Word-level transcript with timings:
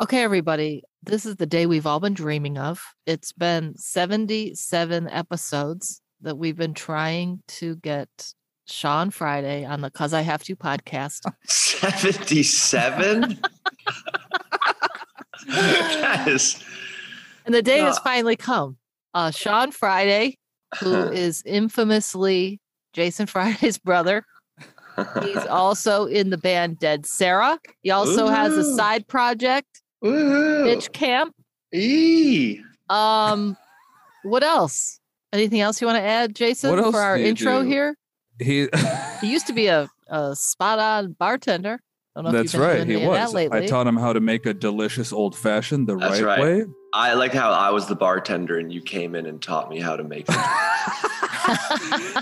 Okay, 0.00 0.22
everybody, 0.22 0.84
this 1.02 1.26
is 1.26 1.36
the 1.36 1.44
day 1.46 1.66
we've 1.66 1.86
all 1.86 2.00
been 2.00 2.14
dreaming 2.14 2.56
of. 2.56 2.82
It's 3.04 3.30
been 3.32 3.76
77 3.76 5.08
episodes 5.08 6.00
that 6.22 6.38
we've 6.38 6.56
been 6.56 6.72
trying 6.72 7.42
to 7.48 7.76
get 7.76 8.08
Sean 8.66 9.10
Friday 9.10 9.66
on 9.66 9.82
the 9.82 9.90
Cuz 9.90 10.14
I 10.14 10.22
Have 10.22 10.42
to 10.44 10.56
podcast. 10.56 11.30
77? 11.46 13.38
that 15.48 16.24
is. 16.26 16.64
And 17.44 17.54
the 17.54 17.62
day 17.62 17.80
has 17.80 17.98
finally 17.98 18.36
come. 18.36 18.78
Uh, 19.12 19.30
Sean 19.30 19.72
Friday, 19.72 20.38
who 20.80 20.94
is 21.12 21.42
infamously 21.42 22.60
Jason 22.94 23.26
Friday's 23.26 23.76
brother, 23.76 24.24
he's 25.22 25.46
also 25.46 26.06
in 26.06 26.30
the 26.30 26.38
band 26.38 26.78
Dead 26.78 27.04
Sara. 27.04 27.58
He 27.82 27.90
also 27.90 28.28
has 28.28 28.56
a 28.56 28.64
side 28.74 29.06
project, 29.06 29.81
Woohoo. 30.02 30.64
Bitch 30.66 30.92
Camp. 30.92 31.34
Eee. 31.72 32.62
Um, 32.88 33.56
what 34.24 34.42
else? 34.42 34.98
Anything 35.32 35.60
else 35.60 35.80
you 35.80 35.86
want 35.86 35.96
to 35.98 36.02
add, 36.02 36.34
Jason, 36.34 36.70
What 36.76 36.92
for 36.92 37.00
our 37.00 37.16
intro 37.16 37.62
do? 37.62 37.68
here? 37.68 37.96
He 38.38 38.68
He 39.20 39.30
used 39.32 39.46
to 39.46 39.52
be 39.52 39.66
a, 39.68 39.88
a 40.08 40.34
spot 40.36 40.78
on 40.78 41.12
bartender. 41.12 41.80
Don't 42.14 42.24
know 42.24 42.30
if 42.30 42.34
That's 42.36 42.52
you've 42.52 42.62
right. 42.62 42.86
He 42.86 42.96
was. 42.96 43.32
that. 43.32 43.52
I 43.54 43.64
taught 43.66 43.86
him 43.86 43.96
how 43.96 44.12
to 44.12 44.20
make 44.20 44.44
a 44.44 44.52
delicious 44.52 45.14
old 45.14 45.34
fashioned 45.34 45.86
the 45.88 45.96
That's 45.96 46.20
right, 46.20 46.38
right. 46.38 46.58
way. 46.58 46.64
I 46.92 47.14
like 47.14 47.32
how 47.32 47.50
I 47.52 47.70
was 47.70 47.86
the 47.86 47.94
bartender 47.94 48.58
and 48.58 48.70
you 48.70 48.82
came 48.82 49.14
in 49.14 49.24
and 49.24 49.40
taught 49.40 49.70
me 49.70 49.80
how 49.80 49.96
to 49.96 50.04
make 50.04 50.26
it. 50.28 50.34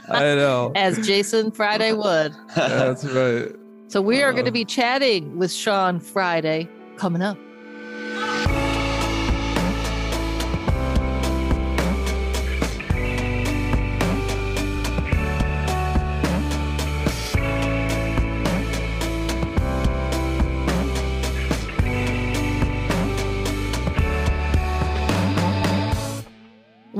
I 0.08 0.34
know. 0.36 0.70
As 0.76 1.04
Jason 1.04 1.50
Friday 1.50 1.92
would. 1.92 2.32
That's 2.54 3.04
right. 3.04 3.52
So 3.88 4.00
we 4.00 4.22
are 4.22 4.30
going 4.32 4.44
to 4.44 4.50
Uh. 4.50 4.54
be 4.54 4.64
chatting 4.64 5.36
with 5.38 5.50
Sean 5.50 5.98
Friday 5.98 6.68
coming 6.96 7.22
up. 7.22 7.36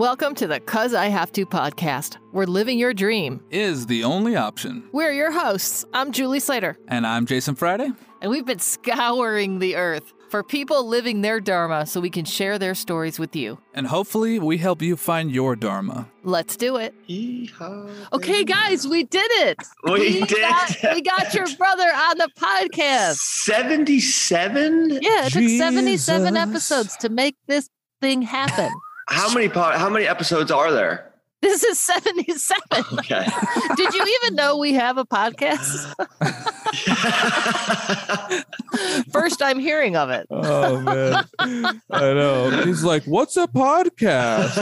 Welcome 0.00 0.34
to 0.36 0.46
the 0.46 0.60
Cuz 0.60 0.94
I 0.94 1.08
Have 1.08 1.30
to 1.32 1.44
podcast. 1.44 2.16
We're 2.32 2.46
living 2.46 2.78
your 2.78 2.94
dream. 2.94 3.44
Is 3.50 3.84
the 3.84 4.02
only 4.02 4.34
option. 4.34 4.88
We're 4.92 5.12
your 5.12 5.30
hosts. 5.30 5.84
I'm 5.92 6.10
Julie 6.10 6.40
Slater. 6.40 6.78
And 6.88 7.06
I'm 7.06 7.26
Jason 7.26 7.54
Friday. 7.54 7.90
And 8.22 8.30
we've 8.30 8.46
been 8.46 8.60
scouring 8.60 9.58
the 9.58 9.76
earth 9.76 10.14
for 10.30 10.42
people 10.42 10.86
living 10.88 11.20
their 11.20 11.38
Dharma 11.38 11.84
so 11.84 12.00
we 12.00 12.08
can 12.08 12.24
share 12.24 12.58
their 12.58 12.74
stories 12.74 13.18
with 13.18 13.36
you. 13.36 13.58
And 13.74 13.86
hopefully 13.86 14.38
we 14.38 14.56
help 14.56 14.80
you 14.80 14.96
find 14.96 15.30
your 15.30 15.54
Dharma. 15.54 16.08
Let's 16.24 16.56
do 16.56 16.76
it. 16.76 16.94
Yeehaw, 17.06 17.90
Okay, 18.14 18.42
guys, 18.42 18.88
we 18.88 19.04
did 19.04 19.30
it. 19.32 19.58
We 19.84 20.24
did. 20.24 20.28
Got, 20.30 20.94
we 20.94 21.02
got 21.02 21.34
your 21.34 21.54
brother 21.58 21.84
on 21.84 22.16
the 22.16 22.30
podcast. 22.38 23.16
77? 23.16 25.00
Yeah, 25.02 25.26
it 25.26 25.32
took 25.34 25.46
77 25.46 26.38
episodes 26.38 26.96
to 26.96 27.10
make 27.10 27.36
this 27.46 27.68
thing 28.00 28.22
happen. 28.22 28.72
How 29.11 29.33
many 29.34 29.48
po- 29.48 29.77
how 29.77 29.89
many 29.91 30.06
episodes 30.06 30.50
are 30.50 30.70
there? 30.72 31.06
This 31.42 31.64
is 31.64 31.80
77. 31.80 32.61
Okay. 32.98 33.25
Did 33.77 33.94
you 33.94 34.19
even 34.22 34.36
know 34.36 34.58
we 34.58 34.75
have 34.75 34.98
a 34.98 35.06
podcast? 35.06 35.94
First 39.12 39.41
I'm 39.42 39.58
hearing 39.58 39.97
of 39.97 40.11
it. 40.11 40.27
Oh 40.31 40.78
man. 40.81 41.25
I 41.38 42.00
know. 42.12 42.50
He's 42.64 42.84
like, 42.84 43.05
what's 43.05 43.36
a 43.36 43.47
podcast? 43.47 44.56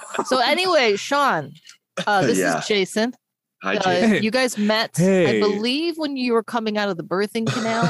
So 0.26 0.38
anyway, 0.38 0.96
Sean, 0.96 1.52
uh, 2.06 2.22
this 2.26 2.36
Yeah. 2.38 2.58
is 2.58 2.66
Jason. 2.66 3.14
Hi, 3.62 3.76
Uh, 3.76 3.90
Hey. 3.90 4.20
You 4.20 4.30
guys 4.30 4.58
met, 4.58 4.98
I 5.00 5.40
believe, 5.40 5.96
when 5.96 6.16
you 6.18 6.32
were 6.34 6.42
coming 6.42 6.76
out 6.76 6.88
of 6.90 6.96
the 6.98 7.04
birthing 7.04 7.46
canal. 7.46 7.84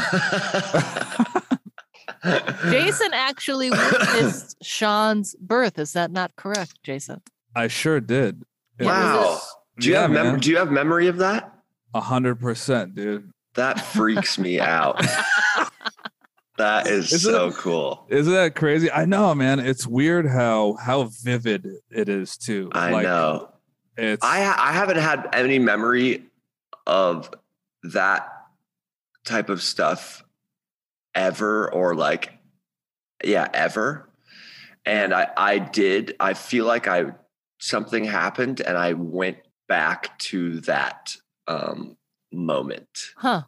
Jason 2.70 3.12
actually 3.12 3.70
witnessed 3.70 4.56
Sean's 4.62 5.34
birth. 5.41 5.78
Is 5.78 5.92
that 5.94 6.10
not 6.10 6.36
correct, 6.36 6.82
Jason? 6.82 7.22
I 7.56 7.69
sure 7.69 8.00
did. 8.00 8.42
It 8.78 8.84
Wow. 8.86 9.16
was- 9.22 9.56
Do 9.78 9.88
you 9.88 9.94
yeah, 9.94 10.03
have 10.03 10.10
mem- 10.10 10.41
do 10.41 10.50
you 10.50 10.56
have 10.58 10.70
memory 10.70 11.06
of 11.06 11.16
that? 11.19 11.53
A 11.94 12.00
hundred 12.00 12.38
percent, 12.41 12.94
dude. 12.94 13.31
That 13.54 13.81
freaks 13.81 14.38
me 14.38 14.60
out. 14.60 15.04
That 16.56 16.88
is 16.88 17.10
Isn't 17.10 17.32
so 17.32 17.53
cool. 17.53 18.04
Isn't 18.10 18.34
that 18.34 18.54
crazy? 18.54 18.91
I 18.91 19.06
know, 19.06 19.34
man. 19.34 19.60
It's 19.60 19.87
weird 19.87 20.26
how 20.28 20.75
how 20.75 21.04
vivid 21.25 21.66
it 21.91 22.10
is 22.10 22.37
too. 22.37 22.69
I 22.72 22.91
like, 22.91 23.04
know. 23.04 23.48
It's 23.97 24.22
I 24.22 24.41
I 24.58 24.72
haven't 24.72 24.98
had 24.98 25.26
any 25.32 25.58
memory 25.58 26.25
of 26.87 27.31
that 27.82 28.28
type 29.25 29.48
of 29.48 29.62
stuff 29.62 30.22
ever 31.15 31.72
or 31.72 31.94
like 31.94 32.32
yeah 33.25 33.48
ever 33.53 34.09
and 34.87 35.12
I 35.12 35.28
I 35.37 35.59
did 35.59 36.15
I 36.21 36.34
feel 36.34 36.65
like 36.66 36.87
I 36.88 37.12
something 37.59 38.04
happened 38.04 38.60
and 38.60 38.76
I 38.78 38.93
went 38.94 39.38
back 39.69 40.19
to 40.20 40.60
that 40.62 41.16
um 41.47 41.97
moment 42.32 42.88
Huh. 43.16 43.43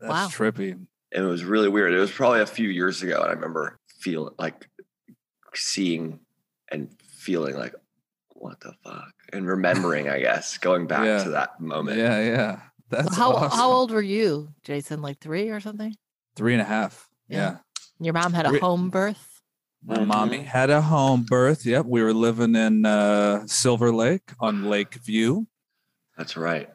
that's 0.00 0.10
wow. 0.10 0.28
trippy. 0.28 0.72
and 0.72 0.86
it 1.12 1.20
was 1.28 1.44
really 1.44 1.68
weird 1.68 1.92
it 1.92 1.98
was 1.98 2.12
probably 2.12 2.40
a 2.40 2.46
few 2.46 2.68
years 2.68 3.02
ago 3.02 3.20
and 3.20 3.30
I 3.30 3.32
remember 3.34 3.78
feeling 3.98 4.34
like 4.38 4.68
seeing 5.54 6.20
and 6.70 6.88
feeling 7.02 7.56
like 7.56 7.74
what 8.34 8.60
the 8.60 8.72
fuck 8.84 9.12
and 9.32 9.46
remembering 9.46 10.08
I 10.08 10.20
guess 10.20 10.56
going 10.58 10.86
back 10.86 11.04
Yeah. 11.04 11.24
to 11.24 11.30
that 11.30 11.60
moment 11.60 11.98
Yeah, 11.98 12.20
yeah. 12.22 12.60
That's 12.90 13.16
how 13.16 13.32
awesome. 13.32 13.58
how 13.58 13.70
old 13.70 13.90
were 13.90 14.00
you, 14.00 14.48
Jason? 14.62 15.02
Like 15.02 15.18
three 15.20 15.50
or 15.50 15.60
something? 15.60 15.94
Three 16.36 16.54
and 16.54 16.62
a 16.62 16.64
half. 16.64 17.07
Yeah. 17.28 17.38
Yeah. 17.38 17.56
Your 18.00 18.14
mom 18.14 18.32
had 18.32 18.46
a 18.46 18.58
home 18.58 18.90
birth. 18.90 19.40
My 19.84 19.98
Mhm. 19.98 20.06
mommy 20.06 20.42
had 20.42 20.70
a 20.70 20.82
home 20.82 21.22
birth. 21.24 21.64
Yep. 21.64 21.86
We 21.86 22.02
were 22.02 22.14
living 22.14 22.54
in 22.56 22.84
uh, 22.84 23.46
Silver 23.46 23.92
Lake 23.92 24.32
on 24.40 24.64
Lake 24.64 24.94
View. 24.94 25.46
That's 26.16 26.36
right. 26.36 26.68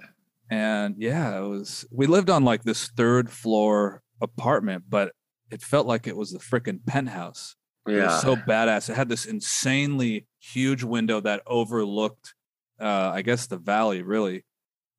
And 0.50 0.96
yeah, 0.98 1.38
it 1.40 1.48
was, 1.48 1.86
we 1.92 2.06
lived 2.08 2.30
on 2.30 2.44
like 2.44 2.64
this 2.64 2.88
third 2.96 3.30
floor 3.30 4.02
apartment, 4.22 4.86
but 4.90 5.12
it 5.52 5.62
felt 5.62 5.86
like 5.88 6.08
it 6.08 6.16
was 6.16 6.32
the 6.32 6.40
freaking 6.40 6.86
penthouse. 6.86 7.56
It 7.88 7.94
Yeah. 7.98 8.06
was 8.06 8.22
so 8.22 8.36
badass. 8.36 8.90
It 8.90 8.96
had 8.96 9.10
this 9.10 9.26
insanely 9.26 10.28
huge 10.40 10.84
window 10.84 11.20
that 11.22 11.42
overlooked, 11.46 12.34
uh, 12.80 13.12
I 13.14 13.22
guess, 13.22 13.48
the 13.48 13.58
valley 13.58 14.02
really. 14.02 14.46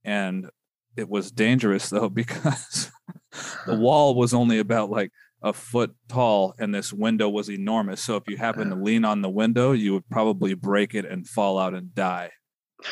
And 0.04 0.50
it 0.96 1.08
was 1.08 1.30
dangerous 1.30 1.88
though 1.90 2.08
because 2.22 2.90
the 3.66 3.76
wall 3.76 4.14
was 4.14 4.34
only 4.34 4.58
about 4.58 4.90
like 4.90 5.10
a 5.44 5.52
foot 5.52 5.94
tall 6.08 6.54
and 6.58 6.74
this 6.74 6.90
window 6.90 7.28
was 7.28 7.50
enormous. 7.50 8.02
So 8.02 8.16
if 8.16 8.24
you 8.26 8.38
happen 8.38 8.70
to 8.70 8.76
lean 8.76 9.04
on 9.04 9.20
the 9.20 9.28
window, 9.28 9.72
you 9.72 9.92
would 9.92 10.08
probably 10.08 10.54
break 10.54 10.94
it 10.94 11.04
and 11.04 11.28
fall 11.28 11.58
out 11.58 11.74
and 11.74 11.94
die. 11.94 12.30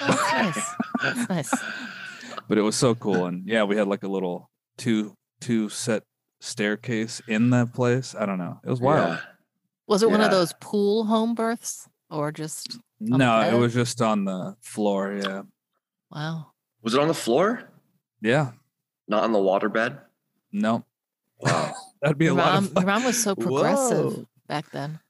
Oh, 0.00 0.28
nice. 0.32 1.26
Nice. 1.28 1.52
But 2.48 2.58
it 2.58 2.62
was 2.62 2.76
so 2.76 2.94
cool. 2.94 3.24
And 3.26 3.48
yeah, 3.48 3.64
we 3.64 3.76
had 3.76 3.88
like 3.88 4.02
a 4.04 4.08
little 4.08 4.50
two 4.76 5.16
two 5.40 5.68
set 5.70 6.02
staircase 6.40 7.22
in 7.26 7.50
that 7.50 7.72
place. 7.72 8.14
I 8.16 8.26
don't 8.26 8.38
know. 8.38 8.60
It 8.64 8.70
was 8.70 8.80
wild. 8.80 9.08
Yeah. 9.08 9.20
Was 9.88 10.02
it 10.02 10.10
one 10.10 10.20
of 10.20 10.30
those 10.30 10.52
pool 10.60 11.04
home 11.06 11.34
births 11.34 11.88
or 12.10 12.30
just 12.32 12.78
No, 13.00 13.40
it 13.40 13.58
was 13.58 13.72
just 13.72 14.00
on 14.02 14.24
the 14.26 14.56
floor. 14.60 15.18
Yeah. 15.22 15.42
wow? 16.10 16.52
Was 16.82 16.94
it 16.94 17.00
on 17.00 17.08
the 17.08 17.14
floor? 17.14 17.70
Yeah. 18.20 18.52
Not 19.08 19.24
on 19.24 19.32
the 19.32 19.38
waterbed? 19.38 19.98
No. 20.52 20.84
Wow. 21.42 21.74
That'd 22.00 22.18
be 22.18 22.26
a 22.26 22.28
Your 22.28 22.36
lot 22.38 22.54
mom, 22.54 22.64
of 22.64 22.72
your 22.74 22.86
mom 22.86 23.04
was 23.04 23.22
so 23.22 23.34
progressive 23.34 24.12
Whoa. 24.16 24.26
back 24.48 24.70
then. 24.70 25.00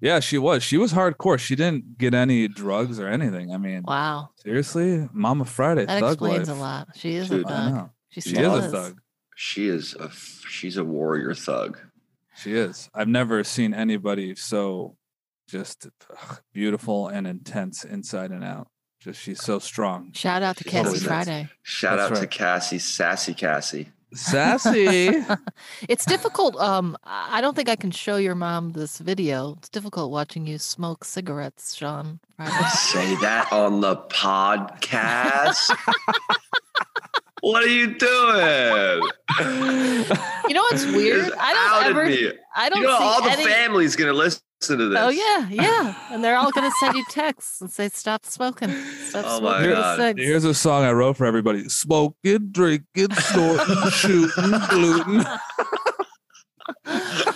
Yeah, 0.00 0.20
she 0.20 0.38
was. 0.38 0.62
She 0.62 0.76
was 0.78 0.92
hardcore. 0.92 1.38
She 1.38 1.56
didn't 1.56 1.98
get 1.98 2.14
any 2.14 2.46
drugs 2.46 3.00
or 3.00 3.08
anything. 3.08 3.52
I 3.52 3.58
mean, 3.58 3.82
Wow, 3.86 4.30
seriously, 4.36 5.08
Mama 5.12 5.44
Friday, 5.44 5.86
that 5.86 6.00
thug 6.00 6.12
explains 6.12 6.48
life. 6.48 6.56
a 6.56 6.60
lot. 6.60 6.88
She 6.94 7.14
is 7.16 7.28
Dude, 7.28 7.44
a 7.44 7.48
I 7.48 7.50
thug. 7.50 7.74
know. 7.74 7.90
She, 8.10 8.20
She 8.20 8.28
still 8.30 8.54
is 8.56 8.64
a 8.66 8.70
thug. 8.70 9.00
she 9.34 9.68
is 9.68 9.96
a 9.98 10.04
f- 10.04 10.42
she's 10.48 10.76
a 10.76 10.84
warrior 10.84 11.34
thug. 11.34 11.78
She 12.36 12.52
is. 12.54 12.88
I've 12.94 13.08
never 13.08 13.42
seen 13.42 13.74
anybody 13.74 14.36
so 14.36 14.96
just 15.48 15.88
ugh, 16.10 16.40
beautiful 16.52 17.08
and 17.08 17.26
intense 17.26 17.82
inside 17.84 18.30
and 18.30 18.44
out. 18.44 18.68
Just 19.00 19.20
she's 19.20 19.42
so 19.42 19.58
strong. 19.58 20.12
Shout 20.12 20.42
out 20.44 20.56
to 20.58 20.64
Cassie. 20.64 20.98
Friday. 21.04 21.48
Shout 21.62 21.98
That's 21.98 22.18
out 22.18 22.22
to. 22.22 22.26
Cassie, 22.28 22.78
sassy 22.78 23.34
Cassie. 23.34 23.90
Sassy. 24.14 25.24
It's 25.88 26.04
difficult. 26.04 26.56
Um, 26.56 26.96
I 27.04 27.38
I 27.38 27.40
don't 27.40 27.54
think 27.54 27.68
I 27.68 27.76
can 27.76 27.90
show 27.90 28.16
your 28.16 28.34
mom 28.34 28.72
this 28.72 28.98
video. 28.98 29.54
It's 29.58 29.68
difficult 29.68 30.10
watching 30.10 30.46
you 30.46 30.58
smoke 30.58 31.04
cigarettes, 31.04 31.74
Sean. 31.74 32.20
Say 32.74 33.14
that 33.16 33.48
on 33.52 33.80
the 33.80 33.96
podcast. 33.96 35.70
what 37.42 37.62
are 37.62 37.68
you 37.68 37.86
doing? 37.98 39.02
You 40.48 40.54
know 40.54 40.62
what's 40.70 40.86
weird? 40.86 41.30
I 41.38 41.54
don't 41.54 41.90
ever. 41.90 42.06
me. 42.06 42.32
I 42.56 42.68
don't 42.68 42.80
You 42.82 42.86
know, 42.88 42.98
see 42.98 43.04
all 43.04 43.22
the 43.22 43.30
any. 43.30 43.44
family's 43.44 43.94
gonna 43.96 44.12
listen 44.12 44.42
to 44.60 44.74
oh, 44.74 44.88
this. 44.88 44.98
Oh 44.98 45.08
yeah, 45.08 45.48
yeah, 45.50 45.94
and 46.10 46.22
they're 46.22 46.36
all 46.36 46.50
gonna 46.50 46.70
send 46.80 46.96
you 46.96 47.04
texts 47.10 47.60
and 47.60 47.70
say, 47.70 47.88
"Stop 47.88 48.24
smoking, 48.24 48.70
stop 49.08 49.24
Oh, 49.26 49.40
my 49.40 49.62
smoking 49.62 49.74
God. 49.74 50.18
Here's 50.18 50.44
a 50.44 50.54
song 50.54 50.84
I 50.84 50.92
wrote 50.92 51.16
for 51.16 51.26
everybody: 51.26 51.68
smoking, 51.68 52.48
drinking, 52.50 53.14
snorting, 53.14 53.90
shooting, 53.90 54.54
gluten. 54.68 55.24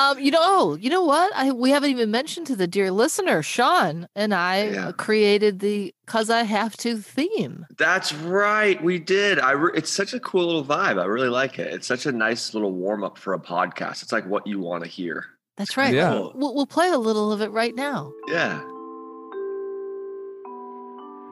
Um, 0.00 0.18
you 0.18 0.30
know, 0.30 0.38
oh, 0.40 0.76
you 0.80 0.88
know 0.88 1.04
what? 1.04 1.30
I 1.36 1.52
we 1.52 1.70
haven't 1.70 1.90
even 1.90 2.10
mentioned 2.10 2.46
to 2.46 2.56
the 2.56 2.66
dear 2.66 2.90
listener, 2.90 3.42
Sean 3.42 4.08
and 4.16 4.32
I 4.32 4.70
Yeah. 4.70 4.88
uh, 4.88 4.92
created 4.92 5.58
the 5.60 5.94
"Cuz 6.06 6.30
I 6.30 6.44
Have 6.44 6.74
to" 6.78 6.96
theme. 6.96 7.66
That's 7.76 8.14
right. 8.14 8.82
We 8.82 8.98
did. 8.98 9.38
I. 9.38 9.50
Re- 9.52 9.72
it's 9.74 9.90
such 9.90 10.14
a 10.14 10.20
cool 10.20 10.46
little 10.46 10.64
vibe. 10.64 10.98
I 11.00 11.04
really 11.04 11.28
like 11.28 11.58
it. 11.58 11.66
It's 11.74 11.86
such 11.86 12.06
a 12.06 12.12
nice 12.12 12.54
little 12.54 12.72
warm 12.72 13.04
up 13.04 13.18
for 13.18 13.34
a 13.34 13.38
podcast. 13.38 14.02
It's 14.02 14.12
like 14.12 14.26
what 14.26 14.46
you 14.46 14.60
want 14.60 14.84
to 14.84 14.88
hear. 14.90 15.26
That's 15.58 15.76
right. 15.76 15.92
Yeah. 15.92 16.12
We'll, 16.14 16.32
we'll 16.34 16.54
we'll 16.54 16.66
play 16.66 16.88
a 16.90 16.98
little 16.98 17.32
of 17.32 17.42
it 17.42 17.50
right 17.50 17.74
now. 17.74 18.12
Yeah. 18.28 18.60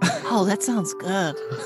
Oh, 0.30 0.44
that 0.44 0.62
sounds 0.62 0.92
good. 0.94 1.34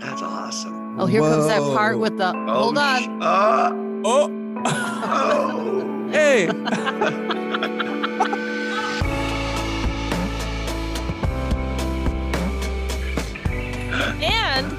That's 0.00 0.20
awesome. 0.20 1.00
Oh, 1.00 1.06
here 1.06 1.20
comes 1.20 1.46
that 1.46 1.60
part 1.60 2.00
with 2.00 2.18
the. 2.18 2.32
Oh, 2.34 2.62
hold 2.64 2.76
sh- 2.76 2.80
on. 2.80 3.22
uh, 3.22 3.70
Oh, 4.04 4.26
oh. 4.64 6.08
hey! 6.12 6.48
And 14.22 14.70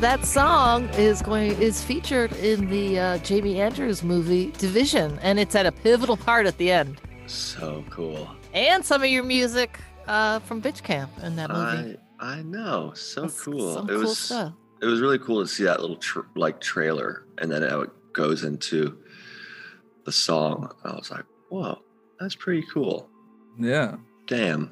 that 0.00 0.24
song 0.24 0.88
is 0.90 1.22
going 1.22 1.52
is 1.60 1.82
featured 1.82 2.32
in 2.34 2.68
the 2.68 2.98
uh, 2.98 3.18
Jamie 3.18 3.60
Andrews 3.60 4.02
movie 4.02 4.52
Division, 4.58 5.18
and 5.22 5.38
it's 5.38 5.54
at 5.54 5.66
a 5.66 5.72
pivotal 5.72 6.16
part 6.16 6.46
at 6.46 6.58
the 6.58 6.70
end. 6.70 7.00
So 7.26 7.84
cool. 7.90 8.28
And 8.52 8.84
some 8.84 9.02
of 9.02 9.08
your 9.08 9.22
music 9.24 9.78
uh, 10.06 10.40
from 10.40 10.60
Bitch 10.60 10.82
Camp 10.82 11.10
in 11.22 11.36
that 11.36 11.50
movie. 11.50 11.96
I 12.20 12.38
I 12.38 12.42
know. 12.42 12.92
So 12.94 13.22
That's 13.22 13.42
cool. 13.42 13.74
Some 13.74 13.88
it 13.88 13.92
cool 13.92 14.00
was 14.00 14.18
stuff. 14.18 14.52
it 14.80 14.86
was 14.86 15.00
really 15.00 15.18
cool 15.18 15.40
to 15.42 15.48
see 15.48 15.64
that 15.64 15.80
little 15.80 15.96
tr- 15.96 16.20
like 16.34 16.60
trailer 16.60 17.24
and 17.38 17.50
then 17.50 17.62
how 17.62 17.80
it 17.80 17.90
goes 18.12 18.44
into 18.44 18.98
the 20.04 20.12
song. 20.12 20.70
I 20.84 20.94
was 20.94 21.10
like, 21.10 21.24
whoa, 21.48 21.78
that's 22.20 22.34
pretty 22.34 22.64
cool. 22.72 23.08
Yeah. 23.58 23.96
Damn. 24.26 24.70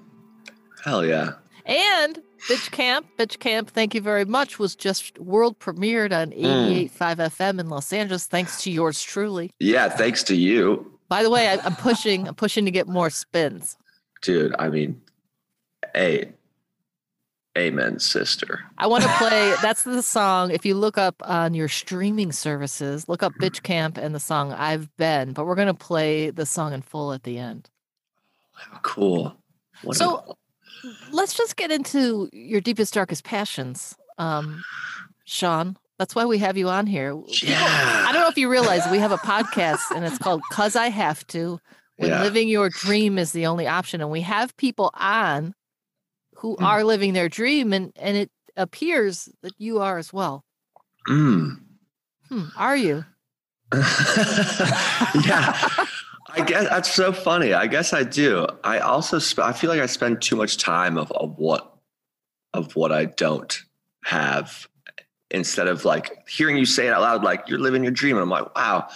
Hell 0.85 1.05
yeah. 1.05 1.33
And 1.67 2.19
Bitch 2.49 2.71
Camp, 2.71 3.07
Bitch 3.19 3.39
Camp, 3.39 3.71
thank 3.71 3.95
you 3.95 4.01
very 4.01 4.25
much, 4.25 4.59
was 4.59 4.75
just 4.75 5.19
world 5.19 5.59
premiered 5.59 6.13
on 6.13 6.31
Mm. 6.31 6.89
88.5 6.91 7.17
FM 7.19 7.61
in 7.61 7.69
Los 7.69 7.93
Angeles, 7.93 8.27
thanks 8.27 8.63
to 8.63 8.71
yours 8.71 9.03
truly. 9.03 9.51
Yeah, 9.61 9.89
thanks 9.91 10.23
to 10.25 10.35
you, 10.37 10.91
By 11.09 11.23
the 11.23 11.31
way, 11.31 11.49
I, 11.49 11.59
I'm 11.65 11.77
pushing, 11.77 12.27
I'm 12.29 12.35
pushing 12.35 12.65
to 12.65 12.71
get 12.71 12.89
more 12.89 13.11
spins. 13.11 13.77
dude. 14.23 14.55
I 14.59 14.69
mean, 14.71 15.01
a 15.95 16.33
amen, 17.59 17.99
sister. 17.99 18.61
I 18.79 18.87
want 18.87 19.05
to 19.05 19.11
play. 19.19 19.55
That's 19.63 19.85
the 19.85 20.03
song. 20.03 20.51
If 20.51 20.65
you 20.65 20.75
look 20.75 20.97
up 20.99 21.17
on 21.25 21.55
your 21.55 21.69
streaming 21.69 22.33
services, 22.33 23.09
look 23.09 23.23
up 23.23 23.33
Bitch 23.41 23.63
Camp 23.63 23.97
and 23.99 24.15
the 24.15 24.21
song 24.21 24.53
I've 24.53 24.95
Been. 24.97 25.33
But 25.33 25.47
we're 25.47 25.55
going 25.57 25.67
to 25.69 25.75
play 25.75 26.31
the 26.31 26.47
song 26.47 26.73
in 26.73 26.83
full 26.83 27.13
at 27.13 27.23
the 27.25 27.39
end. 27.39 27.69
How 28.55 28.79
cool. 28.83 29.37
What 29.83 29.97
So- 29.97 30.37
Let's 31.11 31.35
just 31.35 31.57
get 31.57 31.71
into 31.71 32.31
your 32.33 32.63
deepest, 32.63 32.95
darkest 32.95 33.23
passions, 33.23 33.95
um, 34.17 34.65
Sean. 35.27 35.77
That's 35.99 36.15
why 36.15 36.25
we 36.25 36.39
have 36.39 36.57
you 36.57 36.71
on 36.71 36.87
here. 36.87 37.15
Yeah. 37.43 37.59
I 38.09 38.11
don't 38.13 38.23
know 38.23 38.29
if 38.29 38.39
you 38.39 38.49
realize 38.51 38.81
we 38.91 38.99
have 38.99 39.13
a 39.13 39.19
podcast 39.19 39.91
and 39.95 40.07
it's 40.07 40.17
called 40.17 40.41
Cuz 40.53 40.77
I 40.77 40.89
Have 40.89 41.27
to. 41.29 41.61
When 41.97 42.09
Yeah. 42.09 42.23
living 42.23 42.49
your 42.49 42.71
dream 42.71 43.19
is 43.19 43.33
the 43.33 43.45
only 43.45 43.67
option. 43.67 44.01
And 44.01 44.11
we 44.11 44.23
have 44.23 44.57
people 44.57 44.91
on 44.95 45.55
who 46.41 46.57
Hmm. 46.57 46.65
are 46.65 46.85
living 46.85 47.13
their 47.13 47.29
dream, 47.29 47.73
and, 47.73 47.93
and 47.97 48.17
it 48.17 48.31
appears 48.57 49.29
that 49.43 49.53
you 49.59 49.81
are 49.81 49.99
as 49.99 50.13
well. 50.13 50.45
Mm. 51.09 51.61
Hmm, 52.29 52.45
are 52.57 52.77
you? 52.77 53.05
yeah. 53.75 55.57
I 56.33 56.45
guess 56.47 56.69
that's 56.69 56.93
so 56.93 57.13
funny. 57.13 57.53
I 57.55 57.67
guess 57.67 57.93
I 57.93 58.03
do. 58.05 58.47
I 58.63 58.79
also 58.79 59.19
sp- 59.19 59.41
I 59.43 59.53
feel 59.53 59.71
like 59.71 59.81
I 59.81 59.87
spend 59.87 60.23
too 60.23 60.37
much 60.37 60.57
time 60.59 60.97
of, 60.97 61.11
of 61.13 61.37
what 61.39 61.75
of 62.55 62.75
what 62.77 62.93
I 62.93 63.07
don't 63.07 63.61
have 64.05 64.69
instead 65.31 65.67
of 65.69 65.85
like 65.85 66.29
hearing 66.29 66.57
you 66.57 66.67
say 66.67 66.87
it 66.87 66.93
out 66.93 67.01
loud 67.01 67.23
like 67.25 67.49
you're 67.49 67.59
living 67.59 67.83
your 67.83 67.93
dream 67.93 68.17
and 68.17 68.23
I'm 68.23 68.31
like 68.31 68.55
wow 68.57 68.89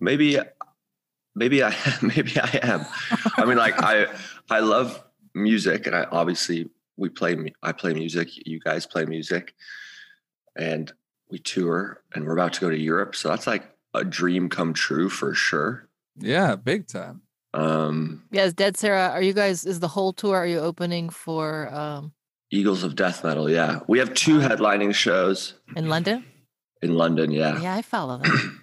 maybe 0.00 0.38
maybe 1.34 1.62
I 1.62 1.74
maybe 2.02 2.38
I 2.38 2.60
am. 2.62 2.84
I 3.36 3.44
mean 3.44 3.58
like 3.58 3.82
I 3.82 4.06
I 4.50 4.60
love 4.60 5.02
music 5.34 5.86
and 5.86 5.96
I 5.96 6.04
obviously 6.04 6.70
we 6.96 7.08
play 7.08 7.36
I 7.62 7.72
play 7.72 7.94
music, 7.94 8.28
you 8.46 8.60
guys 8.60 8.86
play 8.86 9.04
music 9.04 9.54
and 10.56 10.92
we 11.30 11.38
tour 11.38 12.02
and 12.14 12.24
we're 12.24 12.34
about 12.34 12.52
to 12.54 12.60
go 12.60 12.70
to 12.70 12.78
Europe 12.78 13.14
so 13.16 13.28
that's 13.28 13.46
like 13.46 13.64
a 13.94 14.04
dream 14.04 14.48
come 14.48 14.74
true 14.74 15.08
for 15.08 15.34
sure. 15.34 15.88
Yeah, 16.16 16.56
big 16.56 16.86
time. 16.86 17.22
Um, 17.52 18.24
Yes, 18.30 18.52
Dead 18.52 18.76
Sara. 18.76 19.10
Are 19.10 19.22
you 19.22 19.32
guys? 19.32 19.64
Is 19.64 19.78
the 19.80 19.88
whole 19.88 20.12
tour? 20.12 20.36
Are 20.36 20.46
you 20.46 20.58
opening 20.58 21.08
for 21.08 21.72
um 21.72 22.12
Eagles 22.50 22.84
of 22.84 22.94
Death 22.94 23.24
Metal, 23.24 23.50
yeah. 23.50 23.80
We 23.88 23.98
have 23.98 24.14
two 24.14 24.38
headlining 24.38 24.94
shows 24.94 25.54
in 25.76 25.88
London? 25.88 26.24
in 26.82 26.94
London, 26.94 27.32
yeah. 27.32 27.60
Yeah, 27.60 27.74
I 27.74 27.82
follow 27.82 28.18
that. 28.18 28.52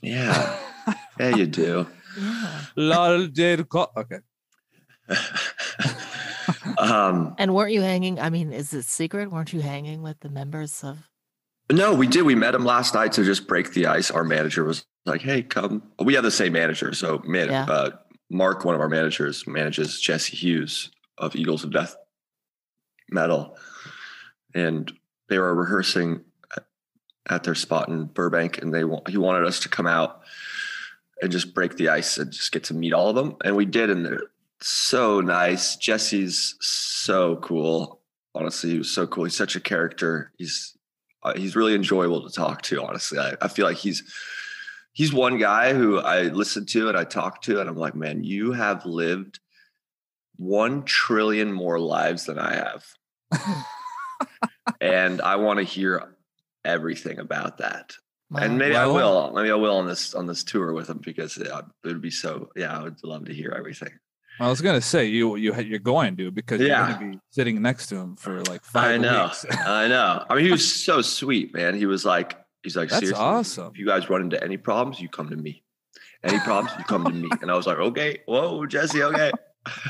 Yeah, 0.00 0.56
yeah, 1.18 1.34
you 1.34 1.46
do. 1.46 1.86
Yeah. 2.16 2.60
Lol, 2.76 3.28
Okay. 3.96 4.18
um, 6.78 7.34
And 7.38 7.54
weren't 7.54 7.72
you 7.72 7.80
hanging? 7.82 8.18
I 8.20 8.30
mean, 8.30 8.52
is 8.52 8.72
it 8.74 8.84
secret? 8.84 9.30
Weren't 9.30 9.52
you 9.52 9.60
hanging 9.60 10.02
with 10.02 10.20
the 10.20 10.28
members 10.28 10.82
of? 10.84 11.08
no, 11.70 11.94
we 11.94 12.06
did. 12.06 12.22
We 12.22 12.34
met 12.34 12.54
him 12.54 12.64
last 12.64 12.94
night 12.94 13.12
to 13.12 13.24
just 13.24 13.46
break 13.46 13.72
the 13.72 13.86
ice. 13.86 14.10
Our 14.10 14.24
manager 14.24 14.64
was 14.64 14.86
like, 15.04 15.20
"Hey, 15.20 15.42
come." 15.42 15.82
We 16.02 16.14
have 16.14 16.24
the 16.24 16.30
same 16.30 16.52
manager, 16.52 16.94
so 16.94 17.20
man, 17.26 17.48
Yeah. 17.48 17.64
uh, 17.64 17.90
Mark, 18.30 18.64
one 18.64 18.74
of 18.74 18.80
our 18.80 18.88
managers, 18.88 19.46
manages 19.46 20.00
Jesse 20.00 20.36
Hughes 20.36 20.90
of 21.18 21.36
Eagles 21.36 21.64
of 21.64 21.70
Death 21.72 21.94
Metal, 23.10 23.56
and 24.54 24.92
they 25.28 25.38
were 25.38 25.54
rehearsing 25.54 26.24
at- 27.28 27.44
their 27.44 27.54
spot 27.54 27.88
in 27.88 28.06
Burbank, 28.06 28.58
and 28.62 28.72
they 28.72 28.82
he 29.10 29.18
wanted 29.18 29.44
us 29.46 29.60
to 29.60 29.68
come 29.68 29.86
out 29.86 30.22
and 31.20 31.30
just 31.32 31.52
break 31.54 31.76
the 31.76 31.88
ice 31.90 32.16
and 32.16 32.30
just 32.32 32.52
get 32.52 32.64
to 32.64 32.74
meet 32.74 32.92
all 32.94 33.10
of 33.10 33.16
them, 33.16 33.36
and 33.44 33.56
we 33.56 33.64
did, 33.66 33.90
and 33.90 34.04
they're 34.06 34.22
so 34.60 35.20
nice. 35.20 35.76
Jesse's 35.76 36.56
so 36.60 37.36
cool. 37.36 38.00
Honestly, 38.34 38.70
he 38.70 38.78
was 38.78 38.90
so 38.90 39.06
cool. 39.06 39.24
He's 39.24 39.36
such 39.36 39.56
a 39.56 39.60
character. 39.60 40.32
He's 40.36 40.76
uh, 41.22 41.34
he's 41.34 41.56
really 41.56 41.74
enjoyable 41.74 42.28
to 42.28 42.34
talk 42.34 42.62
to. 42.62 42.82
Honestly, 42.82 43.18
I, 43.18 43.34
I 43.40 43.48
feel 43.48 43.66
like 43.66 43.76
he's 43.76 44.02
he's 44.92 45.12
one 45.12 45.38
guy 45.38 45.74
who 45.74 45.98
I 45.98 46.22
listen 46.22 46.66
to 46.66 46.88
and 46.88 46.96
I 46.96 47.04
talk 47.04 47.42
to, 47.42 47.60
and 47.60 47.68
I'm 47.68 47.76
like, 47.76 47.94
man, 47.94 48.24
you 48.24 48.52
have 48.52 48.84
lived 48.86 49.40
one 50.36 50.84
trillion 50.84 51.52
more 51.52 51.80
lives 51.80 52.26
than 52.26 52.38
I 52.38 52.54
have, 52.54 52.84
and 54.80 55.20
I 55.20 55.36
want 55.36 55.58
to 55.58 55.64
hear 55.64 56.16
everything 56.64 57.18
about 57.18 57.58
that. 57.58 57.94
Wow. 58.30 58.42
And 58.42 58.58
maybe 58.58 58.76
I 58.76 58.86
will. 58.86 59.32
Maybe 59.32 59.50
I 59.50 59.54
will 59.54 59.78
on 59.78 59.86
this 59.86 60.14
on 60.14 60.26
this 60.26 60.44
tour 60.44 60.72
with 60.72 60.90
him 60.90 60.98
because 60.98 61.36
it 61.38 61.50
would 61.84 62.02
be 62.02 62.10
so. 62.10 62.50
Yeah, 62.54 62.78
I 62.78 62.82
would 62.82 63.02
love 63.02 63.24
to 63.24 63.34
hear 63.34 63.54
everything. 63.56 63.90
I 64.40 64.48
was 64.48 64.60
gonna 64.60 64.80
say 64.80 65.06
you 65.06 65.36
you 65.36 65.54
you're 65.60 65.78
going 65.78 66.16
to 66.16 66.30
because 66.30 66.60
Yeah. 66.60 66.88
you're 66.88 66.98
gonna 66.98 67.10
be 67.12 67.18
sitting 67.30 67.60
next 67.62 67.88
to 67.88 67.96
him 67.96 68.16
for 68.16 68.42
like 68.44 68.62
five 68.64 68.92
I 68.94 68.96
know. 68.98 69.24
weeks. 69.24 69.44
I 69.66 69.88
know. 69.88 70.24
I 70.28 70.34
mean, 70.34 70.44
he 70.44 70.50
was 70.52 70.72
so 70.84 71.02
sweet, 71.02 71.52
man. 71.54 71.74
He 71.76 71.86
was 71.86 72.04
like, 72.04 72.36
he's 72.62 72.76
like, 72.76 72.88
That's 72.90 73.00
seriously, 73.00 73.24
awesome. 73.24 73.72
If 73.72 73.78
you 73.78 73.86
guys 73.86 74.08
run 74.08 74.22
into 74.22 74.42
any 74.42 74.56
problems, 74.56 75.00
you 75.00 75.08
come 75.08 75.28
to 75.30 75.36
me. 75.36 75.62
Any 76.24 76.38
problems, 76.40 76.72
you 76.78 76.84
come 76.84 77.04
to 77.04 77.10
me. 77.12 77.28
And 77.42 77.50
I 77.50 77.54
was 77.54 77.66
like, 77.66 77.78
okay, 77.78 78.18
whoa, 78.26 78.66
Jesse, 78.66 79.02
okay. 79.04 79.30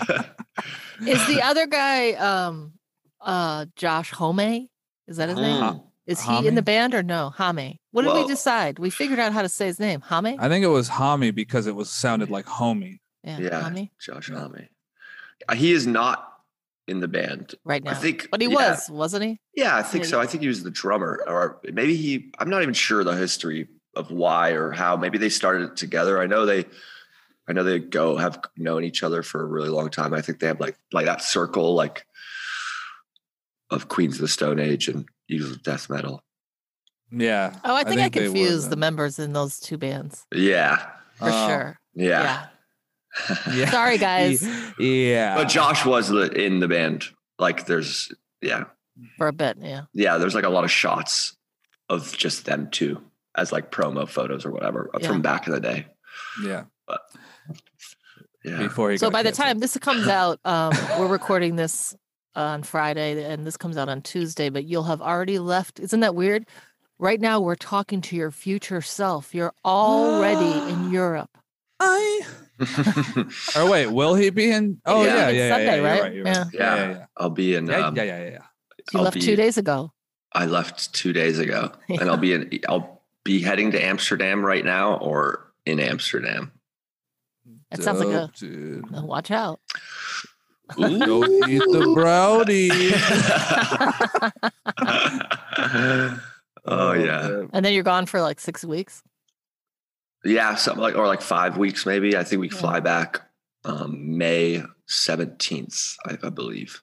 is 1.07 1.27
the 1.27 1.41
other 1.43 1.67
guy 1.67 2.13
um 2.13 2.73
uh 3.21 3.67
Josh 3.77 4.11
Homme? 4.13 4.69
Is 5.07 5.17
that 5.17 5.29
his 5.29 5.39
name? 5.39 5.63
Mm. 5.63 5.85
Is 6.07 6.21
he 6.23 6.47
in 6.47 6.55
the 6.55 6.63
band 6.63 6.95
or 6.95 7.03
no? 7.03 7.31
Hame. 7.37 7.77
What 7.93 8.03
did 8.03 8.09
Well- 8.13 8.23
we 8.23 8.29
decide? 8.29 8.79
We 8.79 8.89
figured 8.91 9.19
out 9.19 9.33
how 9.33 9.43
to 9.43 9.49
say 9.49 9.67
his 9.67 9.79
name. 9.79 10.01
Hame? 10.03 10.37
I 10.39 10.49
think 10.49 10.65
it 10.65 10.69
was 10.69 10.89
Hami 10.89 11.35
because 11.35 11.67
it 11.67 11.75
was 11.75 11.91
sounded 11.91 12.31
like 12.31 12.47
homie. 12.47 12.99
Yeah. 13.29 13.39
Yeah. 13.41 13.71
Hame. 13.71 13.91
Josh 14.01 14.29
Yeah. 14.31 14.39
Homme. 14.39 14.69
Uh, 15.49 15.55
He 15.55 15.73
is 15.73 15.87
not 15.87 16.25
in 16.87 17.01
the 17.01 17.09
band. 17.09 17.55
Right 17.65 17.83
now. 17.85 17.91
I 17.91 17.95
think, 17.95 18.29
but 18.31 18.41
he 18.41 18.49
yeah. 18.49 18.55
was, 18.71 18.89
wasn't 18.91 19.25
he? 19.25 19.41
Yeah, 19.55 19.77
I 19.77 19.83
think 19.83 20.05
Yeah, 20.05 20.11
so. 20.11 20.21
I 20.21 20.27
think 20.27 20.43
he 20.43 20.49
was 20.49 20.63
the 20.63 20.71
drummer, 20.71 21.23
or 21.27 21.61
maybe 21.65 21.95
he. 21.97 22.33
I'm 22.39 22.49
not 22.51 22.63
even 22.63 22.75
sure 22.75 23.05
the 23.05 23.13
history 23.17 23.69
of 23.95 24.11
why 24.11 24.51
or 24.51 24.71
how. 24.73 24.97
Maybe 24.97 25.19
they 25.19 25.29
started 25.29 25.71
it 25.71 25.77
together. 25.77 26.21
I 26.21 26.27
know 26.27 26.47
they. 26.47 26.65
I 27.47 27.53
know 27.55 27.63
they 27.65 27.79
go 27.79 28.17
have 28.17 28.39
known 28.59 28.85
each 28.85 29.03
other 29.03 29.23
for 29.23 29.43
a 29.43 29.47
really 29.47 29.71
long 29.71 29.89
time. 29.91 30.13
I 30.13 30.21
think 30.21 30.39
they 30.41 30.47
have 30.49 30.61
like 30.61 30.79
like 30.93 31.07
that 31.07 31.23
circle, 31.23 31.75
like 31.75 32.05
of 33.71 33.89
Queens 33.89 34.15
of 34.17 34.21
the 34.23 34.29
Stone 34.29 34.59
Age 34.61 34.89
and 34.89 35.07
Eagles 35.29 35.53
of 35.53 35.63
Death 35.63 35.89
Metal. 35.91 36.23
Yeah. 37.11 37.55
Oh, 37.65 37.75
I 37.75 37.85
think 37.85 38.01
I, 38.01 38.09
they 38.09 38.21
were 38.21 38.27
confused 38.35 38.71
the 38.71 38.77
members 38.77 39.19
in 39.19 39.33
those 39.33 39.61
two 39.61 39.79
bands 39.79 40.27
Yeah, 40.33 40.77
for 41.15 41.29
Oh, 41.31 41.49
sure. 41.49 41.81
yeah. 41.95 42.23
Yeah. 42.23 42.47
Sorry, 43.71 43.99
guys, 43.99 44.47
Yeah. 44.79 45.35
but 45.37 45.49
Josh 45.49 45.85
was 45.85 46.11
in 46.11 46.61
the 46.61 46.69
band. 46.69 47.05
Like, 47.39 47.67
there's 47.67 48.13
yeah, 48.43 48.65
for 49.17 49.29
a 49.29 49.33
bit. 49.33 49.59
Yeah. 49.61 49.83
yeah. 49.93 50.19
There's 50.19 50.35
like 50.35 50.45
a 50.45 50.49
lot 50.51 50.65
of 50.65 50.71
shots 50.71 51.37
of 51.89 52.17
just 52.17 52.45
them 52.45 52.69
two 52.71 53.01
as 53.37 53.53
like 53.53 53.71
promo 53.71 54.09
photos 54.09 54.45
or 54.45 54.51
whatever 54.51 54.91
Yeah. 55.01 55.07
from 55.09 55.23
back 55.23 55.47
in 55.47 55.53
the 55.53 55.61
day. 55.61 55.87
yeah. 56.45 56.65
But, 56.87 57.01
Yeah, 58.45 58.59
Before 58.59 58.91
he 58.91 58.99
So 58.99 59.07
got 59.07 59.13
by 59.13 59.23
the 59.23 59.29
canceled. 59.31 59.47
time 59.49 59.59
this 59.59 59.77
comes 59.79 60.07
out, 60.21 60.39
um, 60.45 60.73
we're 60.99 61.07
recording 61.07 61.57
this 61.57 61.95
on 62.35 62.63
Friday, 62.63 63.25
and 63.25 63.47
this 63.47 63.57
comes 63.57 63.77
out 63.77 63.89
on 63.89 64.01
Tuesday. 64.03 64.49
But 64.49 64.65
you'll 64.65 64.85
have 64.85 65.01
already 65.03 65.39
left. 65.39 65.81
Isn't 65.81 66.01
that 66.01 66.15
weird? 66.15 66.47
Right 67.01 67.21
now, 67.21 67.41
we're 67.41 67.55
talking 67.57 68.01
to 68.03 68.17
your 68.17 68.31
future 68.31 68.81
self. 68.81 69.35
You're 69.35 69.53
already 69.65 70.73
in 70.73 70.91
Europe. 70.93 71.31
I. 71.81 72.23
Or 73.57 73.71
wait, 73.71 73.87
will 73.87 74.15
he 74.15 74.31
be 74.31 74.51
in? 74.51 74.81
Oh 74.87 75.05
Yeah. 75.05 75.15
yeah, 75.15 75.29
yeah, 75.29 75.31
yeah. 75.31 75.49
Sunday, 75.51 75.65
yeah, 75.67 75.75
you're 75.77 75.85
right? 75.85 76.03
right, 76.03 76.15
you're 76.15 76.27
Yeah. 76.27 76.39
right. 76.43 76.47
Yeah, 76.53 76.77
yeah, 76.77 76.91
yeah. 76.91 77.07
I'll 77.17 77.31
be 77.31 77.55
in. 77.55 77.67
Yeah, 77.67 77.87
Um, 77.87 77.97
yeah, 77.97 78.03
yeah, 78.03 78.19
yeah, 78.19 78.25
yeah. 78.31 78.39
You 78.93 78.99
I'll 78.99 79.05
left 79.05 79.15
be- 79.15 79.21
two 79.21 79.37
days 79.37 79.57
ago. 79.59 79.93
I 80.33 80.47
left 80.47 80.93
two 80.93 81.13
days 81.13 81.39
ago, 81.39 81.73
and 81.89 82.03
I'll 82.11 82.17
be 82.17 82.33
in. 82.33 82.51
I'll 82.69 83.03
be 83.25 83.41
heading 83.41 83.71
to 83.73 83.83
Amsterdam 83.83 84.45
right 84.45 84.65
now, 84.65 84.95
or 84.99 85.53
in 85.67 85.81
Amsterdam. 85.81 86.53
It 87.71 87.83
sounds 87.83 88.01
like 88.01 88.09
a. 88.09 88.31
Dude. 88.37 88.91
Watch 88.91 89.31
out. 89.31 89.61
Go 90.77 91.25
eat 91.47 91.63
the 91.71 91.93
brownie. 91.95 92.69
oh 96.67 96.93
yeah. 96.93 97.45
And 97.53 97.65
then 97.65 97.73
you're 97.73 97.83
gone 97.83 98.07
for 98.07 98.21
like 98.21 98.41
six 98.41 98.65
weeks. 98.65 99.03
Yeah, 100.25 100.55
something 100.57 100.83
like 100.83 100.97
or 100.97 101.07
like 101.07 101.23
five 101.23 101.57
weeks 101.57 101.87
maybe. 101.87 102.17
I 102.17 102.25
think 102.25 102.41
we 102.41 102.49
Yeah. 102.51 102.57
fly 102.57 102.81
back 102.81 103.23
um, 103.65 104.17
May 104.19 104.63
seventeenth, 104.87 105.97
I, 106.07 106.19
I 106.23 106.31
believe. 106.31 106.83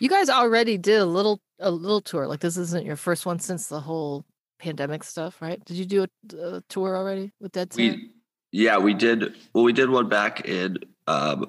You 0.00 0.08
guys 0.08 0.28
already 0.28 0.76
did 0.78 1.00
a 1.00 1.06
little 1.06 1.40
a 1.58 1.70
little 1.70 2.00
tour. 2.00 2.26
Like 2.26 2.40
this 2.40 2.56
isn't 2.56 2.84
your 2.84 2.96
first 2.96 3.24
one 3.24 3.38
since 3.38 3.68
the 3.68 3.80
whole 3.80 4.24
pandemic 4.58 5.02
stuff, 5.04 5.40
right? 5.40 5.64
Did 5.64 5.76
you 5.76 5.84
do 5.86 6.04
a, 6.04 6.36
a 6.56 6.60
tour 6.68 6.96
already 6.96 7.32
with 7.40 7.52
Dead 7.52 7.72
Sara? 7.72 7.90
We 7.92 8.10
yeah, 8.52 8.78
we 8.78 8.92
did. 8.94 9.34
Well, 9.54 9.64
we 9.64 9.72
did 9.72 9.88
one 9.88 10.08
back 10.10 10.46
in 10.46 10.76
um, 11.06 11.46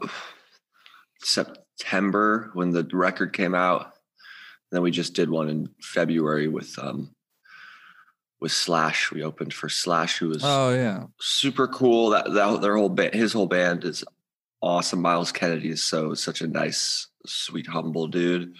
September 1.21 2.49
when 2.53 2.71
the 2.71 2.87
record 2.93 3.33
came 3.33 3.55
out. 3.55 3.93
Then 4.71 4.81
we 4.81 4.91
just 4.91 5.13
did 5.13 5.29
one 5.29 5.49
in 5.49 5.69
February 5.81 6.47
with 6.47 6.77
um 6.79 7.11
with 8.43 8.51
Slash. 8.51 9.11
We 9.11 9.23
opened 9.23 9.53
for 9.53 9.69
Slash, 9.69 10.19
who 10.19 10.29
was 10.29 10.41
Oh 10.43 10.71
yeah. 10.75 11.05
super 11.19 11.67
cool. 11.67 12.11
That 12.11 12.31
that 12.33 12.61
their 12.61 12.77
whole 12.77 12.89
band, 12.89 13.15
his 13.15 13.33
whole 13.33 13.47
band 13.47 13.83
is 13.85 14.03
awesome. 14.61 15.01
Myles 15.01 15.31
Kennedy 15.31 15.69
is 15.69 15.81
so 15.81 16.13
such 16.13 16.41
a 16.41 16.47
nice, 16.47 17.07
sweet, 17.25 17.65
humble 17.67 18.07
dude. 18.07 18.53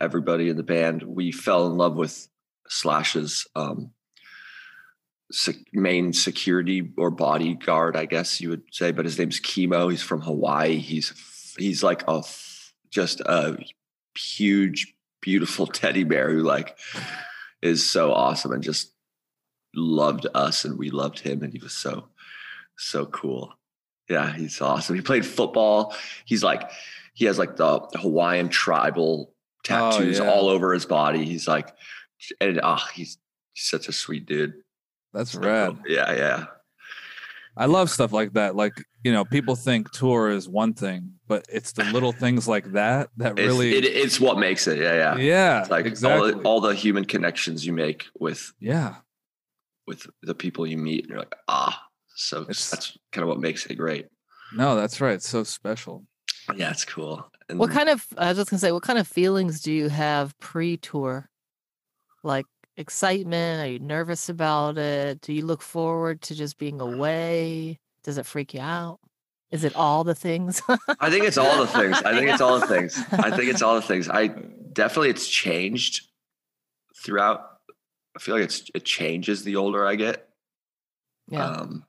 Everybody 0.00 0.48
in 0.48 0.56
the 0.56 0.62
band, 0.62 1.02
we 1.02 1.32
fell 1.32 1.66
in 1.66 1.76
love 1.76 1.96
with 1.96 2.28
Slash's 2.68 3.46
um, 3.54 3.90
sec- 5.30 5.56
main 5.72 6.12
security 6.12 6.92
or 6.96 7.10
bodyguard, 7.10 7.96
I 7.96 8.06
guess 8.06 8.40
you 8.40 8.50
would 8.50 8.62
say. 8.72 8.92
But 8.92 9.04
his 9.04 9.18
name's 9.18 9.40
Chemo. 9.40 9.90
He's 9.90 10.02
from 10.02 10.20
Hawaii. 10.20 10.76
He's 10.78 11.54
he's 11.58 11.82
like 11.82 12.04
a 12.08 12.22
just 12.90 13.20
a 13.20 13.58
huge, 14.16 14.94
beautiful 15.20 15.66
teddy 15.80 16.04
bear 16.04 16.30
who 16.30 16.42
like 16.42 16.76
is 17.64 17.88
so 17.90 18.12
awesome 18.12 18.52
and 18.52 18.62
just 18.62 18.92
loved 19.74 20.26
us 20.34 20.64
and 20.64 20.78
we 20.78 20.90
loved 20.90 21.18
him 21.18 21.42
and 21.42 21.52
he 21.52 21.58
was 21.58 21.72
so 21.72 22.08
so 22.76 23.06
cool 23.06 23.52
yeah 24.08 24.32
he's 24.34 24.60
awesome 24.60 24.94
he 24.94 25.00
played 25.02 25.24
football 25.26 25.94
he's 26.26 26.44
like 26.44 26.70
he 27.14 27.24
has 27.24 27.38
like 27.38 27.56
the 27.56 27.80
hawaiian 27.94 28.48
tribal 28.48 29.32
tattoos 29.64 30.18
yeah. 30.18 30.28
all 30.30 30.48
over 30.48 30.72
his 30.74 30.84
body 30.86 31.24
he's 31.24 31.48
like 31.48 31.74
and 32.40 32.60
ah 32.62 32.86
he's, 32.94 33.18
he's 33.54 33.64
such 33.64 33.88
a 33.88 33.92
sweet 33.92 34.26
dude 34.26 34.54
That's 35.12 35.32
So 35.32 35.40
rad. 35.40 35.76
cool. 35.82 35.92
yeah 35.92 36.12
yeah 36.12 36.44
I 37.56 37.66
love 37.66 37.88
stuff 37.90 38.12
like 38.12 38.32
that. 38.32 38.56
Like, 38.56 38.72
you 39.04 39.12
know, 39.12 39.24
people 39.24 39.54
think 39.54 39.90
tour 39.92 40.30
is 40.30 40.48
one 40.48 40.74
thing, 40.74 41.12
but 41.28 41.44
it's 41.48 41.72
the 41.72 41.84
little 41.84 42.10
things 42.12 42.48
like 42.48 42.72
that 42.72 43.10
that 43.18 43.38
it's, 43.38 43.46
really 43.46 43.74
it, 43.76 43.84
it's 43.84 44.18
what 44.18 44.38
makes 44.38 44.66
it 44.66 44.78
yeah 44.80 44.94
yeah, 44.94 45.16
Yeah, 45.16 45.60
It's 45.60 45.70
like 45.70 45.86
exactly. 45.86 46.32
all, 46.32 46.38
the, 46.38 46.42
all 46.48 46.60
the 46.60 46.74
human 46.74 47.04
connections 47.04 47.64
you 47.64 47.72
make 47.72 48.06
with 48.18 48.52
yeah. 48.60 48.96
with 49.86 50.06
the 50.22 50.34
people 50.34 50.66
you 50.66 50.78
meet 50.78 51.04
and 51.04 51.10
you're 51.10 51.18
like 51.20 51.34
ah 51.48 51.80
so 52.16 52.42
It's- 52.42 52.70
that's 52.70 52.96
kind 53.12 53.22
of 53.22 53.28
what 53.28 53.40
makes 53.40 53.66
it 53.66 53.74
great 53.76 54.06
No, 54.52 54.74
that's 54.76 55.00
right. 55.00 55.14
It's 55.14 55.28
so 55.28 55.44
special. 55.44 56.06
yeah 56.56 56.70
it's 56.70 56.84
cool 56.84 57.30
and 57.48 57.58
What 57.58 57.70
kind 57.70 57.88
of 57.88 58.04
I 58.18 58.28
was 58.28 58.38
just 58.38 58.50
gonna 58.50 58.58
say, 58.60 58.72
what 58.72 58.82
kind 58.82 58.98
of 58.98 59.06
feelings 59.06 59.60
do 59.60 59.70
you 59.72 59.88
have 59.90 60.36
pre-tour? 60.40 61.28
Like 62.22 62.46
excitement? 62.76 63.62
Are 63.62 63.70
you 63.70 63.78
nervous 63.78 64.28
about 64.28 64.78
it? 64.78 65.20
Do 65.20 65.32
you 65.32 65.44
look 65.44 65.62
forward 65.62 66.22
to 66.22 66.34
just 66.34 66.58
being 66.58 66.80
away? 66.80 67.78
Does 68.02 68.18
it 68.18 68.26
freak 68.26 68.54
you 68.54 68.60
out? 68.60 68.98
Is 69.50 69.64
it 69.64 69.76
all 69.76 70.04
the 70.04 70.14
things? 70.14 70.60
I 71.00 71.10
think 71.10 71.24
it's 71.24 71.38
all 71.38 71.58
the 71.58 71.66
things. 71.66 72.02
I 72.02 72.12
think 72.12 72.30
it's 72.30 72.40
all 72.40 72.58
the 72.58 72.66
things. 72.66 72.98
I 73.12 73.30
think 73.30 73.50
it's 73.50 73.62
all 73.62 73.76
the 73.76 73.82
things. 73.82 74.08
I 74.08 74.26
definitely 74.72 75.10
it's 75.10 75.28
changed 75.28 76.08
throughout. 77.04 77.58
I 78.16 78.20
feel 78.20 78.34
like 78.34 78.44
it's 78.44 78.70
it 78.74 78.84
changes 78.84 79.44
the 79.44 79.56
older 79.56 79.86
I 79.86 79.94
get. 79.94 80.28
yeah. 81.28 81.46
Um, 81.46 81.84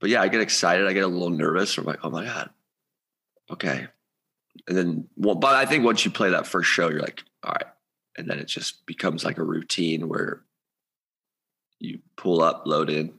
but 0.00 0.10
yeah, 0.10 0.20
I 0.20 0.28
get 0.28 0.40
excited. 0.40 0.86
I 0.86 0.92
get 0.92 1.04
a 1.04 1.08
little 1.08 1.30
nervous. 1.30 1.76
I'm 1.78 1.84
like, 1.84 2.00
oh 2.04 2.10
my 2.10 2.24
god, 2.24 2.50
okay. 3.50 3.86
And 4.66 4.76
then, 4.76 5.08
well, 5.16 5.34
but 5.36 5.54
I 5.54 5.64
think 5.66 5.84
once 5.84 6.04
you 6.04 6.10
play 6.10 6.30
that 6.30 6.46
first 6.46 6.68
show, 6.68 6.90
you're 6.90 7.00
like, 7.00 7.22
all 7.44 7.52
right. 7.52 7.66
And 8.18 8.28
then 8.28 8.38
it 8.40 8.48
just 8.48 8.84
becomes 8.84 9.24
like 9.24 9.38
a 9.38 9.44
routine 9.44 10.08
where 10.08 10.42
you 11.78 12.00
pull 12.16 12.42
up, 12.42 12.64
load 12.66 12.90
in, 12.90 13.14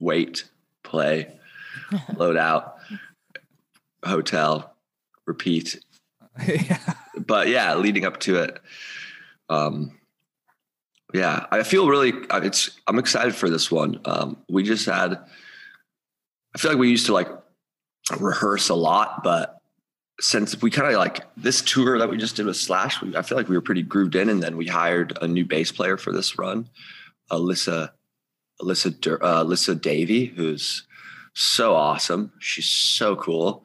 wait, 0.00 0.44
play, 0.82 1.38
load 2.16 2.36
out, 2.36 2.76
hotel, 4.04 4.74
repeat. 5.26 5.78
yeah. 6.46 6.94
But 7.16 7.48
yeah, 7.48 7.76
leading 7.76 8.04
up 8.04 8.18
to 8.20 8.36
it, 8.36 8.60
um, 9.48 9.96
yeah, 11.14 11.46
I 11.50 11.62
feel 11.62 11.88
really. 11.88 12.12
uh, 12.30 12.40
It's 12.42 12.78
I'm 12.86 12.98
excited 12.98 13.34
for 13.34 13.48
this 13.50 13.70
one. 13.70 14.00
Um, 14.04 14.38
we 14.48 14.62
just 14.62 14.86
had. 14.86 15.18
I 16.54 16.58
feel 16.58 16.72
like 16.72 16.80
we 16.80 16.90
used 16.90 17.06
to 17.06 17.12
like 17.12 17.28
rehearse 18.18 18.68
a 18.68 18.74
lot, 18.74 19.22
but 19.22 19.59
since 20.20 20.60
we 20.60 20.70
kind 20.70 20.88
of 20.88 20.98
like 20.98 21.20
this 21.36 21.62
tour 21.62 21.98
that 21.98 22.10
we 22.10 22.18
just 22.18 22.36
did 22.36 22.46
with 22.46 22.56
Slash, 22.56 23.00
we, 23.00 23.16
I 23.16 23.22
feel 23.22 23.38
like 23.38 23.48
we 23.48 23.56
were 23.56 23.62
pretty 23.62 23.82
grooved 23.82 24.14
in, 24.14 24.28
and 24.28 24.42
then 24.42 24.56
we 24.56 24.66
hired 24.66 25.16
a 25.20 25.26
new 25.26 25.44
bass 25.44 25.72
player 25.72 25.96
for 25.96 26.12
this 26.12 26.38
run, 26.38 26.68
Alyssa, 27.30 27.90
Alyssa, 28.60 29.00
Dur- 29.00 29.22
uh, 29.24 29.44
Alyssa 29.44 29.80
Davy, 29.80 30.26
who's 30.26 30.86
so 31.34 31.74
awesome. 31.74 32.32
She's 32.38 32.68
so 32.68 33.16
cool. 33.16 33.64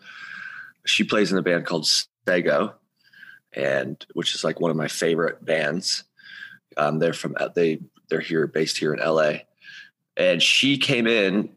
She 0.86 1.04
plays 1.04 1.32
in 1.32 1.38
a 1.38 1.42
band 1.42 1.66
called 1.66 1.86
Stego, 1.86 2.74
and 3.54 4.04
which 4.14 4.34
is 4.34 4.44
like 4.44 4.60
one 4.62 4.72
of 4.72 4.78
my 4.78 4.88
favorite 4.88 5.44
bands. 5.44 6.06
Um, 6.78 7.00
they're 7.00 7.14
from 7.14 7.36
they 7.56 7.80
they're 8.10 8.20
here 8.20 8.48
based 8.48 8.78
here 8.78 8.94
in 8.94 9.00
LA, 9.00 9.40
and 10.16 10.42
she 10.42 10.78
came 10.78 11.08
in 11.08 11.55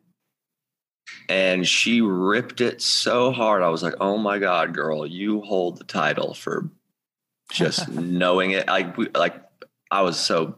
and 1.29 1.67
she 1.67 2.01
ripped 2.01 2.61
it 2.61 2.81
so 2.83 3.33
hard. 3.33 3.63
I 3.63 3.69
was 3.69 3.83
like, 3.83 3.95
"Oh 4.01 4.19
my 4.19 4.39
god, 4.39 4.75
girl, 4.75 5.07
you 5.07 5.41
hold 5.43 5.79
the 5.79 5.85
title 5.85 6.35
for 6.35 6.69
just 7.53 7.89
knowing 7.91 8.53
it." 8.53 8.67
Like, 8.67 8.97
we, 8.97 9.09
like 9.11 9.35
I 9.91 10.03
was 10.03 10.19
so 10.19 10.57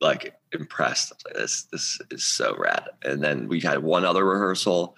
like 0.00 0.34
impressed. 0.52 1.12
I 1.12 1.14
was 1.14 1.24
like, 1.24 1.42
"This, 1.42 1.62
this 1.64 2.00
is 2.10 2.24
so 2.24 2.56
rad." 2.58 2.88
And 3.02 3.22
then 3.22 3.48
we 3.48 3.60
had 3.60 3.82
one 3.82 4.04
other 4.04 4.24
rehearsal. 4.24 4.96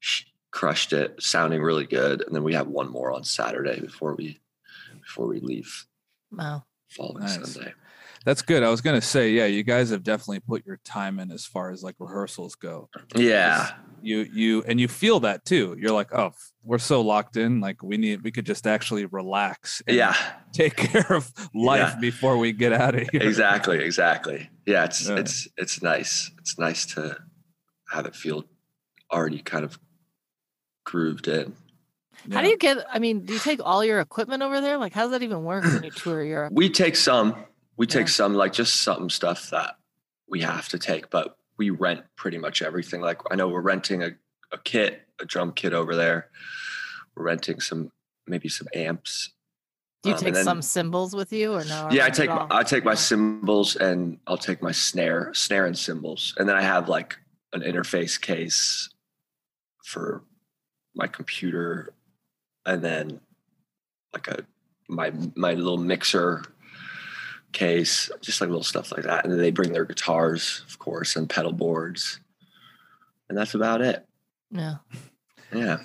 She 0.00 0.24
crushed 0.50 0.92
it, 0.92 1.22
sounding 1.22 1.62
really 1.62 1.86
good. 1.86 2.22
And 2.26 2.34
then 2.34 2.42
we 2.42 2.54
have 2.54 2.66
one 2.66 2.90
more 2.90 3.12
on 3.12 3.24
Saturday 3.24 3.80
before 3.80 4.14
we 4.14 4.40
before 5.00 5.26
we 5.26 5.40
leave 5.40 5.86
wow. 6.32 6.64
following 6.88 7.20
Nice. 7.20 7.52
Sunday. 7.52 7.74
That's 8.26 8.42
good. 8.42 8.62
I 8.64 8.68
was 8.70 8.80
gonna 8.82 9.00
say, 9.00 9.30
yeah, 9.30 9.46
you 9.46 9.62
guys 9.62 9.88
have 9.90 10.02
definitely 10.02 10.40
put 10.40 10.66
your 10.66 10.78
time 10.84 11.18
in 11.20 11.30
as 11.30 11.46
far 11.46 11.70
as 11.70 11.82
like 11.84 11.94
rehearsals 12.00 12.56
go. 12.56 12.90
Yeah, 13.14 13.70
You 14.02 14.26
you 14.32 14.64
and 14.66 14.78
you 14.80 14.88
feel 14.88 15.20
that 15.20 15.44
too. 15.44 15.76
You're 15.80 15.92
like, 15.92 16.12
oh, 16.12 16.32
we're 16.64 16.78
so 16.78 17.00
locked 17.02 17.36
in. 17.36 17.60
Like 17.60 17.82
we 17.84 17.96
need 17.96 18.22
we 18.22 18.32
could 18.32 18.44
just 18.44 18.66
actually 18.66 19.06
relax. 19.06 19.80
and 19.86 19.96
yeah, 19.96 20.16
Take 20.52 20.74
care 20.92 21.12
of 21.14 21.32
life 21.54 21.92
Yeah. 21.94 22.00
before 22.00 22.36
we 22.36 22.50
get 22.52 22.72
out 22.72 22.96
of 22.96 23.08
here. 23.10 23.22
exactly, 23.22 23.78
exactly. 23.78 24.50
Yeah, 24.66 24.84
it's 24.86 25.08
Yeah. 25.08 25.16
it's 25.20 25.46
it's 25.56 25.80
nice. 25.80 26.30
It's 26.38 26.58
nice 26.58 26.84
to 26.94 27.16
have 27.90 28.06
it 28.06 28.16
feel 28.16 28.44
already 29.12 29.38
kind 29.40 29.64
of 29.64 29.78
grooved 30.84 31.28
in. 31.28 31.54
How 32.32 32.40
do 32.42 32.48
you 32.48 32.58
get? 32.58 32.78
I 32.92 32.98
mean, 32.98 33.24
do 33.24 33.34
you 33.34 33.38
take 33.38 33.60
all 33.62 33.84
your 33.84 34.00
equipment 34.00 34.42
over 34.42 34.60
there? 34.60 34.78
Like, 34.78 34.92
how 34.92 35.02
does 35.02 35.12
that 35.12 35.22
even 35.22 35.44
work 35.44 35.62
when 35.64 35.84
you 35.84 35.90
tour 35.92 36.24
Europe? 36.24 36.52
We 36.52 36.70
take 36.70 36.96
some. 36.96 37.36
We 37.76 37.86
take 37.86 38.06
Yeah. 38.06 38.12
some, 38.12 38.34
like 38.34 38.52
just 38.52 38.80
some 38.82 39.10
stuff 39.10 39.50
that 39.50 39.76
we 40.28 40.40
have 40.42 40.68
to 40.70 40.78
take, 40.78 41.10
but 41.10 41.36
we 41.58 41.70
rent 41.70 42.04
pretty 42.16 42.38
much 42.38 42.62
everything. 42.62 43.00
Like 43.00 43.20
I 43.30 43.34
know 43.36 43.48
we're 43.48 43.60
renting 43.60 44.02
a, 44.02 44.10
a 44.52 44.58
kit, 44.58 45.02
a 45.20 45.24
drum 45.24 45.52
kit 45.52 45.72
over 45.72 45.94
there. 45.96 46.30
We're 47.14 47.24
renting 47.24 47.60
some, 47.60 47.92
maybe 48.26 48.48
some 48.48 48.68
amps. 48.74 49.30
Do 50.02 50.10
you 50.10 50.16
Um, 50.16 50.20
take 50.22 50.34
then- 50.34 50.44
some 50.44 50.62
cymbals 50.62 51.14
with 51.14 51.32
you 51.32 51.52
or 51.52 51.64
no? 51.64 51.86
or 51.86 51.92
yeah, 51.92 52.04
I 52.06 52.10
take 52.10 52.28
my. 52.30 52.46
I 52.50 52.62
take 52.62 52.84
my 52.84 52.94
cymbals 52.94 53.76
and 53.76 54.20
I'll 54.26 54.36
take 54.38 54.62
my 54.62 54.70
snare, 54.72 55.32
snare 55.34 55.66
and 55.66 55.76
cymbals, 55.76 56.34
and 56.36 56.48
then 56.48 56.54
I 56.54 56.62
have 56.62 56.88
like 56.88 57.18
an 57.52 57.62
interface 57.62 58.20
case 58.20 58.88
for 59.84 60.22
my 60.94 61.06
computer, 61.08 61.92
and 62.66 62.82
then 62.82 63.20
like 64.12 64.28
a 64.28 64.44
my 64.88 65.12
my 65.34 65.54
little 65.54 65.78
mixer 65.78 66.44
case, 67.56 68.10
just 68.20 68.40
like 68.40 68.48
little 68.50 68.62
stuff 68.62 68.92
like 68.92 69.02
that. 69.04 69.24
And 69.24 69.32
then 69.32 69.40
they 69.40 69.50
bring 69.50 69.72
their 69.72 69.84
guitars, 69.84 70.62
of 70.68 70.78
course, 70.78 71.16
and 71.16 71.28
pedal 71.28 71.52
boards, 71.52 72.20
and 73.28 73.36
that's 73.36 73.54
about 73.54 73.80
it. 73.80 74.06
Yeah. 74.50 74.76
Yeah, 75.54 75.78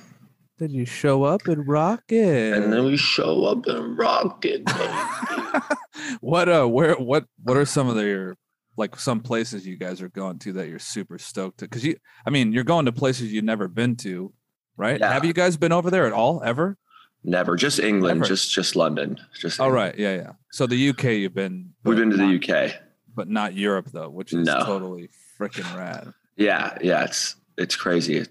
Then 0.58 0.72
you 0.72 0.86
show 0.86 1.24
up 1.24 1.48
and 1.48 1.68
rock 1.68 2.04
it? 2.10 2.54
and 2.54 2.74
then 2.74 2.84
we 2.86 2.98
show 2.98 3.46
up 3.46 3.66
and 3.68 3.98
rock 3.98 4.44
it. 4.44 4.64
what 6.22 6.50
uh 6.50 6.66
where 6.66 6.96
what 6.96 7.26
what 7.44 7.58
are 7.58 7.66
some 7.66 7.88
of 7.88 7.96
the 7.96 8.04
your 8.04 8.38
like 8.78 8.96
some 9.00 9.20
places 9.20 9.68
you 9.68 9.78
guys 9.78 10.02
are 10.02 10.10
going 10.10 10.40
to 10.40 10.54
that 10.54 10.68
you're 10.68 10.80
super 10.80 11.18
stoked 11.20 11.60
to 11.60 11.66
because 11.66 11.84
you 11.86 11.96
i 12.26 12.30
mean 12.30 12.52
you're 12.54 12.64
going 12.64 12.86
to 12.86 12.92
places 12.92 13.32
you've 13.32 13.44
never 13.44 13.68
been 13.68 13.96
to 13.96 14.34
right 14.78 15.00
Yeah. 15.00 15.12
have 15.14 15.26
you 15.26 15.34
guys 15.34 15.58
been 15.58 15.72
over 15.72 15.92
there 15.92 16.08
at 16.08 16.14
all 16.14 16.42
ever 16.44 16.78
Never, 17.24 17.56
just 17.56 17.80
England, 17.80 18.22
Never. 18.22 18.28
just 18.30 18.52
just 18.52 18.76
London, 18.76 19.20
just. 19.40 19.60
all 19.60 19.68
England. 19.68 19.86
right 19.86 20.00
yeah 20.00 20.16
yeah 20.16 20.32
so 20.52 20.66
the 20.66 20.90
uk 20.90 21.04
you've 21.04 21.36
been 21.36 21.72
We've 21.84 21.98
been 21.98 22.10
to 22.10 22.18
not- 22.18 22.42
the 22.48 22.54
UK. 22.54 22.74
but 23.16 23.30
not 23.30 23.54
europe 23.54 23.90
though 23.94 24.10
which 24.10 24.34
is 24.34 24.46
No. 24.48 24.64
totally 24.66 25.10
freaking 25.40 25.76
rad 25.78 26.14
Yeah, 26.36 26.78
yeah, 26.82 27.04
it's 27.04 27.36
it's 27.58 27.76
crazy. 27.76 28.26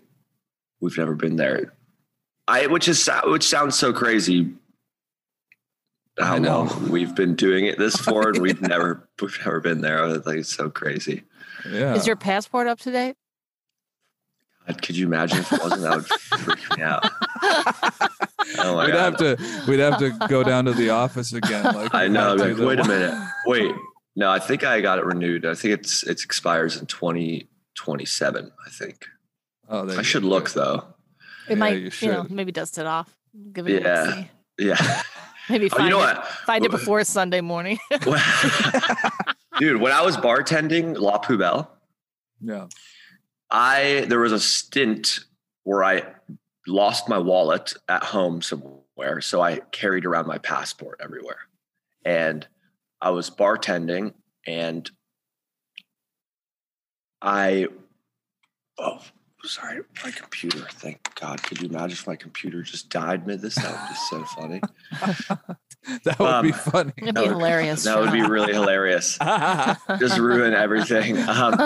We've 0.80 0.96
never 0.98 1.14
been 1.14 1.36
there. 1.36 1.74
I 2.48 2.66
which 2.66 2.88
is 2.88 3.08
which 3.26 3.44
sounds 3.44 3.78
so 3.78 3.92
crazy. 3.92 4.54
How 6.18 6.34
I 6.34 6.38
know. 6.38 6.64
long 6.64 6.88
we've 6.90 7.14
been 7.14 7.34
doing 7.36 7.66
it 7.66 7.78
this 7.78 7.96
for, 8.06 8.28
and 8.30 8.38
we've 8.38 8.60
never 8.60 9.08
we've 9.22 9.38
never 9.44 9.60
been 9.60 9.82
there. 9.82 10.02
I 10.04 10.14
think 10.18 10.38
it's 10.38 10.54
so 10.54 10.68
crazy. 10.70 11.22
yeah 11.70 11.94
Is 11.94 12.06
your 12.06 12.16
passport 12.16 12.66
up 12.66 12.80
to 12.80 12.90
date? 12.90 13.16
God, 14.66 14.82
could 14.82 14.96
you 14.96 15.06
imagine 15.06 15.38
if 15.38 15.52
it 15.52 15.60
wasn't? 15.62 15.82
That 15.82 15.96
would 15.96 16.06
freak 16.06 16.78
me 16.78 16.82
out. 16.82 17.04
Oh 18.62 18.76
my 18.76 18.86
we'd 18.86 18.92
god! 18.92 19.20
have 19.20 19.38
to 19.38 19.64
we'd 19.70 19.80
have 19.80 19.98
to 19.98 20.10
go 20.28 20.42
down 20.42 20.64
to 20.66 20.72
the 20.72 20.90
office 20.90 21.32
again 21.32 21.64
like 21.74 21.94
I 21.94 22.08
know. 22.08 22.30
had 22.30 22.38
to 22.38 22.44
Like, 22.44 22.56
the- 22.56 22.66
wait 22.66 22.80
a 22.80 22.84
minute. 22.88 23.28
Wait. 23.46 23.74
No, 24.16 24.30
I 24.30 24.38
think 24.38 24.64
I 24.64 24.80
got 24.80 24.98
it 24.98 25.04
renewed. 25.04 25.46
I 25.46 25.54
think 25.54 25.74
it's 25.74 26.02
it 26.04 26.22
expires 26.24 26.76
in 26.76 26.86
twenty 26.86 27.48
twenty 27.74 28.04
seven. 28.04 28.50
I 28.66 28.70
think. 28.70 29.06
oh, 29.68 29.86
there 29.86 29.96
I 29.96 30.00
you 30.00 30.04
should 30.04 30.22
go. 30.22 30.28
look 30.28 30.50
though. 30.50 30.84
It 31.48 31.52
Yeah, 31.52 31.54
might, 31.56 31.80
you 31.80 31.90
you, 32.00 32.08
know, 32.08 32.26
maybe 32.28 32.52
dust 32.52 32.78
it 32.78 32.86
off. 32.86 33.14
Give 33.52 33.66
it 33.68 33.82
Yeah. 33.82 34.20
a. 34.20 34.24
Yeah. 34.62 35.02
Maybe 35.48 35.70
Oh, 35.72 35.82
you 35.82 35.90
know 35.90 36.00
it. 36.00 36.16
what? 36.16 36.26
Find 36.46 36.64
it 36.64 36.70
before 36.70 37.02
Sunday 37.04 37.40
morning. 37.40 37.78
Dude, 39.58 39.80
when 39.80 39.92
I 39.92 40.02
was 40.02 40.16
bartending 40.16 40.98
La 40.98 41.18
Poubelle, 41.18 41.66
yeah 42.40 42.66
I 43.50 44.04
there 44.08 44.18
was 44.20 44.32
a 44.32 44.40
stint 44.40 45.20
where 45.64 45.82
I 45.84 46.02
lost 46.70 47.08
my 47.08 47.18
wallet 47.18 47.74
at 47.88 48.02
home 48.02 48.40
somewhere, 48.42 49.20
so 49.20 49.40
I 49.42 49.60
carried 49.72 50.04
around 50.06 50.26
my 50.26 50.38
passport 50.38 51.00
everywhere. 51.02 51.38
And 52.04 52.46
I 53.00 53.10
was 53.10 53.30
bartending 53.30 54.12
and 54.46 54.90
I 57.22 57.68
oh 58.78 59.00
sorry, 59.44 59.80
my 60.04 60.10
computer. 60.10 60.66
Thank 60.72 61.14
God. 61.18 61.42
Could 61.42 61.62
you 61.62 61.68
imagine 61.68 61.92
if 61.92 62.06
my 62.06 62.16
computer 62.16 62.62
just 62.62 62.88
died 62.90 63.26
mid 63.26 63.40
this? 63.40 63.54
That 63.56 63.70
would 63.70 63.88
be 63.88 63.94
so 63.94 64.24
funny. 64.36 64.60
that 66.04 66.18
would 66.18 66.42
be 66.42 66.52
Um, 66.52 66.58
funny 66.58 66.92
It'd 66.98 67.14
That 67.14 67.22
be 67.22 67.28
would- 67.28 67.36
hilarious. 67.38 67.84
That 67.84 67.98
would 68.00 68.12
be 68.12 68.20
really 68.22 68.52
hilarious. 68.52 69.16
Just 69.98 70.18
ruin 70.18 70.52
everything. 70.54 71.16
Um, 71.18 71.54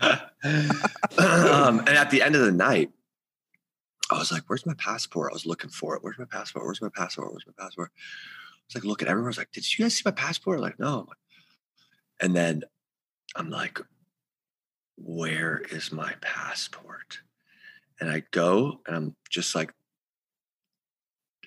um, 0.00 1.80
and 1.80 1.88
at 1.88 2.10
the 2.10 2.22
end 2.22 2.34
of 2.34 2.42
the 2.42 2.52
night, 2.52 2.90
I 4.10 4.18
was 4.18 4.32
like, 4.32 4.44
"Where's 4.46 4.66
my 4.66 4.74
passport?" 4.74 5.30
I 5.30 5.34
was 5.34 5.46
looking 5.46 5.70
for 5.70 5.94
it. 5.94 6.02
Where's 6.02 6.18
my 6.18 6.24
passport? 6.24 6.64
Where's 6.64 6.82
my 6.82 6.88
passport? 6.88 7.32
Where's 7.32 7.46
my 7.46 7.52
passport? 7.56 7.90
I 7.94 7.98
was 8.66 8.74
like, 8.74 8.84
looking 8.84 9.08
everywhere. 9.08 9.28
I 9.28 9.30
was 9.30 9.38
like, 9.38 9.52
"Did 9.52 9.78
you 9.78 9.84
guys 9.84 9.94
see 9.94 10.02
my 10.04 10.10
passport?" 10.10 10.60
Like, 10.60 10.78
no. 10.78 11.06
And 12.20 12.34
then 12.34 12.62
I'm 13.36 13.50
like, 13.50 13.78
"Where 14.96 15.62
is 15.70 15.92
my 15.92 16.14
passport?" 16.20 17.20
And 18.00 18.10
I 18.10 18.22
go, 18.30 18.80
and 18.86 18.96
I'm 18.96 19.16
just 19.28 19.54
like, 19.54 19.74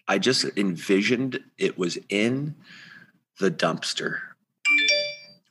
I 0.08 0.20
just 0.20 0.46
envisioned 0.58 1.40
it 1.58 1.78
was 1.78 1.98
in 2.10 2.56
the 3.40 3.50
dumpster, 3.50 4.20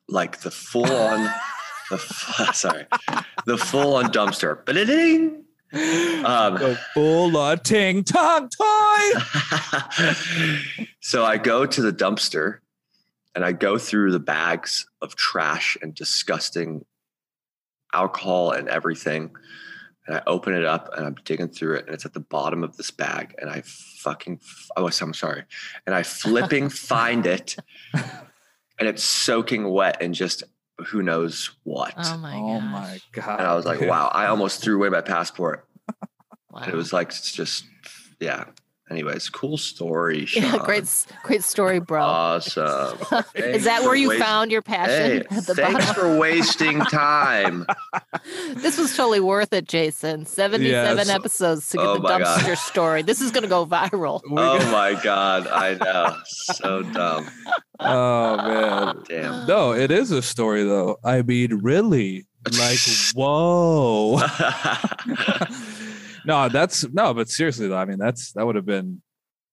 like 0.08 0.40
the 0.40 0.50
full 0.50 0.90
on, 0.92 1.28
the 1.92 2.52
sorry, 2.52 2.86
the 3.46 3.58
full 3.58 3.94
on 3.94 4.06
dumpster. 4.06 4.68
It 4.68 4.76
Um, 6.24 6.54
the 6.54 6.78
full 6.94 7.36
on 7.36 7.58
ting 7.60 8.04
tong 8.04 8.48
toy. 8.48 9.20
so 11.00 11.24
I 11.24 11.38
go 11.38 11.64
to 11.66 11.82
the 11.82 11.92
dumpster 11.92 12.58
and 13.34 13.44
I 13.44 13.52
go 13.52 13.78
through 13.78 14.12
the 14.12 14.20
bags 14.20 14.86
of 15.00 15.16
trash 15.16 15.76
and 15.80 15.94
disgusting 15.94 16.84
alcohol 17.94 18.52
and 18.52 18.68
everything. 18.68 19.30
And 20.06 20.16
I 20.16 20.22
open 20.26 20.52
it 20.52 20.64
up 20.64 20.90
and 20.96 21.06
I'm 21.06 21.16
digging 21.24 21.48
through 21.48 21.76
it 21.76 21.86
and 21.86 21.94
it's 21.94 22.04
at 22.04 22.12
the 22.12 22.20
bottom 22.20 22.64
of 22.64 22.76
this 22.76 22.90
bag. 22.90 23.34
And 23.38 23.48
I 23.48 23.62
fucking, 23.64 24.40
oh, 24.76 24.90
I'm 25.00 25.14
sorry. 25.14 25.44
And 25.86 25.94
I 25.94 26.02
flipping 26.02 26.68
find 26.68 27.24
it 27.24 27.56
and 27.94 28.88
it's 28.88 29.02
soaking 29.02 29.68
wet 29.68 29.98
and 30.00 30.14
just 30.14 30.42
who 30.82 31.02
knows 31.02 31.50
what. 31.64 31.94
Oh 31.96 32.16
my 32.18 32.36
oh 32.36 32.60
gosh. 32.60 32.70
my 32.70 33.00
god! 33.12 33.38
and 33.40 33.48
I 33.48 33.54
was 33.54 33.64
like, 33.64 33.80
wow, 33.80 34.10
I 34.12 34.26
almost 34.26 34.62
threw 34.62 34.76
away 34.76 34.88
my 34.88 35.00
passport. 35.00 35.66
Wow. 36.52 36.64
It 36.68 36.74
was 36.74 36.92
like, 36.92 37.08
it's 37.08 37.32
just, 37.32 37.64
yeah. 38.20 38.44
Anyways, 38.90 39.30
cool 39.30 39.56
story. 39.56 40.26
yeah, 40.34 40.58
great, 40.64 40.84
great 41.22 41.42
story, 41.42 41.80
bro. 41.80 42.02
Awesome. 42.02 42.98
Is 43.34 43.64
that 43.64 43.82
where 43.84 43.94
you 43.94 44.08
wast- 44.08 44.20
found 44.20 44.50
your 44.52 44.60
passion 44.60 45.22
Hey, 45.30 45.36
at 45.36 45.46
the 45.46 45.54
thanks 45.54 45.86
bottom? 45.86 45.94
for 45.94 46.18
wasting 46.18 46.80
time. 46.80 47.64
this 48.56 48.76
was 48.76 48.94
totally 48.94 49.20
worth 49.20 49.52
it, 49.54 49.66
Jason. 49.66 50.26
77 50.26 50.96
Yes. 50.98 51.08
episodes 51.08 51.68
to 51.70 51.78
get 51.78 51.86
Oh 51.86 51.94
the 51.94 52.00
my 52.00 52.18
God. 52.18 52.40
dumpster 52.40 52.56
story. 52.56 53.00
This 53.02 53.22
is 53.22 53.30
going 53.30 53.44
to 53.44 53.48
go 53.48 53.64
viral. 53.64 54.20
Oh 54.28 54.70
my 54.70 55.00
god, 55.02 55.46
I 55.46 55.74
know. 55.74 56.18
So 56.26 56.82
dumb. 56.82 57.30
oh 57.80 58.36
man. 58.36 59.02
Damn. 59.08 59.46
No, 59.46 59.72
it 59.72 59.90
is 59.90 60.10
a 60.10 60.20
story 60.20 60.64
though. 60.64 60.98
I 61.02 61.22
mean, 61.22 61.60
really, 61.62 62.26
like, 62.58 62.78
whoa. 63.14 64.20
No, 66.26 66.48
that's 66.48 66.86
no, 66.92 67.12
but 67.14 67.28
seriously 67.28 67.68
though, 67.68 67.76
I 67.76 67.84
mean, 67.84 67.98
that's 67.98 68.32
that 68.32 68.46
would 68.46 68.56
have 68.56 68.66
been. 68.66 69.02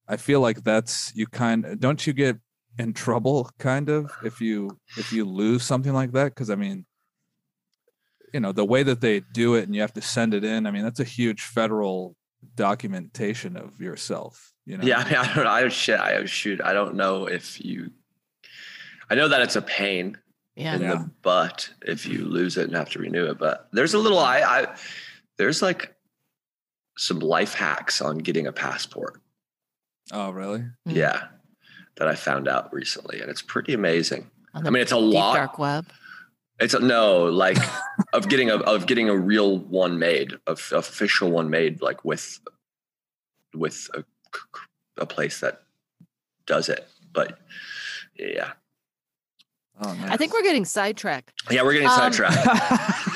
I 0.08 0.18
feel 0.18 0.42
like 0.42 0.64
that's 0.64 1.12
you 1.16 1.28
kind. 1.28 1.80
Don't 1.80 2.06
you 2.08 2.14
get 2.14 2.38
in 2.78 2.94
trouble 2.94 3.50
kind 3.60 3.90
of 3.90 4.12
if 4.24 4.42
you 4.42 4.80
if 4.98 5.12
you 5.14 5.26
lose 5.26 5.64
something 5.64 5.94
like 5.94 6.12
that? 6.14 6.26
Because 6.34 6.50
I 6.50 6.56
mean, 6.56 6.86
you 8.34 8.40
know, 8.40 8.52
the 8.52 8.66
way 8.66 8.84
that 8.84 9.02
they 9.02 9.22
do 9.34 9.56
it, 9.56 9.64
and 9.66 9.76
you 9.76 9.82
have 9.82 9.94
to 9.94 10.02
send 10.02 10.34
it 10.34 10.44
in. 10.44 10.66
I 10.66 10.72
mean, 10.72 10.84
that's 10.84 11.00
a 11.00 11.04
huge 11.06 11.44
federal 11.44 12.16
documentation 12.56 13.58
of 13.58 13.80
yourself. 13.82 14.52
You 14.66 14.78
know. 14.78 14.84
yeah, 14.86 15.00
I 15.06 15.06
mean, 15.06 15.16
I 15.16 15.36
don't 15.36 15.48
I 15.48 15.68
shit. 15.70 16.00
I 16.00 16.26
shoot. 16.26 16.62
I 16.62 16.74
don't 16.74 16.96
know 16.96 17.26
if 17.28 17.64
you 17.64 17.92
I 19.10 19.16
know 19.16 19.28
that 19.28 19.42
it's 19.42 19.56
a 19.56 19.62
pain 19.62 20.18
Yeah. 20.56 20.76
in 20.76 20.82
Yeah. 20.82 20.94
the 20.96 21.12
butt 21.22 21.70
if 21.82 22.06
you 22.06 22.26
lose 22.26 22.58
it 22.58 22.68
and 22.68 22.76
have 22.76 22.90
to 22.92 23.00
renew 23.00 23.26
it. 23.30 23.38
But 23.40 23.68
there's 23.74 23.94
a 23.96 24.00
little 24.00 24.20
I, 24.20 24.42
I 24.42 24.76
there's 25.38 25.62
like 25.62 25.96
some 27.00 27.20
life 27.20 27.54
hacks 27.54 28.02
on 28.02 28.18
getting 28.18 28.46
a 28.46 28.52
passport. 28.52 29.22
Oh, 30.12 30.32
really? 30.32 30.60
Mm. 30.60 30.96
Yeah. 30.96 31.28
That 31.96 32.08
I 32.08 32.16
found 32.16 32.48
out 32.48 32.74
recently. 32.74 33.22
And 33.22 33.30
it's 33.30 33.42
pretty 33.42 33.74
amazing. 33.74 34.30
I 34.54 34.70
mean 34.70 34.82
it's 34.82 34.92
a 34.92 34.96
deep 35.00 35.14
lot. 35.14 35.36
dark 35.36 35.60
web. 35.60 35.86
It's 36.60 36.74
a, 36.74 36.80
no, 36.80 37.24
like 37.26 37.58
of 38.14 38.28
getting 38.28 38.50
a 38.50 38.56
of 38.58 38.86
getting 38.86 39.08
a 39.10 39.16
real 39.16 39.58
one 39.60 39.98
made, 40.00 40.34
of 40.48 40.72
official 40.76 41.30
one 41.32 41.50
made, 41.50 41.82
like 41.82 42.04
with 42.04 42.40
with 43.54 43.90
a, 43.94 44.04
a 44.98 45.06
place 45.06 45.40
that 45.40 45.62
does 46.46 46.68
it. 46.70 46.86
But 47.14 47.40
yeah, 48.18 48.52
Oh, 49.82 49.98
I 50.08 50.18
think 50.18 50.34
we're 50.34 50.44
getting 50.44 50.66
sidetracked. 50.66 51.32
yeah, 51.52 51.62
we're 51.64 51.74
getting 51.74 51.88
Um, 51.88 51.96
sidetracked. 52.12 52.38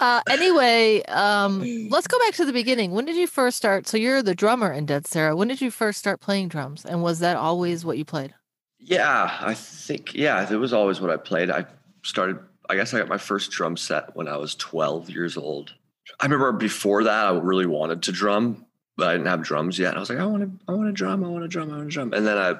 Uh, 0.00 0.20
anyway, 0.28 1.02
um, 1.04 1.60
let's 1.90 2.06
go 2.06 2.18
back 2.18 2.34
to 2.34 2.44
the 2.44 2.52
beginning. 2.52 2.92
When 2.92 3.04
did 3.04 3.16
you 3.16 3.26
first 3.26 3.56
start? 3.56 3.86
So 3.86 3.96
you're 3.96 4.22
the 4.22 4.34
drummer 4.34 4.72
in 4.72 4.86
Dead 4.86 5.06
Sara. 5.06 5.36
When 5.36 5.48
did 5.48 5.60
you 5.60 5.70
first 5.70 5.98
start 5.98 6.20
playing 6.20 6.48
drums? 6.48 6.84
And 6.84 7.02
was 7.02 7.20
that 7.20 7.36
always 7.36 7.84
what 7.84 7.98
you 7.98 8.04
played? 8.04 8.34
Yeah, 8.78 9.36
I 9.40 9.54
think 9.54 10.14
yeah, 10.14 10.50
it 10.50 10.56
was 10.56 10.72
always 10.72 11.00
what 11.00 11.10
I 11.10 11.16
played. 11.16 11.50
I 11.50 11.66
started. 12.02 12.38
I 12.68 12.76
guess 12.76 12.92
I 12.92 12.98
got 12.98 13.08
my 13.08 13.18
first 13.18 13.50
drum 13.50 13.76
set 13.76 14.14
when 14.16 14.28
I 14.28 14.36
was 14.36 14.54
12 14.56 15.10
years 15.10 15.36
old. 15.36 15.72
I 16.20 16.24
remember 16.24 16.52
before 16.52 17.04
that, 17.04 17.26
I 17.26 17.38
really 17.38 17.66
wanted 17.66 18.02
to 18.04 18.12
drum, 18.12 18.66
but 18.96 19.08
I 19.08 19.12
didn't 19.12 19.26
have 19.26 19.42
drums 19.42 19.78
yet. 19.78 19.90
And 19.90 19.98
I 19.98 20.00
was 20.00 20.10
like, 20.10 20.18
I 20.18 20.26
want 20.26 20.42
to, 20.42 20.64
I 20.68 20.72
want 20.72 20.88
to 20.88 20.92
drum, 20.92 21.24
I 21.24 21.28
want 21.28 21.44
to 21.44 21.48
drum, 21.48 21.72
I 21.72 21.76
want 21.76 21.88
to 21.88 21.92
drum. 21.92 22.12
And 22.12 22.26
then 22.26 22.38
I, 22.38 22.56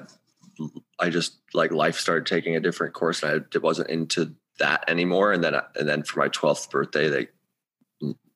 I 0.99 1.09
just 1.09 1.37
like 1.53 1.71
life 1.71 1.97
started 1.97 2.25
taking 2.25 2.55
a 2.55 2.59
different 2.59 2.93
course, 2.93 3.23
and 3.23 3.45
I 3.53 3.57
wasn't 3.59 3.89
into 3.89 4.33
that 4.59 4.83
anymore. 4.87 5.33
And 5.33 5.43
then, 5.43 5.55
and 5.75 5.87
then 5.87 6.03
for 6.03 6.19
my 6.19 6.29
12th 6.29 6.69
birthday, 6.69 7.09
they, 7.09 7.27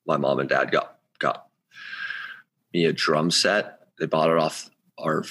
my 0.07 0.17
mom 0.17 0.39
and 0.39 0.49
dad 0.49 0.71
got 0.71 0.97
got 1.19 1.47
me 2.73 2.85
a 2.85 2.93
drum 2.93 3.29
set. 3.31 3.79
They 3.99 4.05
bought 4.07 4.29
it 4.29 4.37
off 4.37 4.69
our 4.97 5.23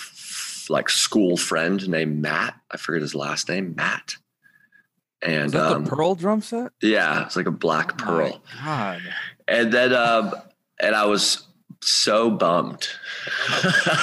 like 0.68 0.88
school 0.88 1.36
friend 1.36 1.88
named 1.88 2.20
Matt. 2.22 2.54
I 2.70 2.76
forget 2.76 3.02
his 3.02 3.14
last 3.14 3.48
name, 3.48 3.74
Matt. 3.76 4.14
And 5.22 5.46
Is 5.46 5.52
that 5.52 5.72
um, 5.72 5.84
the 5.84 5.90
pearl 5.90 6.14
drum 6.14 6.40
set? 6.40 6.70
yeah, 6.80 7.24
it's 7.26 7.36
like 7.36 7.46
a 7.46 7.50
black 7.50 8.00
Oh 8.00 8.04
pearl. 8.04 8.42
God. 8.64 9.02
And 9.48 9.72
then, 9.72 9.92
um, 9.92 10.32
and 10.80 10.94
I 10.94 11.04
was 11.06 11.46
so 11.82 12.30
bummed. 12.30 12.88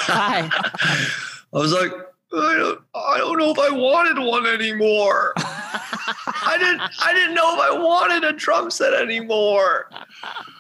Why? 0.08 0.50
I 0.54 1.08
was 1.54 1.72
like, 1.74 1.92
I 2.34 2.56
don't, 2.58 2.82
I 2.94 3.18
don't 3.20 3.38
know 3.40 3.52
if 3.52 3.58
I 3.60 3.70
wanted 3.70 4.22
one 4.24 4.46
anymore. 4.46 5.34
I 5.82 6.58
didn't, 6.60 6.82
I 7.00 7.14
didn't 7.14 7.36
know 7.36 7.54
if 7.56 7.60
I 7.60 7.78
wanted 7.78 8.24
a 8.24 8.34
drum 8.34 8.70
set 8.72 8.94
anymore. 8.94 9.90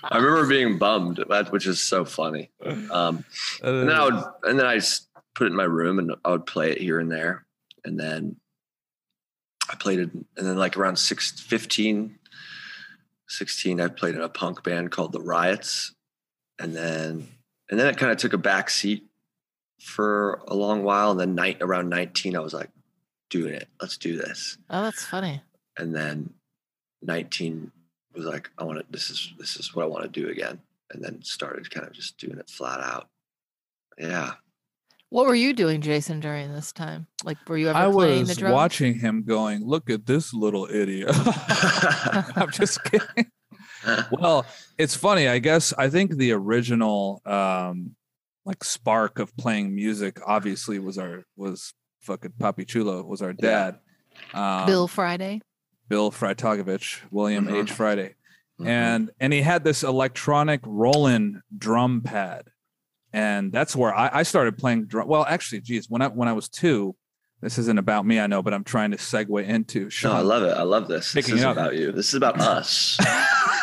I 0.03 0.17
remember 0.17 0.47
being 0.47 0.77
bummed, 0.77 1.23
which 1.49 1.67
is 1.67 1.81
so 1.81 2.05
funny. 2.05 2.51
Um, 2.91 3.23
and 3.61 3.89
then 3.89 3.91
I 3.91 4.03
would, 4.03 4.23
and 4.43 4.59
then 4.59 4.65
I 4.65 4.75
just 4.75 5.07
put 5.35 5.47
it 5.47 5.51
in 5.51 5.55
my 5.55 5.63
room 5.63 5.99
and 5.99 6.15
I 6.25 6.31
would 6.31 6.45
play 6.45 6.71
it 6.71 6.79
here 6.79 6.99
and 6.99 7.11
there. 7.11 7.45
And 7.85 7.99
then 7.99 8.37
I 9.69 9.75
played 9.75 9.99
it, 9.99 10.09
and 10.13 10.27
then 10.47 10.57
like 10.57 10.77
around 10.77 10.97
six, 10.97 11.31
15, 11.31 12.17
16, 13.27 13.81
I 13.81 13.87
played 13.87 14.15
in 14.15 14.21
a 14.21 14.29
punk 14.29 14.63
band 14.63 14.91
called 14.91 15.11
The 15.11 15.21
Riots. 15.21 15.93
And 16.59 16.75
then, 16.75 17.27
and 17.69 17.79
then 17.79 17.87
it 17.87 17.97
kind 17.97 18.11
of 18.11 18.17
took 18.17 18.33
a 18.33 18.37
back 18.37 18.69
seat 18.69 19.05
for 19.81 20.41
a 20.47 20.55
long 20.55 20.83
while. 20.83 21.11
And 21.11 21.19
then 21.19 21.35
night 21.35 21.57
around 21.61 21.89
19, 21.89 22.35
I 22.35 22.39
was 22.39 22.53
like, 22.53 22.69
doing 23.29 23.53
it. 23.53 23.67
Let's 23.81 23.97
do 23.97 24.17
this. 24.17 24.57
Oh, 24.69 24.83
that's 24.83 25.05
funny. 25.05 25.41
And 25.77 25.95
then 25.95 26.33
19 27.01 27.71
was 28.15 28.25
like, 28.25 28.49
I 28.57 28.63
want 28.63 28.79
to, 28.79 28.85
this 28.89 29.09
is, 29.09 29.33
this 29.37 29.55
is 29.57 29.75
what 29.75 29.83
I 29.83 29.87
want 29.87 30.03
to 30.03 30.09
do 30.09 30.29
again. 30.29 30.59
And 30.91 31.03
then 31.03 31.21
started 31.23 31.69
kind 31.69 31.85
of 31.85 31.93
just 31.93 32.17
doing 32.17 32.37
it 32.37 32.49
flat 32.49 32.79
out. 32.79 33.09
Yeah. 33.97 34.33
What 35.09 35.25
were 35.27 35.35
you 35.35 35.53
doing, 35.53 35.81
Jason, 35.81 36.19
during 36.19 36.53
this 36.53 36.71
time? 36.71 37.07
Like, 37.23 37.37
were 37.47 37.57
you 37.57 37.69
ever 37.69 37.77
I 37.77 37.91
playing 37.91 38.23
the 38.23 38.29
was 38.29 38.37
drums? 38.37 38.53
watching 38.53 38.99
him 38.99 39.23
going, 39.23 39.65
look 39.65 39.89
at 39.89 40.05
this 40.05 40.33
little 40.33 40.67
idiot. 40.69 41.09
I'm 42.35 42.51
just 42.51 42.83
kidding. 42.91 43.31
Well, 44.11 44.45
it's 44.77 44.95
funny. 44.95 45.27
I 45.29 45.39
guess 45.39 45.73
I 45.77 45.89
think 45.89 46.15
the 46.17 46.31
original 46.33 47.21
um 47.25 47.95
like 48.45 48.63
spark 48.63 49.19
of 49.19 49.35
playing 49.37 49.75
music 49.75 50.19
obviously 50.25 50.79
was 50.79 50.97
our 50.97 51.23
was 51.35 51.73
fucking 51.99 52.33
Papi 52.39 52.67
Chulo 52.67 53.03
was 53.03 53.21
our 53.21 53.31
Yeah. 53.39 53.71
dad. 53.71 53.79
Um, 54.33 54.65
Bill 54.65 54.87
Friday. 54.87 55.41
Bill 55.89 56.11
Freitagovich, 56.11 57.01
William 57.11 57.45
Mhm. 57.47 57.63
H. 57.63 57.71
Friday. 57.71 58.15
Mhm. 58.59 58.67
and 58.67 59.11
and 59.19 59.31
he 59.33 59.41
had 59.43 59.63
this 59.63 59.83
electronic 59.83 60.61
Roland 60.65 61.41
drum 61.55 62.01
pad, 62.01 62.49
and 63.13 63.51
that's 63.51 63.75
where 63.75 63.93
I, 63.93 64.09
I 64.11 64.23
started 64.23 64.57
playing 64.57 64.87
drum. 64.87 65.07
Well, 65.07 65.25
actually, 65.29 65.61
geez, 65.61 65.87
when 65.89 66.01
I 66.01 66.07
when 66.07 66.27
I 66.27 66.33
was 66.33 66.49
two, 66.49 66.95
this 67.41 67.57
isn't 67.59 67.77
about 67.77 68.05
me, 68.05 68.19
I 68.19 68.27
know, 68.27 68.41
but 68.41 68.53
I'm 68.53 68.63
trying 68.63 68.91
to 68.91 68.97
segue 68.97 69.45
into 69.45 69.83
no, 69.83 69.89
Sean. 69.89 70.15
I 70.15 70.21
love 70.21 70.43
it. 70.43 70.57
I 70.57 70.63
love 70.63 70.87
this. 70.87 71.11
This 71.13 71.25
Picking 71.25 71.37
is 71.39 71.43
about 71.43 71.75
you. 71.75 71.91
This 71.91 72.07
is 72.09 72.13
about 72.15 72.39
us. 72.39 72.97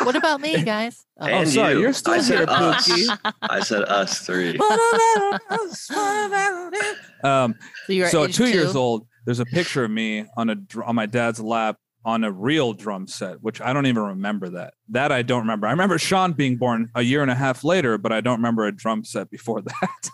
What 0.01 0.17
about 0.17 0.41
me, 0.41 0.61
guys? 0.61 1.05
Oh, 1.17 1.27
oh, 1.27 1.29
And 1.29 1.49
sorry, 1.49 1.75
you. 1.75 1.79
you're 1.79 1.93
still 1.93 2.15
I 2.15 2.19
said 2.19 2.39
here, 2.39 2.45
us. 2.49 2.89
Pookie. 2.89 3.33
I 3.43 3.61
said 3.61 3.83
us 3.83 4.19
three. 4.19 4.49
um, 7.23 7.55
so 7.85 7.93
you're 7.93 8.09
so 8.09 8.25
at 8.25 8.31
age 8.31 8.35
two, 8.35 8.49
years 8.49 8.75
old, 8.75 9.07
there's 9.23 9.39
a 9.39 9.45
picture 9.45 9.85
of 9.85 9.91
me 9.91 10.25
on 10.35 10.49
a 10.49 10.57
on 10.83 10.93
my 10.95 11.05
dad's 11.05 11.39
lap 11.39 11.77
on 12.03 12.25
a 12.25 12.31
real 12.31 12.73
drum 12.73 13.07
set, 13.07 13.41
which 13.41 13.61
I 13.61 13.71
don't 13.71 13.85
even 13.85 14.03
remember 14.03 14.49
that. 14.49 14.73
That 14.89 15.13
I 15.13 15.21
don't 15.21 15.39
remember. 15.43 15.67
I 15.67 15.71
remember 15.71 15.97
Sean 15.97 16.33
being 16.33 16.57
born 16.57 16.89
a 16.95 17.01
year 17.01 17.21
and 17.21 17.31
a 17.31 17.35
half 17.35 17.63
later, 17.63 17.97
but 17.97 18.11
I 18.11 18.19
don't 18.19 18.39
remember 18.39 18.65
a 18.65 18.73
drum 18.73 19.05
set 19.05 19.29
before 19.31 19.61
that. 19.61 20.09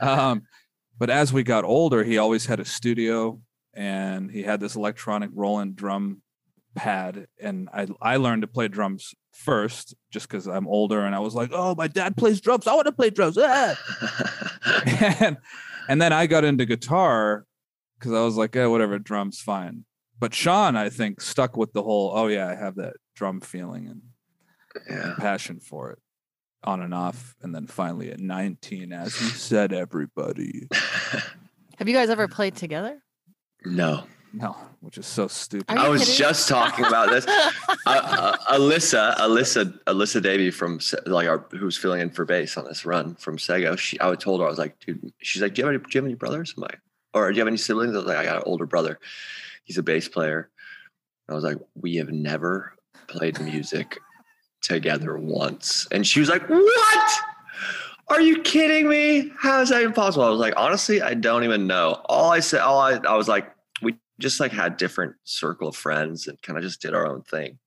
um, 0.00 0.44
but 1.02 1.10
as 1.10 1.32
we 1.32 1.42
got 1.42 1.64
older, 1.64 2.04
he 2.04 2.16
always 2.16 2.46
had 2.46 2.60
a 2.60 2.64
studio 2.64 3.40
and 3.74 4.30
he 4.30 4.44
had 4.44 4.60
this 4.60 4.76
electronic 4.76 5.30
Roland 5.34 5.74
drum 5.74 6.22
pad. 6.76 7.26
And 7.40 7.68
I 7.74 7.88
I 8.00 8.18
learned 8.18 8.42
to 8.42 8.46
play 8.46 8.68
drums 8.68 9.12
first 9.32 9.96
just 10.12 10.28
because 10.28 10.46
I'm 10.46 10.68
older 10.68 11.00
and 11.00 11.12
I 11.12 11.18
was 11.18 11.34
like, 11.34 11.50
oh, 11.52 11.74
my 11.74 11.88
dad 11.88 12.16
plays 12.16 12.40
drums. 12.40 12.68
I 12.68 12.74
want 12.76 12.86
to 12.86 12.92
play 12.92 13.10
drums. 13.10 13.36
Ah! 13.36 13.76
and 15.18 15.38
and 15.88 16.00
then 16.00 16.12
I 16.12 16.28
got 16.28 16.44
into 16.44 16.66
guitar 16.66 17.46
because 17.98 18.12
I 18.12 18.20
was 18.20 18.36
like, 18.36 18.54
yeah, 18.54 18.66
whatever, 18.66 19.00
drums 19.00 19.40
fine. 19.40 19.84
But 20.20 20.32
Sean, 20.32 20.76
I 20.76 20.88
think, 20.88 21.20
stuck 21.20 21.56
with 21.56 21.72
the 21.72 21.82
whole, 21.82 22.12
oh 22.14 22.28
yeah, 22.28 22.46
I 22.46 22.54
have 22.54 22.76
that 22.76 22.94
drum 23.16 23.40
feeling 23.40 23.88
and 23.88 24.02
yeah. 24.88 25.14
passion 25.18 25.58
for 25.58 25.90
it 25.90 25.98
on 26.64 26.80
and 26.80 26.94
off. 26.94 27.34
And 27.42 27.54
then 27.54 27.66
finally 27.66 28.10
at 28.10 28.20
19, 28.20 28.92
as 28.92 29.20
you 29.20 29.28
said, 29.28 29.72
everybody. 29.72 30.68
Have 31.78 31.88
you 31.88 31.94
guys 31.94 32.10
ever 32.10 32.28
played 32.28 32.56
together? 32.56 33.02
no. 33.64 34.04
No, 34.34 34.56
which 34.80 34.96
is 34.96 35.06
so 35.06 35.28
stupid. 35.28 35.76
I 35.76 35.90
was 35.90 36.00
kidding? 36.00 36.16
just 36.16 36.48
talking 36.48 36.86
about 36.86 37.10
this. 37.10 37.26
uh, 37.28 37.74
uh, 37.86 38.36
Alyssa, 38.50 39.14
Alyssa, 39.16 39.78
Alyssa 39.84 40.22
Davy 40.22 40.50
from 40.50 40.80
like 41.04 41.28
our 41.28 41.44
who's 41.50 41.76
filling 41.76 42.00
in 42.00 42.08
for 42.08 42.24
bass 42.24 42.56
on 42.56 42.64
this 42.64 42.86
run 42.86 43.14
from 43.16 43.38
Sego. 43.38 43.76
She, 43.76 43.98
I 44.00 44.14
told 44.14 44.40
her 44.40 44.46
I 44.46 44.48
was 44.48 44.58
like, 44.58 44.78
dude. 44.80 45.12
She's 45.20 45.42
like, 45.42 45.52
do 45.52 45.60
you 45.60 45.66
have 45.66 45.74
any, 45.74 45.82
do 45.82 45.90
you 45.92 46.00
have 46.00 46.06
any 46.06 46.14
brothers? 46.14 46.54
I'm 46.56 46.62
like, 46.62 46.80
or 47.12 47.30
do 47.30 47.36
you 47.36 47.40
have 47.40 47.48
any 47.48 47.58
siblings? 47.58 47.94
I 47.94 47.98
was 47.98 48.06
like, 48.06 48.16
I 48.16 48.24
got 48.24 48.36
an 48.38 48.42
older 48.46 48.64
brother. 48.64 48.98
He's 49.64 49.76
a 49.76 49.82
bass 49.82 50.08
player. 50.08 50.48
I 51.28 51.34
was 51.34 51.44
like, 51.44 51.58
we 51.74 51.96
have 51.96 52.10
never 52.10 52.74
played 53.08 53.38
music 53.40 53.98
together 54.62 55.16
once. 55.18 55.86
And 55.92 56.06
she 56.06 56.20
was 56.20 56.28
like, 56.28 56.48
what? 56.48 57.12
Are 58.08 58.20
you 58.20 58.42
kidding 58.42 58.88
me? 58.88 59.30
How 59.38 59.60
is 59.60 59.68
that 59.70 59.82
impossible? 59.82 60.24
I 60.24 60.30
was 60.30 60.40
like, 60.40 60.54
honestly, 60.56 61.00
I 61.02 61.14
don't 61.14 61.44
even 61.44 61.66
know. 61.66 62.00
All 62.06 62.30
I 62.30 62.40
said, 62.40 62.60
all 62.60 62.78
I, 62.80 62.92
I 63.06 63.16
was 63.16 63.28
like, 63.28 63.52
we 63.80 63.96
just 64.18 64.38
like 64.40 64.52
had 64.52 64.76
different 64.76 65.14
circle 65.24 65.68
of 65.68 65.76
friends 65.76 66.26
and 66.26 66.40
kind 66.42 66.56
of 66.58 66.62
just 66.64 66.80
did 66.82 66.94
our 66.94 67.06
own 67.06 67.22
thing. 67.22 67.58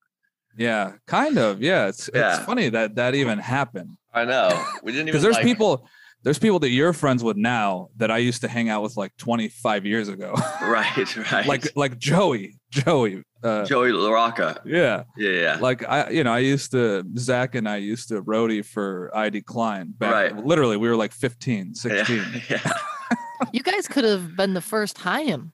Yeah, 0.58 0.94
kind 1.08 1.38
of. 1.38 1.62
Yeah, 1.62 1.88
it's 1.88 2.10
Yeah. 2.14 2.38
it's 2.38 2.46
funny 2.46 2.70
that 2.70 2.96
that 2.96 3.14
even 3.16 3.40
happened 3.40 3.98
I 4.14 4.24
know. 4.24 4.48
We 4.84 4.92
didn't 4.94 4.96
even 5.10 5.12
because 5.12 5.24
there's 5.24 5.36
like- 5.36 5.44
people 5.44 5.88
there's 6.26 6.38
people 6.40 6.60
that 6.60 6.70
you're 6.72 6.92
friends 6.92 7.24
with 7.24 7.38
now 7.38 7.88
that 7.96 8.12
I 8.12 8.18
used 8.18 8.42
to 8.42 8.50
hang 8.50 8.68
out 8.68 8.82
with 8.84 8.98
like 8.98 9.16
25 9.16 9.86
years 9.86 10.10
ago, 10.10 10.34
right, 10.62 11.32
right. 11.32 11.48
like 11.48 11.72
like 11.78 11.98
Joey, 11.98 12.58
Joey. 12.72 13.24
Uh, 13.44 13.64
Joey 13.64 13.92
LaRocca. 13.92 14.60
yeah, 14.66 15.04
Yeah, 15.16 15.30
yeah. 15.30 15.58
like 15.62 15.88
I, 15.88 16.10
you 16.10 16.24
know, 16.24 16.34
I 16.34 16.40
used 16.40 16.72
to 16.72 17.04
Zach 17.18 17.54
and 17.56 17.70
I 17.70 17.78
used 17.78 18.10
to 18.10 18.22
roadie 18.24 18.66
for 18.66 19.12
ID 19.16 19.42
Klein. 19.44 19.94
Back, 19.96 20.12
Right. 20.12 20.46
Literally, 20.46 20.78
we 20.78 20.90
were 20.90 20.96
like 20.96 21.14
15, 21.14 21.76
16. 21.76 22.18
Yeah, 22.50 22.58
yeah. 22.66 22.74
You 23.54 23.62
guys 23.62 23.88
could 23.88 24.04
have 24.06 24.36
been 24.36 24.54
the 24.56 24.62
first 24.62 24.98
Haim. 25.00 25.52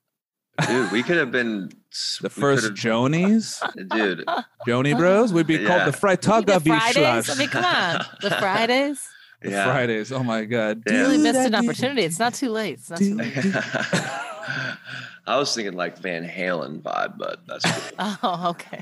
Dude, 0.67 0.91
we 0.91 1.01
could 1.03 1.17
have 1.17 1.31
been 1.31 1.69
The 2.21 2.29
first 2.29 2.63
could've- 2.63 2.77
Jonies, 2.77 3.61
dude. 3.89 4.23
Joni 4.67 4.95
Bros, 4.97 5.33
we'd 5.33 5.47
be 5.47 5.55
Yeah. 5.55 5.67
called 5.67 5.93
the 5.93 5.97
Freitaga 5.97 6.45
the 6.45 6.59
Fridays. 6.61 7.29
I 7.29 7.35
mean, 7.35 7.49
come 7.49 7.65
on, 7.65 8.05
the 8.21 8.29
Fridays. 8.31 9.05
The 9.43 9.49
Yeah. 9.51 9.65
Fridays. 9.65 10.11
Oh 10.11 10.23
my 10.23 10.45
God. 10.45 10.83
Yeah. 10.85 10.93
You 10.93 10.99
really 10.99 11.17
missed 11.17 11.39
an 11.39 11.55
opportunity. 11.55 12.03
It's 12.03 12.19
not 12.19 12.33
too 12.35 12.49
late. 12.49 12.73
It's 12.79 12.89
not 12.91 12.99
too 12.99 13.15
late. 13.15 13.33
I 15.27 15.37
was 15.37 15.53
thinking 15.55 15.73
like 15.73 15.97
Van 15.99 16.27
Halen 16.27 16.81
vibe, 16.81 17.17
but 17.17 17.39
that's 17.47 17.65
cool. 17.65 18.17
Oh, 18.23 18.49
okay. 18.51 18.81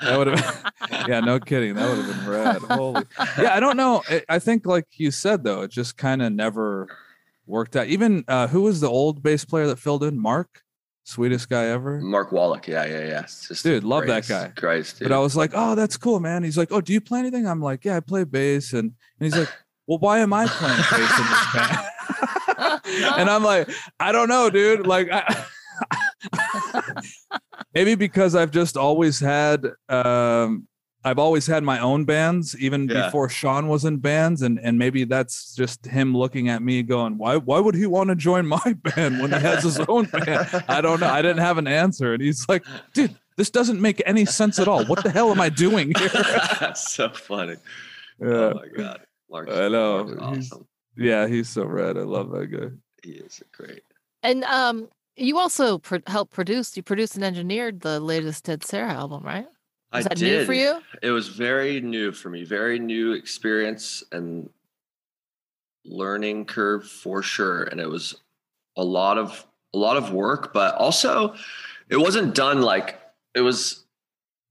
That 0.00 0.18
would 0.18 0.26
have 0.26 0.72
yeah, 1.08 1.20
no 1.20 1.38
kidding. 1.40 1.74
That 1.74 1.88
would 1.88 2.04
have 2.04 2.16
been 2.16 2.28
rad. 2.28 2.62
Holy 2.62 3.04
yeah, 3.38 3.54
I 3.54 3.60
don't 3.60 3.76
know. 3.76 4.02
I, 4.08 4.22
I 4.28 4.38
think 4.38 4.66
like 4.66 4.86
you 4.96 5.10
said 5.10 5.44
though, 5.44 5.62
it 5.62 5.70
just 5.70 5.96
kind 5.96 6.20
of 6.20 6.32
never 6.32 6.88
worked 7.46 7.76
out. 7.76 7.86
Even 7.86 8.24
uh 8.28 8.48
who 8.48 8.62
was 8.62 8.80
the 8.80 8.88
old 8.88 9.22
bass 9.22 9.44
player 9.44 9.66
that 9.68 9.78
filled 9.78 10.02
in? 10.02 10.18
Mark? 10.18 10.63
Sweetest 11.04 11.50
guy 11.50 11.66
ever. 11.66 12.00
Mark 12.00 12.32
Wallach. 12.32 12.66
Yeah, 12.66 12.86
yeah, 12.86 13.06
yeah. 13.06 13.26
Dude, 13.62 13.84
love 13.84 14.06
that 14.06 14.26
guy. 14.26 14.48
Christ, 14.56 14.98
dude. 14.98 15.08
But 15.08 15.14
I 15.14 15.18
was 15.18 15.36
like, 15.36 15.50
oh, 15.54 15.74
that's 15.74 15.98
cool, 15.98 16.18
man. 16.18 16.42
He's 16.42 16.56
like, 16.56 16.72
oh, 16.72 16.80
do 16.80 16.94
you 16.94 17.00
play 17.00 17.18
anything? 17.18 17.46
I'm 17.46 17.60
like, 17.60 17.84
yeah, 17.84 17.98
I 17.98 18.00
play 18.00 18.24
bass. 18.24 18.72
And, 18.72 18.84
and 18.84 18.92
he's 19.20 19.36
like, 19.36 19.52
well, 19.86 19.98
why 19.98 20.20
am 20.20 20.32
I 20.32 20.46
playing 20.46 20.76
bass 20.76 21.18
in 21.18 21.26
this 21.26 21.52
band? 21.54 22.80
and 23.18 23.28
I'm 23.28 23.44
like, 23.44 23.68
I 24.00 24.12
don't 24.12 24.28
know, 24.28 24.48
dude. 24.48 24.86
Like, 24.86 25.08
I, 25.12 25.44
maybe 27.74 27.94
because 27.94 28.34
I've 28.34 28.50
just 28.50 28.78
always 28.78 29.20
had 29.20 29.66
um, 29.90 30.66
I've 31.04 31.18
always 31.18 31.46
had 31.46 31.62
my 31.62 31.78
own 31.80 32.04
bands, 32.06 32.56
even 32.58 32.88
Yeah. 32.88 33.04
before 33.06 33.28
Sean 33.28 33.68
was 33.68 33.84
in 33.84 33.98
bands, 33.98 34.42
and 34.42 34.58
and 34.60 34.78
maybe 34.78 35.04
that's 35.04 35.54
just 35.54 35.84
him 35.86 36.16
looking 36.16 36.48
at 36.48 36.62
me 36.62 36.82
going, 36.82 37.18
why 37.18 37.36
why 37.36 37.60
would 37.60 37.74
he 37.74 37.86
want 37.86 38.08
to 38.10 38.16
join 38.16 38.46
my 38.46 38.58
band 38.96 39.20
when 39.20 39.30
he 39.32 39.38
has 39.38 39.62
his 39.62 39.78
own 39.80 40.06
band? 40.06 40.64
I 40.68 40.80
don't 40.80 41.00
know. 41.00 41.08
I 41.10 41.20
didn't 41.22 41.42
have 41.42 41.58
an 41.58 41.66
answer, 41.66 42.14
and 42.14 42.22
he's 42.22 42.48
like, 42.48 42.64
dude, 42.94 43.14
this 43.36 43.50
doesn't 43.50 43.80
make 43.80 44.02
any 44.06 44.24
sense 44.24 44.58
at 44.58 44.66
all. 44.68 44.84
What 44.86 45.02
the 45.02 45.10
hell 45.10 45.30
am 45.30 45.40
I 45.40 45.48
doing 45.50 45.92
here? 45.98 46.08
That's 46.60 46.92
so 46.92 47.10
funny. 47.10 47.56
Yeah, 48.20 48.28
Oh 48.28 48.54
my 48.54 48.68
god. 48.76 49.00
Mark's, 49.30 49.52
I 49.52 49.68
know. 49.68 50.04
Mark's 50.04 50.36
He's- 50.36 50.52
awesome. 50.52 50.66
yeah, 50.96 51.26
he's 51.26 51.48
so 51.48 51.64
rad. 51.64 51.98
I 51.98 52.02
love 52.02 52.30
that 52.30 52.46
guy. 52.46 52.68
He 53.02 53.10
is 53.18 53.42
great. 53.52 53.82
And 54.22 54.44
um, 54.44 54.88
you 55.16 55.38
also 55.38 55.78
pro- 55.78 55.98
helped 56.06 56.32
produce. 56.32 56.76
You 56.76 56.82
produced 56.84 57.16
and 57.16 57.24
engineered 57.24 57.80
the 57.80 57.98
latest 58.00 58.44
Dead 58.44 58.64
Sara 58.64 58.92
album, 58.92 59.22
right? 59.24 59.46
Was 59.94 60.06
I 60.06 60.08
that 60.10 60.18
did. 60.18 60.40
new 60.40 60.44
for 60.44 60.54
you? 60.54 60.82
It 61.02 61.10
was 61.10 61.28
very 61.28 61.80
new 61.80 62.12
for 62.12 62.28
me, 62.28 62.44
very 62.44 62.78
new 62.78 63.12
experience 63.12 64.02
and 64.10 64.50
learning 65.84 66.46
curve 66.46 66.88
for 66.88 67.22
sure. 67.22 67.64
And 67.64 67.80
it 67.80 67.88
was 67.88 68.16
a 68.76 68.84
lot 68.84 69.18
of 69.18 69.46
a 69.72 69.78
lot 69.78 69.96
of 69.96 70.12
work, 70.12 70.52
but 70.52 70.74
also 70.76 71.34
it 71.88 71.96
wasn't 71.96 72.34
done 72.34 72.60
like 72.60 73.00
it 73.34 73.40
was 73.40 73.84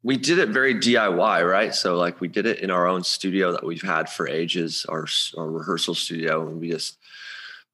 we 0.04 0.18
did 0.18 0.38
it 0.38 0.50
very 0.50 0.76
DIY, 0.76 1.50
right? 1.50 1.74
So 1.74 1.96
like 1.96 2.22
we 2.22 2.28
did 2.28 2.46
it 2.46 2.60
in 2.60 2.70
our 2.70 2.88
own 2.88 3.04
studio 3.04 3.52
that 3.54 3.66
we've 3.66 3.82
had 3.82 4.10
for 4.10 4.28
ages, 4.28 4.86
our, 4.90 5.08
our 5.38 5.50
rehearsal 5.50 5.96
studio, 5.96 6.46
and 6.46 6.60
we 6.60 6.72
just 6.72 6.98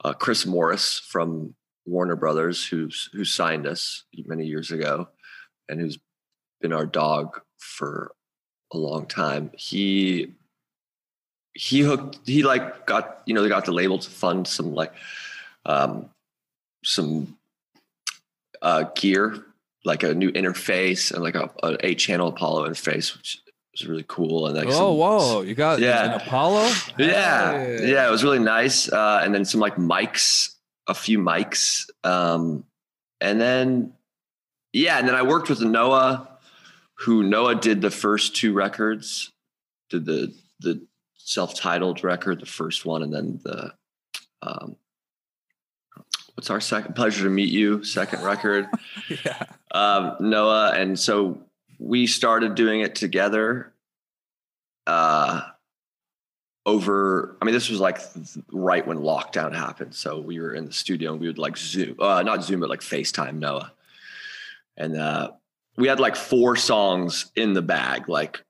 uh, 0.03 0.13
Chris 0.13 0.45
Morris 0.45 0.99
from 0.99 1.55
Warner 1.85 2.15
Brothers, 2.15 2.65
who's 2.65 3.09
who 3.13 3.25
signed 3.25 3.67
us 3.67 4.03
many 4.25 4.45
years 4.45 4.71
ago, 4.71 5.09
and 5.67 5.79
who's 5.79 5.97
been 6.61 6.73
our 6.73 6.85
dog 6.85 7.41
for 7.59 8.11
a 8.73 8.77
long 8.77 9.05
time. 9.05 9.51
He 9.55 10.33
he 11.53 11.81
hooked 11.81 12.19
he 12.25 12.43
like 12.43 12.85
got 12.85 13.21
you 13.25 13.33
know 13.33 13.41
they 13.43 13.49
got 13.49 13.65
the 13.65 13.71
label 13.71 13.99
to 13.99 14.09
fund 14.09 14.47
some 14.47 14.73
like 14.73 14.93
um 15.65 16.09
some 16.83 17.37
uh 18.61 18.83
gear 18.95 19.43
like 19.85 20.03
a 20.03 20.13
new 20.13 20.31
interface 20.31 21.11
and 21.11 21.23
like 21.23 21.35
a, 21.35 21.49
a 21.63 21.77
eight 21.85 21.95
channel 21.99 22.27
Apollo 22.29 22.67
interface 22.69 23.15
which 23.17 23.41
was 23.73 23.87
really 23.87 24.05
cool 24.07 24.47
and 24.47 24.55
like 24.55 24.67
oh, 24.67 24.71
some- 24.71 24.97
whoa! 24.97 25.41
You 25.41 25.55
got 25.55 25.79
Yeah. 25.79 26.05
an 26.15 26.21
Apollo? 26.21 26.69
yeah, 26.99 27.51
Hey. 27.57 27.91
yeah, 27.91 28.07
it 28.07 28.11
was 28.11 28.23
really 28.23 28.39
nice. 28.39 28.91
Uh, 28.91 29.21
and 29.23 29.33
then 29.33 29.45
some 29.45 29.59
like 29.61 29.75
mics, 29.75 30.55
a 30.87 30.93
few 30.93 31.19
mics, 31.19 31.89
um, 32.03 32.63
and 33.21 33.39
then 33.39 33.93
yeah, 34.73 34.97
and 34.99 35.07
then 35.07 35.15
I 35.15 35.21
worked 35.23 35.49
with 35.49 35.61
Noah, 35.61 36.27
who 36.99 37.23
Noah 37.23 37.55
did 37.55 37.81
the 37.81 37.91
first 37.91 38.35
two 38.35 38.53
records, 38.53 39.31
did 39.89 40.05
the 40.05 40.33
the 40.59 40.85
self 41.15 41.55
titled 41.55 42.03
record, 42.03 42.39
the 42.39 42.45
first 42.45 42.85
one, 42.85 43.03
and 43.03 43.13
then 43.13 43.39
the 43.43 43.73
um, 44.41 44.75
what's 46.35 46.49
our 46.49 46.61
second 46.61 46.95
pleasure 46.95 47.23
to 47.23 47.29
meet 47.29 47.49
you 47.49 47.83
second 47.83 48.23
record 48.23 48.67
yeah. 49.25 49.43
um, 49.71 50.15
Noah, 50.19 50.71
and 50.71 50.97
so 50.97 51.41
we 51.77 52.07
started 52.07 52.55
doing 52.55 52.81
it 52.81 52.95
together. 52.95 53.73
Uh, 54.85 55.41
over, 56.65 57.37
I 57.41 57.45
mean, 57.45 57.53
this 57.53 57.69
was 57.69 57.79
like 57.79 57.99
right 58.51 58.85
when 58.85 58.99
lockdown 58.99 59.55
happened. 59.55 59.95
So 59.95 60.19
we 60.19 60.39
were 60.39 60.53
in 60.53 60.65
the 60.65 60.73
studio 60.73 61.13
and 61.13 61.21
we 61.21 61.27
would 61.27 61.37
like 61.37 61.57
Zoom, 61.57 61.95
uh, 61.99 62.21
not 62.21 62.43
Zoom, 62.43 62.59
but 62.59 62.69
like 62.69 62.81
FaceTime 62.81 63.35
Noah, 63.35 63.71
and 64.77 64.95
uh, 64.95 65.31
we 65.79 65.87
had 65.87 65.99
like 65.99 66.15
four 66.15 66.55
songs 66.55 67.31
in 67.35 67.53
the 67.53 67.61
bag, 67.61 68.09
like 68.09 68.43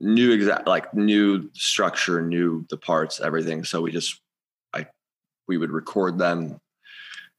new 0.00 0.30
exact, 0.32 0.66
like 0.66 0.94
new 0.94 1.50
structure, 1.52 2.22
new 2.22 2.64
the 2.70 2.76
parts, 2.76 3.20
everything. 3.20 3.64
So 3.64 3.82
we 3.82 3.90
just, 3.90 4.20
I, 4.72 4.86
we 5.48 5.58
would 5.58 5.70
record 5.70 6.16
them, 6.18 6.60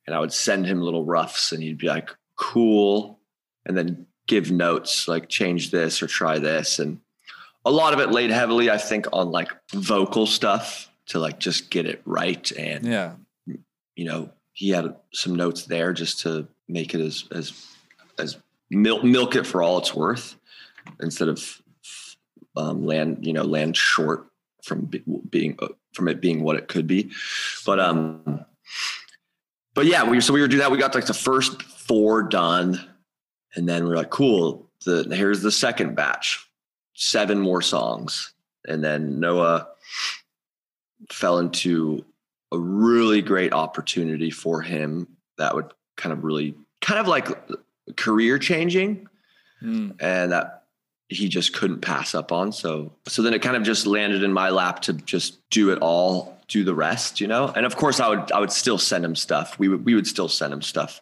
and 0.05 0.15
I 0.15 0.19
would 0.19 0.33
send 0.33 0.65
him 0.65 0.81
little 0.81 1.05
roughs, 1.05 1.51
and 1.53 1.63
he'd 1.63 1.77
be 1.77 1.87
like, 1.87 2.09
"Cool," 2.35 3.19
and 3.65 3.77
then 3.77 4.05
give 4.27 4.51
notes 4.51 5.07
like 5.07 5.29
change 5.29 5.71
this 5.71 6.03
or 6.03 6.07
try 6.07 6.37
this 6.37 6.79
and 6.79 6.99
a 7.63 7.71
lot 7.71 7.93
of 7.93 7.99
it 8.01 8.11
laid 8.11 8.29
heavily 8.29 8.69
i 8.69 8.77
think 8.77 9.05
on 9.13 9.31
like 9.31 9.49
vocal 9.73 10.25
stuff 10.25 10.91
to 11.05 11.17
like 11.17 11.39
just 11.39 11.69
get 11.69 11.85
it 11.85 12.01
right 12.03 12.51
and 12.57 12.85
Yeah. 12.85 13.13
you 13.95 14.03
know 14.03 14.29
he 14.51 14.71
had 14.71 14.93
some 15.13 15.33
notes 15.35 15.63
there 15.63 15.93
just 15.93 16.19
to 16.23 16.45
make 16.67 16.93
it 16.93 16.99
as 16.99 17.23
as 17.31 17.53
as 18.19 18.35
milk 18.69 19.03
milk 19.03 19.35
it 19.35 19.45
for 19.45 19.61
all 19.61 19.77
it's 19.77 19.93
worth 19.93 20.35
instead 21.01 21.27
of 21.27 21.61
um, 22.55 22.85
land 22.85 23.25
you 23.25 23.33
know 23.33 23.43
land 23.43 23.77
short 23.77 24.27
from 24.63 24.85
be- 24.85 25.03
being 25.29 25.55
uh, 25.59 25.67
from 25.93 26.07
it 26.07 26.21
being 26.21 26.43
what 26.43 26.55
it 26.55 26.67
could 26.67 26.87
be. 26.87 27.11
But 27.65 27.79
um 27.79 28.45
but 29.73 29.85
yeah 29.85 30.03
we 30.03 30.21
so 30.21 30.33
we 30.33 30.41
were 30.41 30.47
doing 30.47 30.59
that. 30.59 30.71
We 30.71 30.77
got 30.77 30.95
like 30.95 31.05
the 31.05 31.13
first 31.13 31.63
four 31.63 32.23
done. 32.23 32.79
And 33.55 33.67
then 33.67 33.87
we're 33.87 33.95
like 33.95 34.09
cool. 34.09 34.69
The 34.85 35.07
here's 35.11 35.41
the 35.41 35.51
second 35.51 35.95
batch. 35.95 36.47
Seven 36.93 37.39
more 37.39 37.61
songs. 37.61 38.33
And 38.67 38.83
then 38.83 39.19
noah 39.19 39.67
fell 41.11 41.39
into 41.39 42.03
a 42.51 42.59
really 42.59 43.21
great 43.21 43.53
opportunity 43.53 44.31
for 44.31 44.61
him 44.61 45.07
that 45.37 45.55
would 45.55 45.73
kind 45.95 46.13
of 46.13 46.23
really 46.23 46.55
kind 46.81 46.99
of 46.99 47.07
like 47.07 47.27
career 47.95 48.37
changing 48.39 49.07
Mm. 49.63 49.95
and 49.99 50.31
that 50.33 50.65
he 51.09 51.27
just 51.29 51.51
couldn't 51.53 51.81
pass 51.81 52.13
up 52.13 52.31
on. 52.31 52.51
So 52.51 52.93
so 53.07 53.23
then 53.23 53.33
it 53.33 53.41
kind 53.41 53.55
of 53.55 53.63
just 53.63 53.87
landed 53.87 54.21
in 54.23 54.31
my 54.31 54.49
lap 54.51 54.81
to 54.83 54.93
just 54.93 55.39
do 55.49 55.71
it 55.71 55.79
all 55.79 56.37
do 56.47 56.63
the 56.63 56.75
rest 56.75 57.19
you 57.19 57.27
know? 57.27 57.47
And 57.55 57.65
of 57.65 57.75
course 57.75 57.99
i 57.99 58.07
would 58.07 58.31
i 58.31 58.39
would 58.39 58.51
still 58.51 58.77
send 58.77 59.03
him 59.03 59.15
stuff. 59.15 59.57
We 59.57 59.67
would 59.67 59.83
we 59.83 59.95
would 59.95 60.05
still 60.05 60.27
send 60.29 60.53
him 60.53 60.61
stuff. 60.61 61.01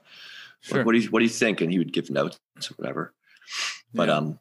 Sure. 0.61 0.77
like, 0.77 0.85
what 0.85 0.93
do 0.93 0.99
you 0.99 1.09
what 1.09 1.19
do 1.19 1.25
you 1.25 1.29
think? 1.29 1.59
And 1.61 1.69
he 1.71 1.77
would 1.79 1.91
give 1.91 2.09
notes 2.09 2.37
or 2.61 2.73
whatever. 2.77 3.13
But 3.93 4.07
Yeah. 4.07 4.15
um 4.17 4.39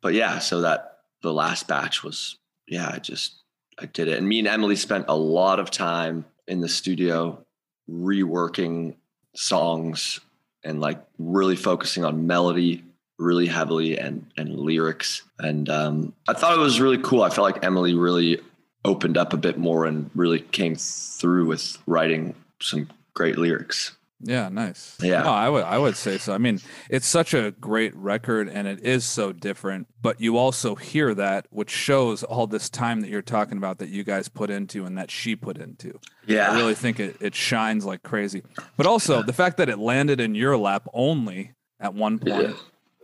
but 0.00 0.14
yeah 0.14 0.38
so 0.38 0.62
that 0.62 1.00
the 1.22 1.32
last 1.34 1.68
batch 1.68 2.02
was 2.02 2.38
yeah 2.66 2.88
i 2.94 2.98
just 2.98 3.42
i 3.78 3.84
did 3.86 4.08
it. 4.08 4.16
And 4.16 4.26
me 4.26 4.38
and 4.38 4.48
emily 4.48 4.76
spent 4.76 5.04
a 5.08 5.16
lot 5.16 5.60
of 5.60 5.70
time 5.70 6.24
in 6.48 6.60
the 6.62 6.68
studio 6.68 7.44
reworking 7.90 8.96
songs 9.34 10.20
and 10.64 10.80
like 10.80 11.02
really 11.18 11.56
focusing 11.56 12.04
on 12.04 12.26
melody 12.26 12.84
really 13.18 13.46
heavily 13.46 13.98
and 13.98 14.26
and 14.36 14.58
lyrics. 14.58 15.22
And 15.38 15.68
um 15.68 16.14
i 16.28 16.32
thought 16.32 16.54
it 16.54 16.60
was 16.60 16.80
really 16.80 16.98
cool. 16.98 17.22
I 17.22 17.30
felt 17.30 17.52
like 17.52 17.64
emily 17.64 17.94
really 17.94 18.40
opened 18.84 19.18
up 19.18 19.32
a 19.32 19.36
bit 19.36 19.58
more 19.58 19.84
and 19.84 20.10
really 20.14 20.40
came 20.40 20.74
through 20.74 21.46
with 21.46 21.76
writing 21.86 22.34
some 22.60 22.88
great 23.14 23.36
lyrics 23.36 23.94
Yeah, 24.22 24.48
nice. 24.50 24.96
Yeah. 25.00 25.22
No, 25.22 25.30
I 25.30 25.48
would 25.48 25.64
I 25.64 25.78
would 25.78 25.96
say 25.96 26.18
so. 26.18 26.34
I 26.34 26.38
mean, 26.38 26.60
it's 26.90 27.06
such 27.06 27.32
a 27.32 27.52
great 27.52 27.94
record 27.96 28.48
and 28.48 28.68
it 28.68 28.84
is 28.84 29.04
so 29.04 29.32
different, 29.32 29.86
but 30.02 30.20
you 30.20 30.36
also 30.36 30.74
hear 30.74 31.14
that 31.14 31.46
which 31.50 31.70
shows 31.70 32.22
all 32.22 32.46
this 32.46 32.68
time 32.68 33.00
that 33.00 33.08
you're 33.10 33.22
talking 33.22 33.56
about 33.56 33.78
that 33.78 33.88
you 33.88 34.04
guys 34.04 34.28
put 34.28 34.50
into 34.50 34.84
and 34.84 34.98
that 34.98 35.10
she 35.10 35.34
put 35.36 35.56
into. 35.58 35.98
yeah 36.26 36.50
I 36.50 36.56
really 36.56 36.74
think 36.74 37.00
it 37.00 37.16
it 37.20 37.34
shines 37.34 37.84
like 37.84 38.02
crazy. 38.02 38.42
But 38.76 38.86
also 38.86 39.22
the 39.22 39.32
fact 39.32 39.56
that 39.56 39.68
it 39.68 39.78
landed 39.78 40.20
in 40.20 40.34
your 40.34 40.56
lap 40.56 40.86
only 40.92 41.52
at 41.78 41.94
one 41.94 42.18
point. 42.18 42.50
Yeah. 42.50 42.52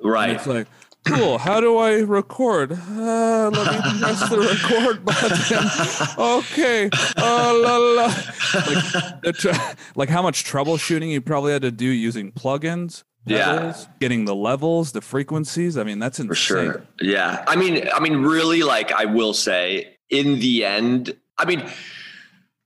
right 0.02 0.28
And 0.28 0.36
It's 0.38 0.46
like, 0.46 0.66
cool. 1.06 1.38
How 1.38 1.60
do 1.60 1.76
I 1.78 2.00
record? 2.00 2.72
Uh, 2.72 3.50
let 3.50 3.72
me 3.72 4.00
press 4.00 4.28
the 4.28 4.38
record 4.38 5.04
button. 5.04 6.18
Okay. 6.18 6.90
Uh, 7.16 7.54
la, 7.62 7.76
la. 7.76 8.14
Like, 9.24 9.36
tr- 9.36 9.50
like 9.94 10.08
how 10.08 10.22
much 10.22 10.44
troubleshooting 10.44 11.10
you 11.10 11.20
probably 11.20 11.52
had 11.52 11.62
to 11.62 11.70
do 11.70 11.86
using 11.86 12.32
plugins. 12.32 13.04
Yeah. 13.28 13.56
pedals, 13.58 13.88
Getting 13.98 14.24
the 14.24 14.36
levels, 14.36 14.92
the 14.92 15.00
frequencies. 15.00 15.76
I 15.76 15.82
mean, 15.82 15.98
that's 15.98 16.18
insane. 16.20 16.28
for 16.28 16.34
sure 16.36 16.82
yeah 17.00 17.42
i 17.48 17.56
mean 17.56 17.88
i 17.92 17.98
mean 17.98 18.18
really 18.22 18.62
like 18.62 18.92
i 18.92 19.04
will 19.04 19.34
say 19.34 19.96
in 20.10 20.38
the 20.38 20.64
end 20.64 21.14
i 21.36 21.44
mean 21.44 21.60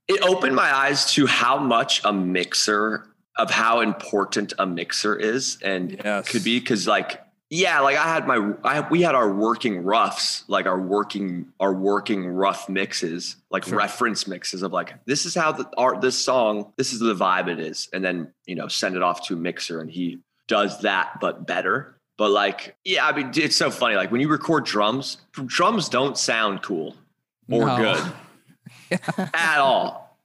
it 0.07 0.21
opened 0.21 0.55
my 0.55 0.71
eyes 0.73 1.11
to 1.13 1.25
how 1.25 1.57
much 1.57 2.01
a 2.05 2.13
mixer 2.13 3.07
of 3.37 3.49
how 3.49 3.79
important 3.81 4.53
a 4.59 4.65
mixer 4.67 5.15
is 5.15 5.57
and 5.63 5.99
Yes. 6.03 6.29
could 6.29 6.43
be 6.43 6.59
because 6.59 6.87
like 6.87 7.19
yeah 7.53 7.81
like 7.81 7.97
i 7.97 8.03
had 8.03 8.25
my 8.25 8.53
I, 8.63 8.87
we 8.89 9.01
had 9.01 9.13
our 9.13 9.31
working 9.31 9.83
roughs 9.83 10.45
like 10.47 10.65
our 10.65 10.79
working 10.79 11.51
our 11.59 11.73
working 11.73 12.25
rough 12.25 12.69
mixes 12.69 13.35
like 13.51 13.65
Sure. 13.65 13.77
reference 13.77 14.25
mixes 14.25 14.63
of 14.63 14.71
like 14.71 14.93
this 15.05 15.25
is 15.25 15.35
how 15.35 15.51
the 15.51 15.69
art 15.77 15.99
this 16.01 16.17
song 16.17 16.71
this 16.77 16.93
is 16.93 16.99
the 16.99 17.13
vibe 17.13 17.49
it 17.49 17.59
is 17.59 17.89
and 17.93 18.03
then 18.05 18.33
you 18.45 18.55
know 18.55 18.67
send 18.69 18.95
it 18.95 19.01
off 19.03 19.27
to 19.27 19.33
a 19.33 19.37
mixer 19.37 19.81
and 19.81 19.91
he 19.91 20.19
does 20.47 20.79
that 20.81 21.19
but 21.19 21.45
better 21.45 21.93
but 22.17 22.31
like 22.31 22.73
yeah 22.85 23.05
i 23.05 23.11
mean 23.13 23.29
it's 23.35 23.57
so 23.57 23.69
funny 23.69 23.95
like 23.95 24.11
when 24.11 24.21
you 24.21 24.29
record 24.29 24.63
drums 24.65 25.17
drums 25.33 25.89
don't 25.89 26.17
sound 26.17 26.63
cool 26.63 26.95
or 27.49 27.65
No. 27.65 27.77
good 28.89 28.99
at 29.33 29.59
all 29.59 30.17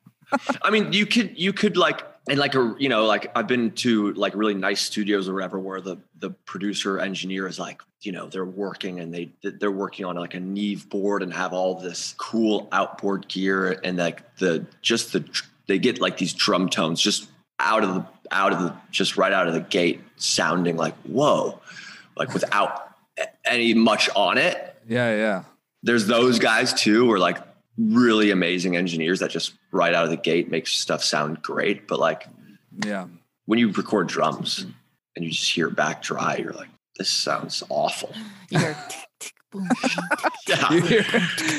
i 0.62 0.70
mean 0.70 0.92
you 0.92 1.06
could 1.06 1.36
you 1.36 1.52
could 1.52 1.76
like 1.76 2.02
and 2.28 2.38
like 2.38 2.54
a 2.54 2.74
you 2.78 2.88
know 2.88 3.06
like 3.06 3.30
I've 3.36 3.46
been 3.46 3.70
to 3.72 4.12
like 4.14 4.34
really 4.34 4.54
nice 4.54 4.80
studios 4.80 5.28
or 5.28 5.34
whatever 5.34 5.58
where 5.58 5.80
the 5.80 5.96
the 6.18 6.30
producer 6.30 6.98
engineer 6.98 7.46
is 7.46 7.58
like 7.58 7.82
you 8.02 8.12
know 8.12 8.26
they're 8.28 8.44
working 8.44 9.00
and 9.00 9.14
they 9.14 9.30
they're 9.42 9.70
working 9.70 10.04
on 10.04 10.16
like 10.16 10.34
a 10.34 10.40
Neve 10.40 10.88
board 10.88 11.22
and 11.22 11.32
have 11.32 11.52
all 11.52 11.78
this 11.78 12.14
cool 12.18 12.68
outboard 12.72 13.28
gear 13.28 13.80
and 13.84 13.98
like 13.98 14.36
the 14.36 14.66
just 14.82 15.12
the 15.12 15.24
they 15.66 15.78
get 15.78 16.00
like 16.00 16.16
these 16.18 16.32
drum 16.32 16.68
tones 16.68 17.00
just 17.00 17.28
out 17.60 17.82
of 17.84 17.94
the 17.94 18.06
out 18.30 18.52
of 18.52 18.60
the 18.60 18.74
just 18.90 19.16
right 19.16 19.32
out 19.32 19.46
of 19.46 19.54
the 19.54 19.60
gate 19.60 20.00
sounding 20.16 20.76
like 20.76 20.94
whoa 21.02 21.60
like 22.16 22.32
without 22.34 22.94
any 23.44 23.72
much 23.72 24.08
on 24.16 24.36
it 24.36 24.76
Yeah, 24.88 25.14
yeah. 25.16 25.44
there's 25.82 26.06
those 26.06 26.38
guys 26.38 26.74
too 26.74 27.04
who 27.06 27.12
are 27.12 27.18
like 27.18 27.38
really 27.78 28.30
amazing 28.30 28.76
engineers 28.76 29.20
that 29.20 29.30
just 29.30 29.52
right 29.72 29.94
out 29.94 30.04
of 30.04 30.10
the 30.10 30.16
gate 30.16 30.50
make 30.50 30.66
stuff 30.66 31.02
sound 31.02 31.42
great 31.42 31.86
but 31.88 31.98
like 31.98 32.26
Yeah. 32.84 33.06
when 33.46 33.58
you 33.58 33.70
record 33.72 34.06
drums 34.08 34.64
and 35.14 35.24
you 35.24 35.30
just 35.30 35.50
hear 35.50 35.68
it 35.68 35.76
back 35.76 36.02
dry 36.02 36.36
you're 36.36 36.52
like 36.52 36.68
this 36.98 37.10
sounds 37.10 37.62
awful 37.68 38.12
You 38.50 38.58
hear 38.60 38.76
tick, 38.88 39.08
tick, 39.20 39.32
boom, 39.52 39.68
boom, 39.82 39.88
tick, 40.16 40.32
yeah 40.48 40.72
You 40.72 40.80
hear, 40.80 41.04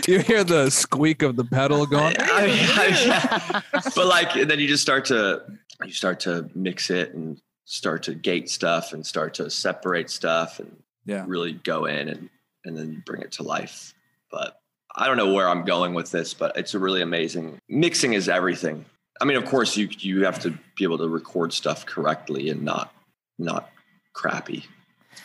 you 0.08 0.20
hear 0.20 0.44
the 0.44 0.70
squeak 0.72 1.22
of 1.22 1.36
the 1.36 1.44
pedal 1.46 1.86
going. 1.86 2.16
I 2.20 2.48
mean, 2.48 2.58
I 2.60 3.62
mean, 3.74 3.82
but 3.96 4.08
like 4.08 4.36
and 4.36 4.50
then 4.50 4.60
you 4.60 4.68
just 4.68 4.82
start 4.82 5.06
to 5.06 5.44
you 5.86 5.92
start 5.92 6.20
to 6.22 6.50
mix 6.56 6.90
it 6.90 7.14
and 7.14 7.40
start 7.66 8.02
to 8.04 8.16
gate 8.16 8.50
stuff 8.50 8.94
and 8.94 9.06
start 9.06 9.36
to 9.36 9.50
separate 9.52 10.10
stuff 10.10 10.60
and 10.60 10.76
Yeah. 11.06 11.24
really 11.28 11.54
go 11.54 11.86
in 11.86 12.10
and 12.10 12.30
and 12.66 12.76
then 12.76 13.04
bring 13.06 13.22
it 13.22 13.32
to 13.34 13.44
life 13.44 13.94
but 14.32 14.60
i 14.98 15.08
don't 15.08 15.18
know 15.18 15.32
where 15.32 15.48
i'm 15.48 15.64
going 15.64 15.94
with 15.94 16.12
this 16.12 16.34
but 16.34 16.56
it's 16.58 16.74
a 16.74 16.80
really 16.80 17.02
amazing 17.02 17.60
mixing 17.70 18.14
is 18.14 18.28
everything 18.28 18.84
i 19.22 19.26
mean 19.26 19.38
of 19.38 19.46
course 19.46 19.78
you 19.78 19.88
you 20.00 20.26
have 20.26 20.40
to 20.40 20.52
be 20.76 20.84
able 20.84 20.98
to 20.98 21.08
record 21.08 21.54
stuff 21.54 21.86
correctly 21.86 22.50
and 22.50 22.62
not 22.64 22.94
not 23.40 23.70
crappy 24.14 24.66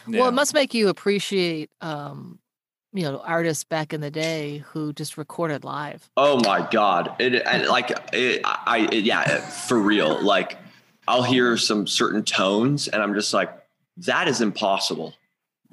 Well, 0.06 0.28
it 0.28 0.32
must 0.32 0.52
make 0.54 0.74
you 0.74 0.88
appreciate, 0.88 1.70
um, 1.80 2.38
you 2.92 3.04
know, 3.04 3.18
artists 3.24 3.64
back 3.64 3.92
in 3.94 4.00
the 4.00 4.10
day 4.10 4.64
who 4.72 4.92
just 4.92 5.16
recorded 5.16 5.64
live. 5.64 6.10
Oh 6.16 6.40
my 6.44 6.66
god! 6.70 7.14
It 7.18 7.34
and 7.46 7.66
like 7.68 7.90
it, 8.12 8.40
I 8.44 8.88
it, 8.92 9.04
yeah 9.04 9.38
for 9.38 9.78
real. 9.78 10.20
Like 10.22 10.58
I'll 11.06 11.22
hear 11.22 11.56
some 11.56 11.86
certain 11.86 12.22
tones 12.24 12.88
and 12.88 13.02
I'm 13.02 13.14
just 13.14 13.32
like 13.32 13.50
that 13.98 14.28
is 14.28 14.40
impossible. 14.40 15.14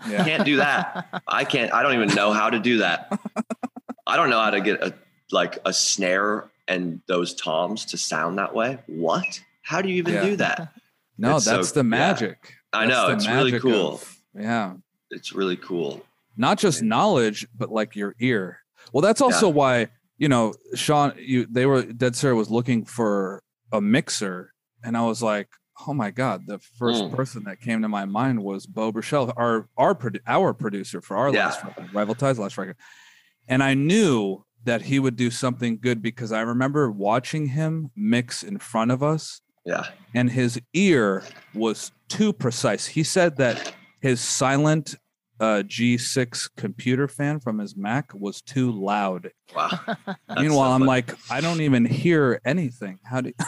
yeah. 0.07 0.23
Can't 0.23 0.45
do 0.45 0.57
that. 0.57 1.23
I 1.27 1.43
can't. 1.43 1.73
I 1.73 1.81
don't 1.83 1.95
even 1.95 2.15
know 2.15 2.31
how 2.31 2.49
to 2.49 2.59
do 2.59 2.77
that. 2.77 3.19
I 4.09 4.15
don't 4.17 4.29
know 4.29 4.41
how 4.41 4.49
to 4.51 4.61
get 4.61 4.81
a 4.83 4.93
like 5.31 5.59
a 5.65 5.71
snare 5.73 6.49
and 6.67 7.01
those 7.07 7.33
toms 7.35 7.85
to 7.85 7.97
sound 7.97 8.37
that 8.39 8.53
way. 8.53 8.79
What? 8.87 9.41
How 9.61 9.81
do 9.81 9.89
you 9.89 9.95
even 9.95 10.13
Yeah. 10.15 10.23
do 10.25 10.35
that? 10.37 10.73
No, 11.21 11.35
It's 11.35 11.45
so- 11.45 11.57
that's 11.57 11.73
the 11.73 11.81
yeah. 11.81 11.83
magic. 11.83 12.37
I 12.71 12.85
That's 12.87 12.89
know 12.89 13.07
it's 13.13 13.27
really 13.27 13.59
cool. 13.59 13.95
of- 13.95 14.17
yeah. 14.33 14.75
It's 15.11 15.33
really 15.33 15.57
cool. 15.57 16.05
Not 16.37 16.57
just 16.59 16.81
knowledge, 16.81 17.45
but 17.57 17.69
like 17.71 17.93
your 17.95 18.15
ear. 18.21 18.59
Well, 18.93 19.01
that's 19.01 19.19
also 19.19 19.49
why, 19.49 19.87
you 20.17 20.29
know, 20.29 20.53
Sean, 20.75 21.11
you 21.17 21.45
they 21.51 21.65
were 21.65 21.81
Dead 21.83 22.15
Sara 22.15 22.35
was 22.35 22.49
looking 22.49 22.85
for 22.85 23.43
a 23.73 23.81
mixer. 23.81 24.53
And 24.81 24.95
I 24.95 25.01
was 25.01 25.21
like, 25.21 25.49
oh 25.85 25.93
my 25.93 26.09
God, 26.11 26.43
the 26.47 26.59
first 26.59 27.03
Mm. 27.03 27.13
person 27.15 27.43
that 27.43 27.59
came 27.59 27.81
to 27.81 27.89
my 27.89 28.05
mind 28.05 28.41
was 28.41 28.65
Bo 28.65 28.91
Burchell, 28.93 29.33
our 29.35 29.67
our 29.77 29.97
our 30.25 30.53
producer 30.53 31.01
for 31.01 31.17
our 31.17 31.33
Yeah. 31.33 31.47
last 31.47 31.63
record, 31.65 31.93
Rival 31.93 32.15
Ties 32.15 32.39
last 32.39 32.57
record. 32.57 32.77
And 33.49 33.61
I 33.61 33.73
knew 33.73 34.45
that 34.63 34.83
he 34.83 34.99
would 34.99 35.15
do 35.17 35.29
something 35.31 35.77
good 35.81 36.01
because 36.01 36.31
I 36.31 36.41
remember 36.41 36.89
watching 36.91 37.47
him 37.47 37.91
mix 37.95 38.43
in 38.43 38.59
front 38.59 38.91
of 38.91 39.01
us 39.03 39.41
Yeah. 39.65 39.87
and 40.13 40.29
his 40.29 40.61
ear 40.73 41.23
was 41.53 41.91
too 42.07 42.31
precise. 42.31 42.85
He 42.85 43.03
said 43.03 43.37
that 43.37 43.73
his 44.01 44.21
silent 44.21 44.95
uh, 45.39 45.63
G6 45.65 46.49
computer 46.57 47.07
fan 47.07 47.39
from 47.39 47.59
his 47.59 47.75
Mac 47.75 48.13
was 48.13 48.41
too 48.41 48.71
loud. 48.71 49.31
Wow. 49.55 49.69
Meanwhile, 50.37 50.69
so 50.69 50.75
I'm 50.75 50.85
like, 50.85 51.13
I 51.31 51.41
don't 51.41 51.61
even 51.61 51.85
hear 51.85 52.41
anything. 52.45 52.99
How 53.03 53.21
do 53.21 53.31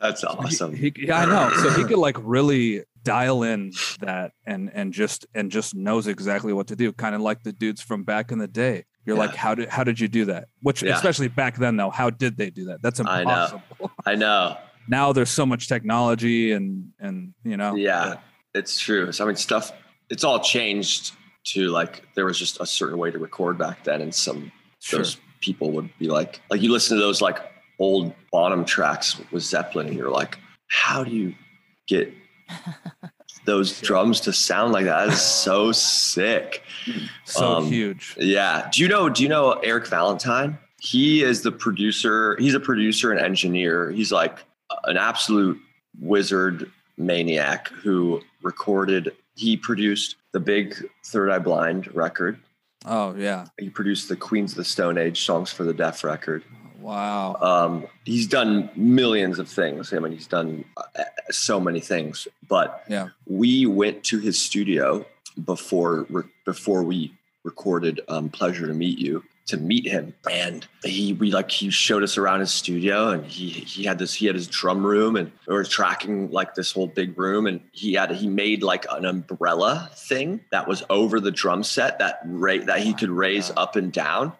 That's 0.00 0.24
awesome. 0.24 0.74
He, 0.74 0.92
yeah, 0.96 1.20
I 1.20 1.24
know. 1.26 1.56
So 1.56 1.70
he 1.70 1.84
could 1.84 1.98
like 1.98 2.16
really 2.20 2.84
dial 3.02 3.42
in 3.44 3.72
that 4.00 4.32
and 4.46 4.70
and 4.74 4.92
just 4.92 5.26
and 5.34 5.50
just 5.50 5.74
knows 5.74 6.06
exactly 6.06 6.52
what 6.52 6.66
to 6.68 6.76
do. 6.76 6.92
Kind 6.92 7.14
of 7.14 7.20
like 7.20 7.42
the 7.42 7.52
dudes 7.52 7.80
from 7.80 8.04
back 8.04 8.30
in 8.32 8.38
the 8.38 8.48
day. 8.48 8.84
You're 9.06 9.16
like, 9.16 9.34
how 9.34 9.54
did 9.54 9.68
how 9.68 9.84
did 9.84 9.98
you 10.00 10.08
do 10.08 10.26
that? 10.26 10.48
Which 10.60 10.82
Yeah. 10.82 10.96
especially 10.96 11.28
back 11.28 11.56
then 11.56 11.76
though, 11.76 11.90
how 11.90 12.10
did 12.10 12.36
they 12.36 12.50
do 12.50 12.66
that? 12.66 12.82
That's 12.82 13.00
I 13.00 13.04
know. 13.04 13.20
impossible. 13.20 13.90
I 14.04 14.14
know. 14.16 14.56
now 14.88 15.12
there's 15.12 15.30
so 15.30 15.46
much 15.46 15.68
technology 15.68 16.52
and 16.52 16.90
and 17.00 17.32
you 17.44 17.56
know 17.56 17.74
Yeah, 17.76 18.16
it's 18.54 18.78
true. 18.78 19.12
So 19.12 19.24
I 19.24 19.28
mean, 19.28 19.36
stuff. 19.36 19.72
It's 20.10 20.22
all 20.24 20.40
changed 20.40 21.12
to 21.46 21.68
like 21.68 22.02
there 22.14 22.24
was 22.26 22.38
just 22.38 22.60
a 22.60 22.66
certain 22.66 22.98
way 22.98 23.10
to 23.12 23.18
record 23.18 23.56
back 23.58 23.84
then, 23.84 24.02
and 24.02 24.14
some 24.14 24.52
sure. 24.80 24.98
those 24.98 25.16
people 25.40 25.70
would 25.72 25.88
be 25.98 26.08
like, 26.08 26.40
like 26.50 26.60
you 26.60 26.70
listen 26.72 26.96
to 26.96 27.02
those 27.02 27.20
like 27.22 27.38
old 27.78 28.12
Bonham 28.32 28.64
tracks 28.64 29.20
with 29.30 29.42
Zeppelin, 29.42 29.88
and 29.88 29.96
you're 29.96 30.10
like, 30.10 30.38
how 30.68 31.04
do 31.04 31.10
you 31.10 31.34
get 31.86 32.12
those 33.44 33.80
drums 33.80 34.20
to 34.22 34.32
sound 34.32 34.72
like 34.72 34.84
that? 34.84 35.06
That 35.06 35.12
is 35.14 35.20
so 35.20 35.72
sick. 35.72 36.62
so 37.24 37.56
um, 37.56 37.66
huge. 37.66 38.14
Yeah. 38.18 38.68
Do 38.72 38.82
you 38.82 38.88
know? 38.88 39.08
Do 39.08 39.22
you 39.22 39.28
know 39.28 39.52
Eric 39.52 39.86
Valentine? 39.86 40.58
He 40.80 41.22
is 41.22 41.42
the 41.42 41.52
producer. 41.52 42.36
He's 42.38 42.54
a 42.54 42.60
producer 42.60 43.10
and 43.10 43.20
engineer. 43.20 43.90
He's 43.90 44.12
like 44.12 44.44
an 44.84 44.96
absolute 44.96 45.58
wizard 46.00 46.70
maniac 46.96 47.68
who 47.68 48.20
recorded. 48.42 49.12
He 49.34 49.56
produced 49.56 50.16
the 50.32 50.40
big 50.40 50.74
Third 51.04 51.30
Eye 51.30 51.38
Blind 51.38 51.94
record. 51.94 52.38
Oh 52.84 53.14
yeah. 53.16 53.46
He 53.58 53.68
produced 53.68 54.08
the 54.08 54.16
Queens 54.16 54.52
of 54.52 54.58
the 54.58 54.64
Stone 54.64 54.98
Age 54.98 55.24
songs 55.24 55.50
for 55.52 55.64
the 55.64 55.74
Deaf 55.74 56.04
record. 56.04 56.44
Wow. 56.86 57.36
Um, 57.40 57.86
he's 58.04 58.28
done 58.28 58.70
millions 58.76 59.40
of 59.40 59.48
things. 59.48 59.92
I 59.92 59.98
mean, 59.98 60.12
he's 60.12 60.28
done 60.28 60.64
uh, 60.76 60.82
so 61.32 61.58
many 61.58 61.80
things. 61.80 62.28
But 62.48 62.84
Yeah. 62.88 63.08
we 63.26 63.66
went 63.66 64.04
to 64.04 64.20
his 64.20 64.40
studio 64.40 65.04
before 65.44 66.06
re- 66.08 66.30
before 66.44 66.84
we 66.84 67.12
recorded 67.42 68.00
um, 68.06 68.28
"Pleasure 68.28 68.68
to 68.68 68.72
Meet 68.72 68.98
You" 69.00 69.24
to 69.46 69.56
meet 69.56 69.86
him, 69.86 70.14
and 70.30 70.64
he 70.84 71.12
we 71.14 71.32
like 71.32 71.50
he 71.50 71.70
showed 71.70 72.04
us 72.04 72.16
around 72.16 72.38
his 72.38 72.52
studio, 72.52 73.08
and 73.10 73.26
he 73.26 73.48
he 73.48 73.82
had 73.82 73.98
this 73.98 74.14
he 74.14 74.26
had 74.26 74.36
his 74.36 74.46
drum 74.46 74.86
room, 74.86 75.16
and 75.16 75.32
we 75.48 75.54
were 75.54 75.64
tracking 75.64 76.30
like 76.30 76.54
this 76.54 76.70
whole 76.70 76.86
big 76.86 77.18
room, 77.18 77.46
and 77.48 77.60
he 77.72 77.94
had 77.94 78.12
he 78.12 78.28
made 78.28 78.62
like 78.62 78.86
an 78.92 79.04
umbrella 79.04 79.90
thing 79.96 80.38
that 80.52 80.68
was 80.68 80.84
over 80.88 81.18
the 81.18 81.32
drum 81.32 81.64
set 81.64 81.98
that 81.98 82.20
ra- 82.26 82.64
that 82.64 82.78
he 82.78 82.94
could 82.94 83.10
raise 83.10 83.50
up 83.56 83.74
and 83.74 83.92
down. 83.92 84.32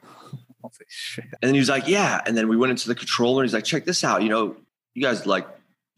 Holy 0.72 0.86
shit. 0.88 1.24
And 1.24 1.48
then 1.48 1.54
he 1.54 1.60
was 1.60 1.68
like, 1.68 1.88
yeah. 1.88 2.20
And 2.26 2.36
then 2.36 2.48
we 2.48 2.56
went 2.56 2.70
into 2.70 2.88
the 2.88 2.94
controller. 2.94 3.42
And 3.42 3.48
he's 3.48 3.54
like, 3.54 3.64
check 3.64 3.84
this 3.84 4.04
out. 4.04 4.22
You 4.22 4.28
know, 4.28 4.56
you 4.94 5.02
guys 5.02 5.26
like 5.26 5.46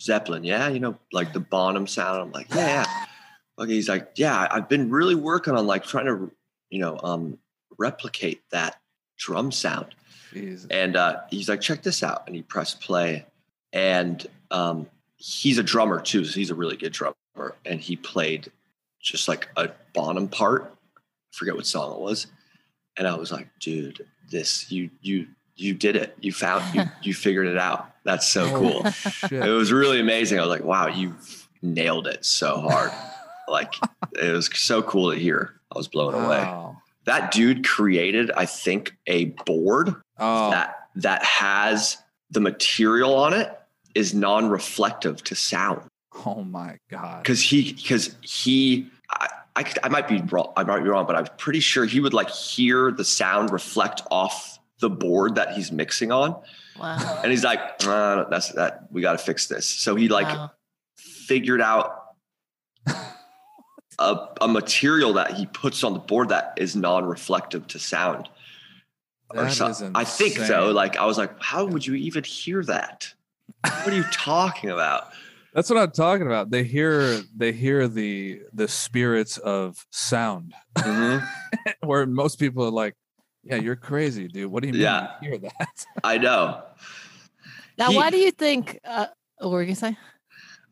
Zeppelin, 0.01 0.45
yeah? 0.45 0.69
You 0.69 0.81
know, 0.81 0.99
like 1.13 1.33
the 1.33 1.41
Bonham 1.41 1.87
sound. 1.87 2.21
I'm 2.21 2.33
like, 2.33 2.49
yeah, 2.51 2.85
yeah. 2.85 3.05
Okay. 3.59 3.73
He's 3.73 3.89
like, 3.89 4.13
yeah, 4.17 4.47
I've 4.51 4.69
been 4.69 4.91
really 4.91 5.15
working 5.15 5.55
on 5.55 5.67
like 5.67 5.85
trying 5.85 6.07
to, 6.07 6.31
you 6.71 6.81
know, 6.81 6.99
um, 7.03 7.39
replicate 7.79 8.43
that 8.51 8.81
drum 9.17 9.51
sound. 9.53 9.95
Jesus. 10.33 10.67
And 10.71 10.97
uh, 10.97 11.21
he's 11.31 11.49
like, 11.49 11.61
check 11.61 11.83
this 11.83 12.03
out. 12.03 12.25
And 12.27 12.37
he 12.37 12.43
pressed 12.43 12.81
play. 12.81 13.27
And 13.73 14.25
um, 14.51 14.87
he's 15.17 15.59
a 15.59 15.63
drummer 15.63 16.01
too. 16.01 16.25
So 16.25 16.39
he's 16.39 16.51
a 16.51 16.55
really 16.55 16.77
good 16.77 16.93
drummer. 16.93 17.15
And 17.65 17.81
he 17.81 17.97
played 17.97 18.51
just 19.01 19.29
like 19.29 19.49
a 19.57 19.71
Bonham 19.95 20.29
part. 20.29 20.75
I 20.97 21.01
forget 21.37 21.55
what 21.55 21.67
song 21.67 21.95
it 21.95 22.01
was. 22.01 22.27
And 22.97 23.07
I 23.07 23.17
was 23.17 23.31
like, 23.31 23.49
dude, 23.61 24.05
this, 24.31 24.71
you, 24.71 24.91
you, 25.01 25.27
you 25.57 25.75
did 25.75 25.97
it. 25.97 26.17
You 26.21 26.33
found, 26.33 26.75
you, 26.75 26.83
you 27.03 27.15
figured 27.15 27.47
it 27.47 27.59
out. 27.59 27.91
That's 28.05 28.27
so 28.27 28.45
oh, 28.45 28.59
cool. 28.59 28.91
Shit. 28.93 29.33
It 29.45 29.51
was 29.51 29.73
really 29.73 30.01
amazing. 30.01 30.39
I 30.39 30.43
was 30.43 30.51
like, 30.51 30.65
wow, 30.65 30.87
you 30.87 31.17
nailed 31.63 32.07
it 32.07 32.25
so 32.25 32.61
hard. 32.61 32.91
like 33.49 33.75
it 34.13 34.33
was 34.33 34.49
so 34.55 34.83
cool 34.83 35.13
to 35.13 35.19
hear. 35.19 35.55
I 35.75 35.79
was 35.79 35.89
blown 35.89 36.15
away. 36.15 36.75
That 37.05 37.33
dude 37.33 37.67
created, 37.67 38.31
I 38.31 38.47
think, 38.47 38.97
a 39.07 39.27
board 39.47 39.95
Oh, 40.19 40.51
that 40.51 40.89
that 40.97 41.25
has 41.25 41.99
the 42.31 42.41
material 42.41 43.15
on 43.15 43.33
it 43.33 43.57
is 43.95 44.15
non-reflective 44.15 45.23
to 45.25 45.35
sound 45.35 45.83
oh 46.27 46.43
my 46.43 46.77
God. 46.91 47.23
because 47.23 47.41
he 47.41 47.73
because 47.73 48.15
he 48.21 48.91
I, 49.11 49.29
I 49.59 49.63
could- 49.65 49.79
I 49.83 49.89
might 49.89 50.07
be 50.07 50.21
wrong 50.23 50.53
I 50.57 50.63
might 50.65 50.83
be 50.85 50.89
wrong 50.89 51.05
but 51.07 51.17
I'm 51.17 51.27
pretty 51.37 51.59
sure 51.61 51.85
he 51.85 51.99
would 52.01 52.15
like 52.15 52.31
hear 52.31 52.93
the 52.93 53.05
sound 53.05 53.51
reflect 53.51 54.03
off 54.11 54.59
the 54.81 54.89
board 54.89 55.35
that 55.35 55.53
he's 55.55 55.73
mixing 55.73 56.13
on 56.13 56.41
Wow. 56.79 57.21
and 57.23 57.31
he's 57.33 57.43
like 57.43 57.61
uh, 57.85 58.25
that's 58.31 58.53
that 58.53 58.73
we 58.93 59.03
got 59.03 59.13
to 59.13 59.19
fix 59.19 59.49
this 59.49 59.67
so 59.69 59.97
he 59.97 60.09
like 60.09 60.29
Wow. 60.29 60.53
figured 60.97 61.61
out 61.61 62.05
a, 63.99 64.17
a 64.41 64.47
material 64.49 65.15
that 65.15 65.33
he 65.35 65.47
puts 65.47 65.83
on 65.83 65.93
the 65.93 65.99
board 65.99 66.29
that 66.29 66.55
is 66.57 66.77
non-reflective 66.77 67.67
to 67.69 67.79
sound 67.81 68.29
or 69.35 69.43
That 69.45 69.53
so- 69.53 69.67
is 69.67 69.83
I 69.95 70.05
think 70.05 70.37
so. 70.39 70.71
Like 70.71 70.97
I 70.97 71.05
was 71.05 71.19
like, 71.19 71.33
how 71.43 71.65
would 71.67 71.85
you 71.85 71.95
even 71.95 72.23
hear 72.25 72.63
that? 72.65 73.13
What 73.63 73.89
are 73.89 73.95
you 73.97 74.05
talking 74.13 74.71
about? 74.71 75.09
That's 75.59 75.71
what 75.71 75.79
I'm 75.81 75.91
talking 75.91 76.25
about. 76.25 76.51
They 76.53 76.63
hear 76.63 77.21
they 77.37 77.51
hear 77.51 77.89
the 77.89 78.43
the 78.53 78.69
spirits 78.69 79.39
of 79.39 79.85
sound, 79.91 80.55
Mhm. 80.77 81.27
where 81.81 82.07
most 82.07 82.39
people 82.39 82.65
are 82.65 82.71
like, 82.71 82.95
"Yeah, 83.43 83.57
you're 83.57 83.75
crazy, 83.75 84.29
dude. 84.29 84.53
What 84.53 84.63
do 84.63 84.69
you 84.69 84.75
mean 84.75 84.83
Yeah. 84.83 85.15
you 85.21 85.31
hear 85.31 85.39
that?" 85.39 85.85
I 86.05 86.19
know. 86.19 86.63
Now, 87.77 87.91
He- 87.91 87.97
why 87.97 88.11
do 88.11 88.19
you 88.19 88.31
think? 88.31 88.79
Uh, 88.85 89.07
what 89.39 89.51
were 89.51 89.61
you 89.63 89.67
gonna 89.67 89.75
say? 89.95 89.99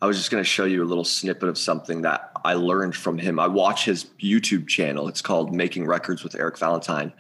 I 0.01 0.07
was 0.07 0.19
just 0.19 0.31
going 0.31 0.41
to 0.45 0.49
show 0.49 0.67
you 0.67 0.85
a 0.85 0.87
little 0.87 1.03
snippet 1.05 1.49
of 1.49 1.59
something 1.59 2.03
that 2.03 2.31
I 2.45 2.55
learned 2.55 2.95
from 2.95 3.19
him. 3.19 3.41
I 3.41 3.49
watch 3.49 3.87
his 3.87 4.05
YouTube 4.23 4.69
channel. 4.69 5.09
It's 5.09 5.23
called 5.23 5.53
Making 5.53 5.87
Records 5.87 6.23
with 6.23 6.37
Eric 6.37 6.59
Valentine, 6.59 7.13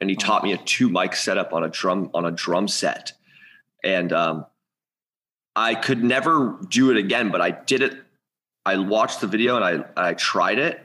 and 0.00 0.08
he 0.08 0.16
taught 0.16 0.42
me 0.42 0.52
a 0.54 0.56
two 0.56 0.88
mic 0.88 1.14
setup 1.16 1.52
on 1.52 1.64
a 1.64 1.68
drum 1.68 2.08
on 2.14 2.24
a 2.24 2.30
drum 2.30 2.66
set. 2.66 3.12
And 3.84 4.10
um, 4.10 4.46
I 5.56 5.74
could 5.74 6.02
never 6.04 6.58
do 6.68 6.90
it 6.90 6.96
again, 6.96 7.30
but 7.30 7.40
I 7.40 7.50
did 7.50 7.82
it. 7.82 7.94
I 8.64 8.76
watched 8.78 9.20
the 9.20 9.26
video 9.26 9.56
and 9.56 9.64
I 9.96 10.08
I 10.10 10.14
tried 10.14 10.58
it, 10.58 10.80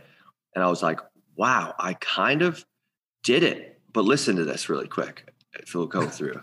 and 0.55 0.63
I 0.63 0.67
was 0.67 0.81
like, 0.81 0.99
"Wow, 1.35 1.75
I 1.79 1.93
kind 1.95 2.41
of 2.41 2.65
did 3.23 3.43
it." 3.43 3.79
But 3.93 4.05
listen 4.05 4.35
to 4.37 4.43
this 4.45 4.69
really 4.69 4.87
quick. 4.87 5.31
If 5.53 5.69
it'll 5.69 5.87
go 5.87 6.07
through. 6.17 6.41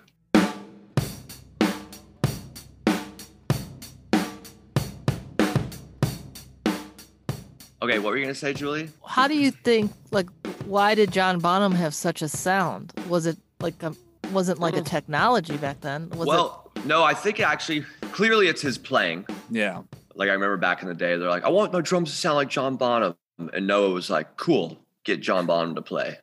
Okay, 7.82 7.98
what 7.98 8.10
were 8.10 8.16
you 8.16 8.24
gonna 8.24 8.34
say, 8.34 8.52
Julie? 8.54 8.90
How 9.06 9.26
do 9.26 9.34
you 9.34 9.50
think? 9.50 9.90
Like, 10.12 10.28
why 10.66 10.94
did 10.94 11.10
John 11.10 11.40
Bonham 11.40 11.72
have 11.72 11.94
such 11.94 12.22
a 12.22 12.28
sound? 12.28 12.92
Was 13.08 13.26
it 13.26 13.36
like 13.60 13.82
a 13.82 13.92
wasn't 14.30 14.60
like 14.60 14.76
a 14.76 14.80
Mm. 14.82 14.86
technology 14.86 15.56
back 15.56 15.80
then? 15.80 16.08
Was 16.10 16.28
well, 16.28 16.70
no, 16.84 17.02
I 17.02 17.12
think 17.12 17.40
actually, 17.40 17.84
clearly 18.12 18.46
it's 18.48 18.62
his 18.62 18.78
playing. 18.78 19.26
Yeah, 19.50 19.82
Like 20.14 20.28
I 20.28 20.32
remember 20.32 20.56
back 20.56 20.82
in 20.82 20.88
the 20.88 20.94
day, 20.94 21.16
they're 21.16 21.28
like, 21.30 21.44
"I 21.44 21.48
want 21.48 21.72
my 21.72 21.80
drums 21.80 22.10
to 22.10 22.16
sound 22.16 22.36
like 22.36 22.48
John 22.48 22.76
Bonham," 22.76 23.16
and 23.52 23.66
Noah 23.66 23.90
was 23.90 24.10
like, 24.10 24.36
"Cool, 24.36 24.78
get 25.04 25.20
John 25.20 25.46
Bonham 25.46 25.74
to 25.74 25.82
play." 25.82 26.18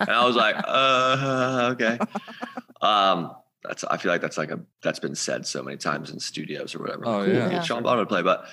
And 0.00 0.08
I 0.10 0.24
was 0.24 0.36
like, 0.36 0.56
"Uh, 0.66 1.70
okay." 1.72 1.98
Um, 2.80 3.32
that's 3.62 3.84
I 3.84 3.96
feel 3.96 4.12
like 4.12 4.20
that's 4.20 4.38
like 4.38 4.50
a 4.50 4.60
that's 4.82 4.98
been 5.00 5.14
said 5.14 5.46
so 5.46 5.62
many 5.62 5.76
times 5.76 6.10
in 6.10 6.20
studios 6.20 6.74
or 6.74 6.78
whatever. 6.80 7.06
Oh, 7.06 7.24
cool, 7.24 7.34
yeah. 7.34 7.48
get 7.50 7.64
John 7.64 7.82
Bonham 7.82 8.04
to 8.04 8.08
play, 8.08 8.22
but 8.22 8.44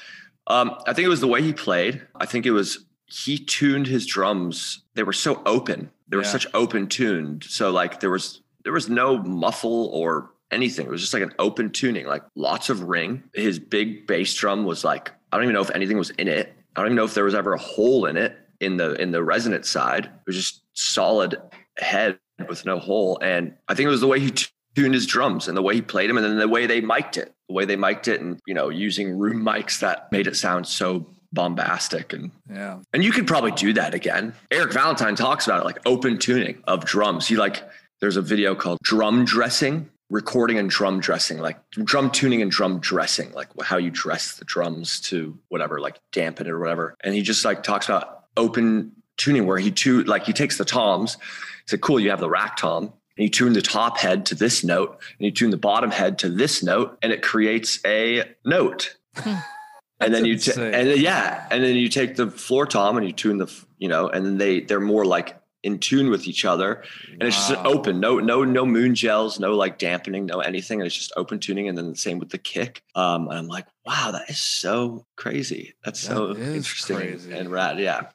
um, 0.48 0.76
I 0.88 0.94
think 0.94 1.06
it 1.06 1.10
was 1.10 1.22
the 1.22 1.28
way 1.28 1.42
he 1.42 1.54
played. 1.54 2.02
I 2.16 2.26
think 2.26 2.46
it 2.46 2.52
was 2.52 2.86
he 3.06 3.38
tuned 3.38 3.86
his 3.88 4.06
drums. 4.08 4.84
They 4.96 5.04
were 5.04 5.14
so 5.14 5.42
open. 5.46 5.92
They 6.08 6.18
were 6.18 6.24
Yeah. 6.24 6.30
such 6.30 6.48
open 6.54 6.88
tuned. 6.88 7.44
So 7.44 7.70
like 7.72 8.00
there 8.00 8.10
was 8.10 8.42
there 8.64 8.74
was 8.74 8.90
no 8.90 9.18
muffle 9.20 9.88
or 9.94 10.32
anything. 10.54 10.86
It 10.86 10.92
was 10.92 11.02
just 11.02 11.14
like 11.14 11.24
an 11.24 11.34
open 11.40 11.70
tuning, 11.72 12.06
like 12.06 12.24
lots 12.36 12.70
of 12.70 12.84
ring. 12.84 13.24
His 13.34 13.60
big 13.60 14.08
bass 14.08 14.34
drum 14.34 14.66
was 14.66 14.84
like 14.84 15.12
I 15.32 15.38
don't 15.38 15.44
even 15.44 15.56
know 15.56 15.62
if 15.62 15.72
anything 15.72 15.98
was 15.98 16.12
in 16.12 16.28
it. 16.28 16.54
I 16.76 16.82
don't 16.82 16.88
even 16.88 16.96
know 16.96 17.06
if 17.06 17.14
there 17.14 17.26
was 17.26 17.36
ever 17.36 17.54
a 17.54 17.60
hole 17.60 18.06
in 18.06 18.18
it 18.18 18.38
in 18.60 18.78
the 18.78 18.94
in 19.02 19.12
the 19.12 19.24
resonant 19.24 19.66
side. 19.66 20.06
It 20.06 20.12
was 20.26 20.36
just 20.36 20.62
solid 20.74 21.42
head 21.78 22.20
with 22.48 22.66
no 22.66 22.80
hole. 22.80 23.20
And 23.22 23.54
I 23.68 23.76
think 23.76 23.88
it 23.88 23.90
was 23.90 24.02
the 24.02 24.08
way 24.08 24.20
he 24.20 24.32
tuned 24.76 24.94
his 24.94 25.06
drums 25.06 25.48
and 25.48 25.56
the 25.56 25.62
way 25.62 25.76
he 25.76 25.82
played 25.82 26.10
them 26.10 26.18
and 26.18 26.26
then 26.26 26.38
the 26.38 26.48
way 26.48 26.66
they 26.66 26.82
mic'd 26.82 27.18
it, 27.18 27.34
the 27.48 27.54
way 27.54 27.66
they 27.66 27.76
mic'd 27.76 28.08
it 28.08 28.22
and, 28.22 28.40
you 28.48 28.54
know, 28.54 28.70
using 28.70 29.18
room 29.18 29.44
mics 29.44 29.80
that 29.80 30.12
made 30.12 30.28
it 30.28 30.36
sound 30.36 30.68
so 30.68 31.06
bombastic 31.32 32.14
and 32.14 32.30
yeah. 32.48 32.80
and 32.94 33.04
you 33.04 33.12
could 33.12 33.26
probably 33.26 33.52
do 33.52 33.74
that 33.74 33.94
again. 33.94 34.34
Eric 34.52 34.72
Valentine 34.74 35.16
talks 35.16 35.48
about 35.48 35.62
it 35.62 35.66
like 35.66 35.80
open 35.86 36.20
tuning 36.20 36.62
of 36.66 36.86
drums. 36.86 37.28
He 37.28 37.36
like 37.36 37.64
there's 38.02 38.18
a 38.18 38.22
video 38.22 38.54
called 38.54 38.80
drum 38.84 39.26
dressing, 39.26 39.90
recording 40.14 40.60
and 40.60 40.70
drum 40.70 41.00
dressing, 41.00 41.40
like 41.40 41.58
drum 41.72 42.12
tuning 42.12 42.44
and 42.44 42.52
drum 42.52 42.80
dressing, 42.80 43.32
like 43.34 43.48
how 43.64 43.78
you 43.78 43.90
dress 43.90 44.38
the 44.38 44.46
drums 44.46 45.02
to 45.02 45.38
whatever, 45.50 45.80
like 45.80 46.00
dampen 46.12 46.46
it 46.46 46.52
or 46.52 46.60
whatever. 46.60 46.96
And 47.02 47.16
he 47.16 47.24
just 47.24 47.44
like 47.44 47.64
talks 47.64 47.88
about 47.88 48.26
open 48.38 48.92
tuning 49.18 49.48
where 49.48 49.58
he 49.58 49.72
tu 49.72 50.04
like 50.04 50.24
he 50.24 50.32
takes 50.32 50.60
the 50.60 50.66
toms. 50.66 51.16
He 51.16 51.68
said, 51.68 51.82
cool, 51.82 52.00
you 52.00 52.12
have 52.12 52.20
the 52.20 52.30
rack 52.30 52.58
tom. 52.58 52.94
And 53.16 53.24
you 53.24 53.30
tune 53.30 53.54
the 53.54 53.62
top 53.62 53.98
head 53.98 54.26
to 54.28 54.36
this 54.36 54.64
note, 54.64 55.00
and 55.20 55.26
you 55.26 55.32
tune 55.32 55.52
the 55.52 55.58
bottom 55.58 55.92
head 55.92 56.18
to 56.20 56.30
this 56.30 56.64
note, 56.64 56.98
and 57.04 57.14
it 57.14 57.22
creates 57.22 57.80
a 57.86 58.24
note. 58.44 58.98
Hmm. 59.16 59.36
and 60.00 60.14
then 60.14 60.26
you 60.26 60.34
That's 60.34 60.46
ta- 60.46 60.52
insane. 60.64 60.74
and 60.74 60.90
then, 60.90 61.00
yeah, 61.00 61.48
and 61.52 61.64
then 61.64 61.76
you 61.76 61.90
take 61.90 62.16
the 62.16 62.32
floor 62.32 62.66
tom 62.66 62.98
and 62.98 63.06
you 63.06 63.14
tune 63.14 63.38
the 63.38 63.66
you 63.78 63.88
know, 63.88 64.10
and 64.10 64.26
then 64.26 64.38
they 64.38 64.62
they're 64.62 64.80
more 64.80 65.06
like 65.06 65.43
in 65.64 65.80
tune 65.80 66.10
with 66.10 66.28
each 66.28 66.46
other, 66.46 66.84
and 67.12 67.24
it's 67.24 67.36
just 67.36 67.52
an 67.52 67.66
open, 67.66 68.00
no 68.00 68.20
no 68.20 68.44
no 68.44 68.66
Moongels, 68.66 69.40
no 69.40 69.56
like 69.56 69.80
dampening, 69.80 70.26
no 70.26 70.40
anything, 70.42 70.80
and 70.80 70.86
it's 70.86 70.96
just 70.96 71.14
open 71.16 71.40
tuning, 71.40 71.70
and 71.70 71.78
then 71.78 71.90
the 71.90 71.96
same 71.96 72.20
with 72.20 72.30
the 72.30 72.38
kick. 72.38 72.84
Um, 72.96 73.30
and 73.30 73.38
I'm 73.38 73.48
like, 73.48 73.66
wow, 73.86 74.12
that 74.12 74.30
is 74.30 74.40
so 74.40 75.06
crazy. 75.16 75.74
That's 75.84 76.00
so 76.00 76.36
interesting 76.36 76.98
crazy. 76.98 77.34
and 77.34 77.50
rad. 77.50 77.80
Yeah. 77.80 78.10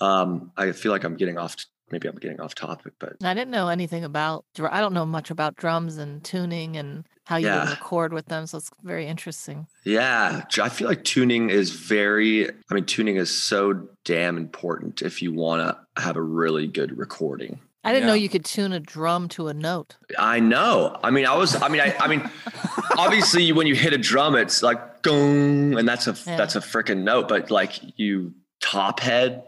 Um, 0.00 0.52
I 0.56 0.72
feel 0.72 0.92
like 0.92 1.04
I'm 1.04 1.16
getting 1.16 1.38
off. 1.38 1.56
Maybe 1.90 2.08
I'm 2.08 2.16
getting 2.16 2.40
off 2.40 2.54
topic, 2.54 2.94
but 2.98 3.16
I 3.22 3.34
didn't 3.34 3.50
know 3.50 3.68
anything 3.68 4.04
about. 4.04 4.44
dr- 4.54 4.72
I 4.72 4.80
don't 4.80 4.94
know 4.94 5.06
much 5.06 5.30
about 5.30 5.56
drums 5.56 5.96
and 5.96 6.22
tuning 6.24 6.76
and 6.76 7.04
how 7.24 7.36
you 7.36 7.46
Yeah. 7.46 7.70
record 7.70 8.12
with 8.12 8.26
them. 8.26 8.46
So 8.46 8.58
it's 8.58 8.70
very 8.82 9.06
interesting. 9.06 9.66
Yeah, 9.84 10.42
I 10.62 10.68
feel 10.68 10.88
like 10.88 11.04
tuning 11.04 11.50
is 11.50 11.70
very, 11.70 12.48
I 12.50 12.74
mean, 12.74 12.84
tuning 12.84 13.16
is 13.16 13.30
so 13.30 13.88
damn 14.04 14.36
important 14.36 15.02
if 15.02 15.22
you 15.22 15.32
want 15.32 15.62
to 15.62 16.02
have 16.02 16.16
a 16.16 16.22
really 16.22 16.66
good 16.66 16.96
recording. 16.98 17.60
I 17.86 17.92
didn't 17.92 18.06
know 18.06 18.14
you 18.14 18.30
could 18.30 18.46
tune 18.46 18.72
a 18.72 18.80
drum 18.80 19.28
to 19.30 19.48
a 19.48 19.54
note. 19.54 19.96
I 20.18 20.40
know. 20.40 20.98
I 21.02 21.10
mean, 21.10 21.26
I 21.26 21.36
was, 21.36 21.60
I 21.60 21.68
mean, 21.68 21.82
I, 21.82 21.94
I 21.98 22.08
mean, 22.08 22.30
obviously 22.98 23.52
when 23.52 23.66
you 23.66 23.74
hit 23.74 23.92
a 23.92 23.98
drum, 23.98 24.34
it's 24.36 24.62
like 24.62 25.02
gong, 25.02 25.78
and 25.78 25.86
that's 25.86 26.06
a, 26.06 26.12
Yeah. 26.26 26.36
that's 26.36 26.56
a 26.56 26.60
freaking 26.60 27.02
note, 27.02 27.28
but 27.28 27.50
like 27.50 27.72
you 27.98 28.34
top 28.60 29.00
head 29.00 29.44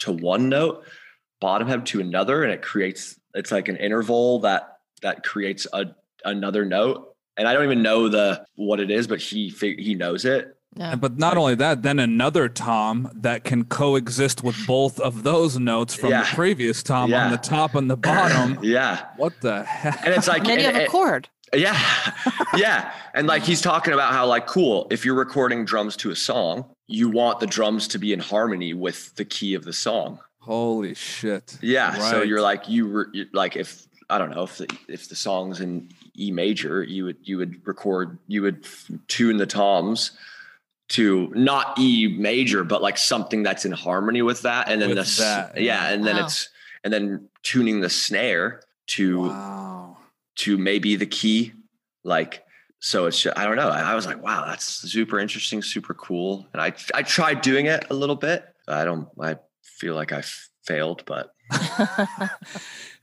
to 0.00 0.10
one 0.12 0.48
note, 0.48 0.84
bottom 1.40 1.68
head 1.68 1.86
to 1.86 2.00
another, 2.00 2.42
and 2.42 2.52
it 2.52 2.60
creates, 2.62 3.18
it's 3.34 3.52
like 3.52 3.68
an 3.68 3.76
interval 3.76 4.40
that, 4.40 4.78
that 5.02 5.22
creates 5.22 5.66
a, 5.72 5.86
another 6.24 6.64
note. 6.64 7.14
And 7.36 7.46
I 7.46 7.52
don't 7.52 7.64
even 7.64 7.82
know 7.82 8.08
the, 8.08 8.44
what 8.54 8.80
it 8.80 8.90
is, 8.90 9.06
but 9.06 9.20
he, 9.20 9.48
he 9.48 9.94
knows 9.94 10.24
it. 10.24 10.56
Yeah. 10.74 10.94
But 10.94 11.16
not 11.18 11.36
only 11.38 11.54
that, 11.54 11.82
then 11.82 11.98
another 11.98 12.48
tom 12.50 13.10
that 13.14 13.44
can 13.44 13.64
coexist 13.64 14.42
with 14.44 14.56
both 14.66 15.00
of 15.00 15.22
those 15.22 15.58
notes 15.58 15.94
from 15.94 16.10
Yeah. 16.10 16.22
the 16.24 16.34
previous 16.34 16.82
tom 16.82 17.10
Yeah. 17.10 17.24
on 17.26 17.30
the 17.30 17.38
top 17.38 17.74
and 17.74 17.90
the 17.90 17.96
bottom. 17.96 18.58
Yeah. 18.62 19.06
what 19.16 19.40
the 19.40 19.64
heck? 19.64 20.04
And 20.04 20.14
it's 20.14 20.28
like, 20.28 20.40
And 20.40 20.48
then 20.48 20.58
you 20.58 20.64
have 20.66 20.76
a 20.76 20.86
chord. 20.86 21.28
Yeah. 21.54 21.78
yeah. 22.56 22.92
And 23.14 23.26
like 23.26 23.42
he's 23.42 23.62
talking 23.62 23.94
about 23.94 24.12
how 24.12 24.26
like 24.26 24.46
cool, 24.46 24.86
if 24.90 25.04
you're 25.04 25.14
recording 25.14 25.64
drums 25.64 25.96
to 25.98 26.10
a 26.10 26.16
song, 26.16 26.66
you 26.88 27.08
want 27.08 27.40
the 27.40 27.46
drums 27.46 27.88
to 27.88 27.98
be 27.98 28.12
in 28.12 28.20
harmony 28.20 28.74
with 28.74 29.14
the 29.16 29.24
key 29.24 29.54
of 29.54 29.64
the 29.64 29.72
song. 29.72 30.18
Holy 30.40 30.94
shit. 30.94 31.56
Yeah. 31.62 31.94
So 32.10 32.22
you're 32.22 32.42
like 32.42 32.68
you 32.68 32.86
re- 32.86 33.28
like 33.32 33.56
if 33.56 33.86
I 34.10 34.18
don't 34.18 34.30
know 34.30 34.42
if 34.44 34.58
the, 34.58 34.68
if 34.88 35.08
the 35.08 35.16
song's 35.16 35.60
in 35.60 35.88
E 36.16 36.30
major, 36.30 36.82
you 36.82 37.04
would 37.04 37.16
you 37.22 37.38
would 37.38 37.66
record 37.66 38.18
you 38.26 38.42
would 38.42 38.66
tune 39.08 39.36
the 39.36 39.46
toms 39.46 40.12
to 40.88 41.32
not 41.34 41.78
E 41.78 42.06
major, 42.18 42.62
but 42.64 42.80
like 42.82 42.96
something 42.98 43.42
that's 43.42 43.64
in 43.64 43.72
harmony 43.72 44.22
with 44.22 44.42
that, 44.42 44.68
and 44.68 44.80
then 44.80 44.90
With 44.90 44.98
the 44.98 45.22
that, 45.22 45.56
yeah, 45.56 45.62
yeah. 45.88 45.92
and 45.92 46.06
then 46.06 46.16
it's 46.18 46.48
and 46.84 46.92
then 46.92 47.28
tuning 47.42 47.80
the 47.80 47.90
snare 47.90 48.62
to 48.88 49.22
Wow. 49.28 49.96
to 50.36 50.56
maybe 50.58 50.94
the 50.96 51.06
key 51.06 51.52
like 52.04 52.44
so 52.78 53.06
it's 53.06 53.20
just, 53.20 53.36
i 53.36 53.44
don't 53.44 53.56
know 53.56 53.68
I, 53.68 53.80
I 53.80 53.94
was 53.96 54.06
like 54.06 54.22
wow 54.22 54.44
that's 54.46 54.64
super 54.64 55.18
interesting 55.18 55.60
super 55.62 55.94
cool 55.94 56.46
and 56.52 56.62
i 56.62 56.72
i 56.94 57.02
tried 57.02 57.40
doing 57.40 57.66
it 57.66 57.86
a 57.90 57.94
little 57.94 58.14
bit 58.14 58.44
i 58.68 58.84
don't 58.84 59.08
i 59.20 59.36
feel 59.62 59.94
like 59.96 60.12
I 60.12 60.22
failed 60.64 61.02
but 61.06 61.32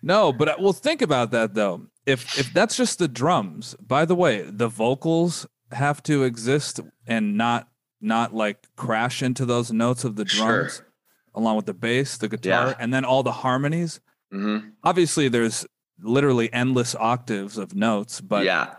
No, 0.02 0.34
but 0.34 0.50
uh, 0.50 0.56
well, 0.60 0.74
think 0.74 1.02
about 1.02 1.32
that 1.32 1.54
though. 1.54 1.88
If 2.06 2.38
if 2.38 2.54
that's 2.54 2.76
just 2.76 3.00
the 3.00 3.08
drums, 3.08 3.76
by 3.80 4.06
the 4.06 4.16
way, 4.16 4.42
the 4.42 4.68
vocals 4.68 5.48
have 5.72 6.04
to 6.04 6.24
exist 6.24 6.80
and 7.08 7.38
not 7.38 7.68
not 8.02 8.34
like 8.36 8.68
crash 8.76 9.24
into 9.24 9.46
those 9.46 9.72
notes 9.72 10.04
of 10.04 10.16
the 10.18 10.28
Sure. 10.28 10.46
drums, 10.64 10.82
along 11.34 11.56
with 11.56 11.66
the 11.66 11.74
bass, 11.74 12.18
the 12.18 12.28
guitar, 12.28 12.68
Yeah. 12.70 12.76
and 12.80 12.94
then 12.94 13.06
all 13.06 13.24
the 13.24 13.32
harmonies. 13.32 14.02
hmm 14.32 14.58
Obviously, 14.84 15.30
there's 15.30 15.66
literally 16.02 16.52
endless 16.52 16.96
octaves 16.96 17.58
of 17.58 17.74
notes, 17.76 18.20
but 18.20 18.44
yeah 18.44 18.74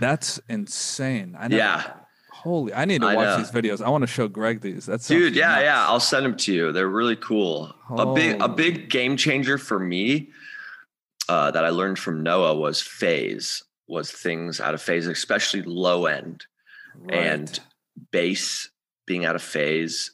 that's 0.00 0.38
insane. 0.48 1.36
I 1.38 1.48
know. 1.48 1.56
yeah 1.56 1.82
Holy, 2.30 2.72
I 2.74 2.84
need 2.84 3.00
to 3.00 3.08
I 3.08 3.14
watch 3.16 3.24
know. 3.24 3.38
these 3.38 3.50
videos. 3.50 3.82
I 3.82 3.88
want 3.88 4.02
to 4.02 4.06
show 4.06 4.28
Greg 4.28 4.60
these. 4.60 4.86
That's 4.86 5.08
dude 5.08 5.34
yeah 5.34 5.58
yeah 5.60 5.88
i'll 5.88 5.98
send 5.98 6.24
them 6.24 6.36
to 6.36 6.52
you 6.52 6.70
they're 6.72 6.88
really 6.88 7.16
cool 7.16 7.74
a 7.90 8.14
big 8.14 8.40
a 8.40 8.48
big 8.48 8.88
game 8.90 9.16
changer 9.16 9.58
for 9.58 9.78
me 9.80 10.28
uh, 11.28 11.50
that 11.50 11.64
i 11.64 11.68
learned 11.68 11.98
from 11.98 12.22
noah 12.22 12.54
was 12.54 12.80
phase 12.80 13.62
was 13.88 14.10
things 14.10 14.60
out 14.60 14.74
of 14.74 14.82
phase 14.82 15.06
especially 15.06 15.62
low 15.62 16.06
end 16.06 16.44
and 17.10 17.60
bass 18.10 18.70
being 19.06 19.24
out 19.24 19.36
of 19.36 19.42
phase 19.42 20.12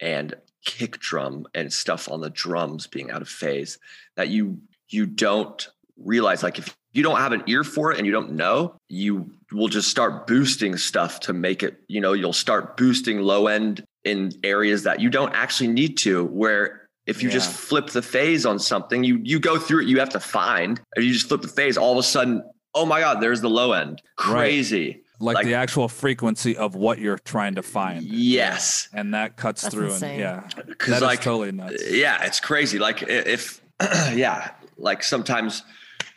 and 0.00 0.34
kick 0.64 0.98
drum 0.98 1.46
and 1.54 1.72
stuff 1.72 2.08
on 2.10 2.20
the 2.20 2.30
drums 2.30 2.86
being 2.86 3.10
out 3.10 3.22
of 3.22 3.28
phase 3.28 3.78
that 4.16 4.28
you 4.28 4.58
you 4.88 5.06
don't 5.06 5.68
realize 5.96 6.42
like 6.42 6.58
if 6.58 6.76
you 6.92 7.02
don't 7.02 7.18
have 7.18 7.32
an 7.32 7.42
ear 7.46 7.64
for 7.64 7.90
it 7.92 7.98
and 7.98 8.06
you 8.06 8.12
don't 8.12 8.32
know, 8.32 8.74
you 8.88 9.30
will 9.50 9.68
just 9.68 9.88
start 9.88 10.26
boosting 10.26 10.76
stuff 10.76 11.20
to 11.20 11.32
make 11.32 11.62
it, 11.62 11.80
you 11.88 12.00
know, 12.00 12.12
you'll 12.12 12.32
start 12.32 12.76
boosting 12.76 13.20
low 13.20 13.46
end 13.46 13.84
in 14.04 14.32
areas 14.42 14.82
that 14.82 15.00
you 15.00 15.08
don't 15.08 15.32
actually 15.32 15.68
need 15.68 15.96
to 15.98 16.24
where 16.26 16.81
if 17.06 17.22
you 17.22 17.30
just 17.30 17.52
flip 17.52 17.88
the 17.88 18.02
phase 18.02 18.46
on 18.46 18.58
something, 18.58 19.02
you 19.04 19.18
you 19.22 19.40
go 19.40 19.58
through 19.58 19.82
it, 19.82 19.88
you 19.88 19.98
have 19.98 20.10
to 20.10 20.20
find, 20.20 20.80
and 20.94 21.04
you 21.04 21.12
just 21.12 21.28
flip 21.28 21.42
the 21.42 21.48
phase, 21.48 21.76
all 21.76 21.92
of 21.92 21.98
a 21.98 22.02
sudden, 22.02 22.42
oh 22.74 22.86
my 22.86 23.00
God, 23.00 23.20
there's 23.20 23.40
the 23.40 23.50
low 23.50 23.72
end. 23.72 24.00
Crazy. 24.16 25.02
like, 25.18 25.34
Like- 25.36 25.46
the 25.46 25.54
actual 25.54 25.88
frequency 25.88 26.56
of 26.56 26.74
what 26.74 26.98
you're 26.98 27.18
trying 27.18 27.54
to 27.56 27.62
find. 27.62 28.02
Yes. 28.02 28.88
And 28.92 29.14
that 29.14 29.36
cuts 29.36 29.62
That's 29.62 29.74
through 29.74 29.86
insane. 29.92 30.10
and 30.10 30.20
yeah. 30.20 30.48
Because 30.66 30.90
That 30.90 30.96
is 30.96 31.02
like 31.02 31.20
totally 31.22 31.52
nuts. 31.52 31.82
Yeah, 31.90 32.24
it's 32.24 32.40
crazy. 32.40 32.78
Like 32.78 33.02
if 33.02 33.60
yeah, 34.14 34.52
like 34.76 35.02
sometimes 35.02 35.62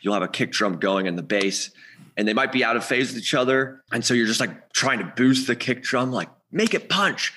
you'll 0.00 0.14
have 0.14 0.22
a 0.22 0.28
kick 0.28 0.50
drum 0.52 0.78
going 0.78 1.06
in 1.06 1.14
the 1.16 1.22
bass 1.22 1.70
and 2.16 2.26
they 2.26 2.32
might 2.32 2.52
be 2.52 2.64
out 2.64 2.76
of 2.76 2.84
phase 2.84 3.12
with 3.12 3.18
each 3.22 3.34
other. 3.34 3.82
And 3.92 4.04
so 4.04 4.14
you're 4.14 4.26
just 4.26 4.40
like 4.40 4.72
trying 4.72 4.98
to 5.00 5.12
boost 5.16 5.46
the 5.46 5.56
kick 5.56 5.82
drum, 5.82 6.10
like 6.12 6.28
make 6.50 6.74
it 6.74 6.88
punch. 6.88 7.32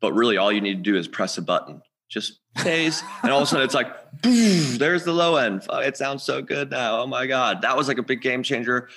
But 0.00 0.12
really 0.12 0.36
all 0.36 0.50
you 0.52 0.60
need 0.60 0.74
to 0.84 0.90
do 0.92 0.96
is 0.96 1.06
press 1.08 1.38
a 1.38 1.42
button. 1.42 1.80
Just 2.10 2.40
phase. 2.56 3.02
and 3.22 3.32
all 3.32 3.38
of 3.38 3.44
a 3.44 3.46
sudden 3.46 3.64
it's 3.64 3.74
like, 3.74 3.88
boom, 4.22 4.78
there's 4.78 5.04
the 5.04 5.12
low 5.12 5.36
end. 5.36 5.64
Fuck, 5.64 5.84
It 5.84 5.96
sounds 5.96 6.22
so 6.22 6.42
good 6.42 6.70
now. 6.70 7.00
Oh 7.02 7.06
my 7.06 7.26
God. 7.26 7.62
That 7.62 7.76
was 7.76 7.88
like 7.88 7.98
a 7.98 8.02
big 8.02 8.20
game 8.20 8.42
changer. 8.42 8.88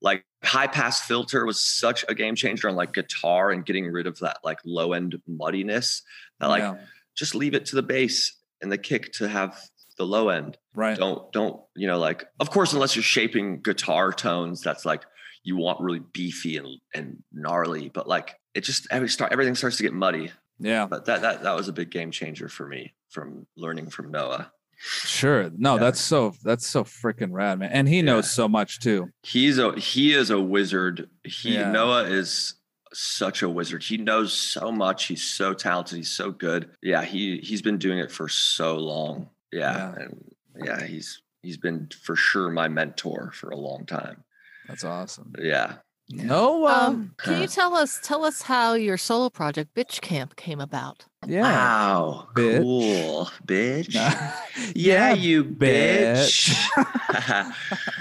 Like 0.00 0.24
high 0.42 0.66
pass 0.66 1.00
filter 1.00 1.46
was 1.46 1.60
such 1.60 2.04
a 2.08 2.14
game 2.14 2.34
changer 2.34 2.68
on 2.68 2.76
like 2.76 2.92
guitar 2.92 3.50
and 3.50 3.64
getting 3.64 3.86
rid 3.86 4.06
of 4.06 4.18
that 4.20 4.38
like 4.44 4.58
low 4.64 4.92
end 4.92 5.20
muddiness. 5.26 6.02
That 6.40 6.48
like 6.48 6.62
Yeah, 6.62 6.76
just 7.14 7.34
leave 7.34 7.54
it 7.54 7.66
to 7.66 7.76
the 7.76 7.82
bass 7.82 8.36
and 8.60 8.70
the 8.70 8.78
kick 8.78 9.12
to 9.14 9.28
have 9.28 9.58
the 9.96 10.04
low 10.04 10.28
end. 10.28 10.58
right. 10.74 10.98
Don't 10.98 11.32
don't 11.32 11.60
you 11.76 11.86
know 11.86 11.98
like 11.98 12.26
of 12.40 12.50
course 12.50 12.72
unless 12.72 12.96
you're 12.96 13.02
shaping 13.02 13.60
guitar 13.62 14.12
tones 14.12 14.60
that's 14.60 14.84
like 14.84 15.04
you 15.42 15.56
want 15.56 15.80
really 15.80 16.00
beefy 16.00 16.56
and 16.56 16.68
and 16.94 17.22
gnarly, 17.32 17.88
but 17.88 18.06
like 18.08 18.38
it 18.54 18.62
just 18.62 18.86
every 18.90 19.08
start 19.08 19.32
everything 19.32 19.54
starts 19.54 19.76
to 19.78 19.82
get 19.84 19.92
muddy. 19.94 20.32
Yeah. 20.58 20.86
But 20.86 21.06
that 21.06 21.22
that 21.22 21.42
that 21.44 21.54
was 21.56 21.68
a 21.68 21.72
big 21.72 21.90
game 21.90 22.10
changer 22.10 22.48
for 22.48 22.66
me 22.66 22.92
from 23.14 23.46
learning 23.56 23.88
from 23.90 24.10
Noah. 24.10 24.50
Sure. 24.76 25.50
No, 25.56 25.74
Yeah. 25.74 25.80
that's 25.80 26.00
so 26.00 26.34
that's 26.42 26.66
so 26.66 26.84
freaking 26.84 27.30
rad, 27.32 27.60
man. 27.60 27.70
And 27.72 27.88
he 27.88 28.02
knows 28.02 28.30
so 28.30 28.48
much 28.48 28.80
too. 28.80 29.08
He's 29.22 29.56
a 29.58 29.72
he 29.78 30.12
is 30.12 30.30
a 30.30 30.40
wizard. 30.40 31.08
He 31.22 31.54
Yeah. 31.54 31.70
Noah 31.70 32.04
is 32.04 32.54
such 32.92 33.42
a 33.42 33.48
wizard. 33.48 33.82
He 33.84 33.96
knows 33.96 34.32
so 34.32 34.70
much. 34.70 35.06
He's 35.06 35.24
so 35.24 35.54
talented. 35.54 35.96
He's 35.96 36.10
so 36.10 36.30
good. 36.32 36.70
Yeah, 36.82 37.02
he 37.04 37.38
he's 37.38 37.62
been 37.62 37.78
doing 37.78 37.98
it 37.98 38.10
for 38.10 38.28
so 38.28 38.76
long. 38.76 39.30
Yeah, 39.52 39.72
Yeah. 39.96 40.02
and 40.02 40.34
yeah, 40.64 40.84
he's 40.84 41.22
he's 41.42 41.56
been 41.56 41.88
for 42.02 42.16
sure 42.16 42.50
my 42.50 42.68
mentor 42.68 43.30
for 43.32 43.50
a 43.50 43.56
long 43.56 43.86
time. 43.86 44.24
That's 44.68 44.84
awesome. 44.84 45.32
Yeah. 45.38 45.76
No, 46.10 46.66
um, 46.66 46.94
Um, 46.94 47.14
can 47.16 47.40
you 47.40 47.48
tell 47.48 47.74
us 47.74 47.98
tell 48.02 48.24
us 48.24 48.42
how 48.42 48.74
your 48.74 48.98
solo 48.98 49.30
project 49.30 49.74
Bitch 49.74 50.00
Camp 50.00 50.36
came 50.36 50.60
about? 50.60 51.06
yeah. 51.26 51.42
Wow. 51.42 52.28
bitch. 52.34 52.60
Cool, 52.60 53.30
bitch. 53.46 53.94
yeah, 53.94 54.34
yeah, 54.74 55.12
you 55.14 55.44
bitch. 55.44 56.50
bitch. 56.76 57.52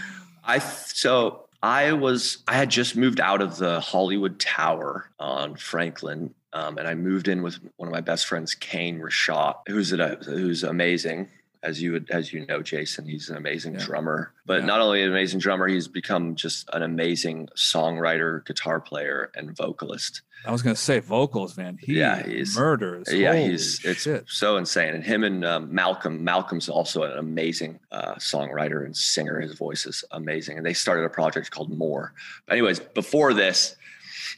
I 0.44 0.60
so 0.60 1.46
I 1.62 1.94
was 1.94 2.40
I 2.48 2.54
had 2.56 2.70
just 2.70 2.98
moved 2.98 3.22
out 3.22 3.42
of 3.42 3.58
the 3.58 3.80
Hollywood 3.80 4.38
Tower 4.40 5.10
on 5.20 5.56
Franklin, 5.56 6.34
um, 6.52 6.78
and 6.78 6.88
I 6.88 6.96
moved 6.96 7.30
in 7.30 7.42
with 7.42 7.58
one 7.78 7.88
of 7.88 7.94
my 7.94 8.02
best 8.02 8.26
friends, 8.26 8.54
Kane 8.54 9.00
Rashat, 9.00 9.56
who's 9.68 9.94
a, 9.94 10.16
who's 10.26 10.64
amazing. 10.64 11.30
As 11.64 11.82
you 11.82 11.94
would, 11.94 12.12
as 12.12 12.34
you 12.34 12.46
know, 12.46 12.62
Jason, 12.62 13.08
he's 13.08 13.30
an 13.30 13.38
amazing 13.38 13.74
Yeah. 13.76 13.86
drummer. 13.86 14.34
But 14.46 14.60
Yeah. 14.60 14.66
not 14.66 14.82
only 14.82 15.02
an 15.02 15.10
amazing 15.10 15.40
drummer, 15.40 15.68
he's 15.68 15.88
become 15.88 16.36
just 16.36 16.70
an 16.74 16.84
amazing 16.84 17.48
songwriter, 17.56 18.46
guitar 18.46 18.82
player, 18.82 19.32
and 19.34 19.56
vocalist. 19.56 20.22
I 20.46 20.52
was 20.52 20.62
gonna 20.62 20.76
say 20.76 21.00
vocals, 21.00 21.56
man. 21.56 21.78
He 21.82 22.00
Yeah, 22.00 22.22
he's- 22.22 22.54
murders. 22.58 23.08
Yeah, 23.10 23.32
Holy 23.34 23.52
he's 23.52 23.80
it's 23.86 24.06
so 24.28 24.58
insane. 24.58 24.94
And 24.94 25.04
him 25.06 25.24
and 25.24 25.46
um, 25.46 25.74
Malcolm, 25.74 26.22
Malcolm's 26.22 26.68
also 26.68 27.04
an 27.04 27.18
amazing 27.18 27.80
uh, 27.94 28.16
songwriter 28.16 28.84
and 28.86 28.96
singer. 28.96 29.40
His 29.40 29.54
voice 29.54 29.86
is 29.86 30.04
amazing. 30.12 30.58
And 30.58 30.66
they 30.66 30.74
started 30.74 31.06
a 31.06 31.10
project 31.10 31.50
called 31.52 31.72
More. 31.76 32.14
But 32.46 32.54
anyways, 32.58 32.80
before 32.82 33.34
this, 33.34 33.78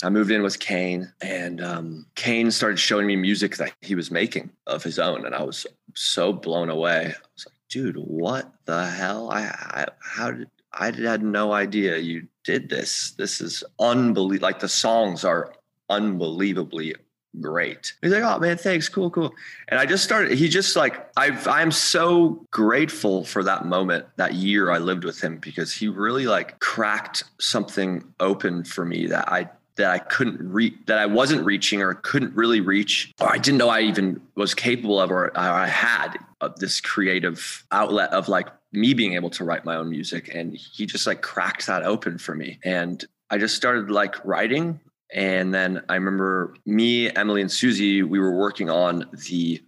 I 0.03 0.09
moved 0.09 0.29
in 0.29 0.43
with 0.43 0.59
Kane, 0.59 1.11
and 1.21 1.61
um, 1.63 2.05
Kane 2.15 2.51
started 2.51 2.77
showing 2.77 3.07
me 3.07 3.15
music 3.15 3.55
that 3.57 3.73
he 3.81 3.95
was 3.95 4.11
making 4.11 4.51
of 4.67 4.83
his 4.83 4.99
own, 4.99 5.25
and 5.25 5.33
I 5.33 5.41
was 5.43 5.65
so 5.95 6.31
blown 6.33 6.69
away. 6.69 7.05
I 7.07 7.27
was 7.33 7.45
like, 7.47 7.55
dude, 7.69 7.97
what 7.97 8.51
the 8.65 8.85
hell? 8.85 9.31
I, 9.31 9.41
I 9.43 9.85
how 9.99 10.31
did 10.31 10.49
I 10.77 10.85
had 10.91 11.23
no 11.23 11.53
idea 11.53 11.97
you 11.97 12.27
did 12.43 12.69
this. 12.69 13.11
This 13.17 13.41
is 13.41 13.63
unbelievable. 13.79 14.45
Like 14.45 14.59
the 14.59 14.67
songs 14.67 15.23
are 15.23 15.53
unbelievably 15.89 16.95
great. 17.39 17.93
He's 18.01 18.11
like, 18.11 18.23
oh 18.23 18.39
man, 18.39 18.57
thanks, 18.57 18.89
cool, 18.89 19.09
cool. 19.09 19.33
And 19.67 19.79
I 19.79 19.85
just 19.85 20.03
started. 20.03 20.37
He 20.37 20.47
just 20.49 20.75
like 20.75 21.09
I've 21.17 21.47
I'm 21.47 21.71
so 21.71 22.45
grateful 22.51 23.23
for 23.25 23.43
that 23.43 23.65
moment, 23.65 24.05
that 24.17 24.33
year 24.33 24.71
I 24.71 24.77
lived 24.77 25.03
with 25.03 25.21
him 25.21 25.37
because 25.37 25.73
he 25.73 25.87
really 25.87 26.27
like 26.27 26.59
cracked 26.59 27.23
something 27.39 28.03
open 28.19 28.63
for 28.63 28.85
me 28.85 29.07
that 29.07 29.31
I 29.31 29.49
that 29.77 29.91
I 29.91 29.99
couldn't 29.99 30.41
reach, 30.51 30.73
that 30.85 30.97
I 30.97 31.05
wasn't 31.05 31.45
reaching 31.45 31.81
or 31.81 31.93
couldn't 31.95 32.33
really 32.35 32.61
reach, 32.61 33.11
or 33.19 33.31
I 33.31 33.37
didn't 33.37 33.57
know 33.57 33.69
I 33.69 33.81
even 33.81 34.21
was 34.35 34.53
capable 34.53 34.99
of, 34.99 35.11
or 35.11 35.37
I 35.37 35.67
had 35.67 36.17
of 36.41 36.57
this 36.59 36.79
creative 36.79 37.65
outlet 37.71 38.11
of 38.11 38.29
like 38.29 38.47
me 38.71 38.93
being 38.93 39.13
able 39.13 39.29
to 39.31 39.43
write 39.43 39.65
my 39.65 39.75
own 39.75 39.89
music. 39.89 40.33
And 40.33 40.55
he 40.55 40.85
just 40.85 41.07
like 41.07 41.21
cracked 41.21 41.67
that 41.67 41.83
open 41.83 42.17
for 42.17 42.35
me. 42.35 42.59
And 42.63 43.03
I 43.29 43.37
just 43.37 43.55
started 43.55 43.89
like 43.89 44.23
writing. 44.25 44.79
And 45.13 45.53
then 45.53 45.83
I 45.89 45.95
remember 45.95 46.55
me, 46.65 47.13
Emily, 47.15 47.41
and 47.41 47.49
Siouxsie, 47.49 48.03
we 48.03 48.19
were 48.19 48.35
working 48.35 48.69
on 48.69 49.09
the 49.27 49.61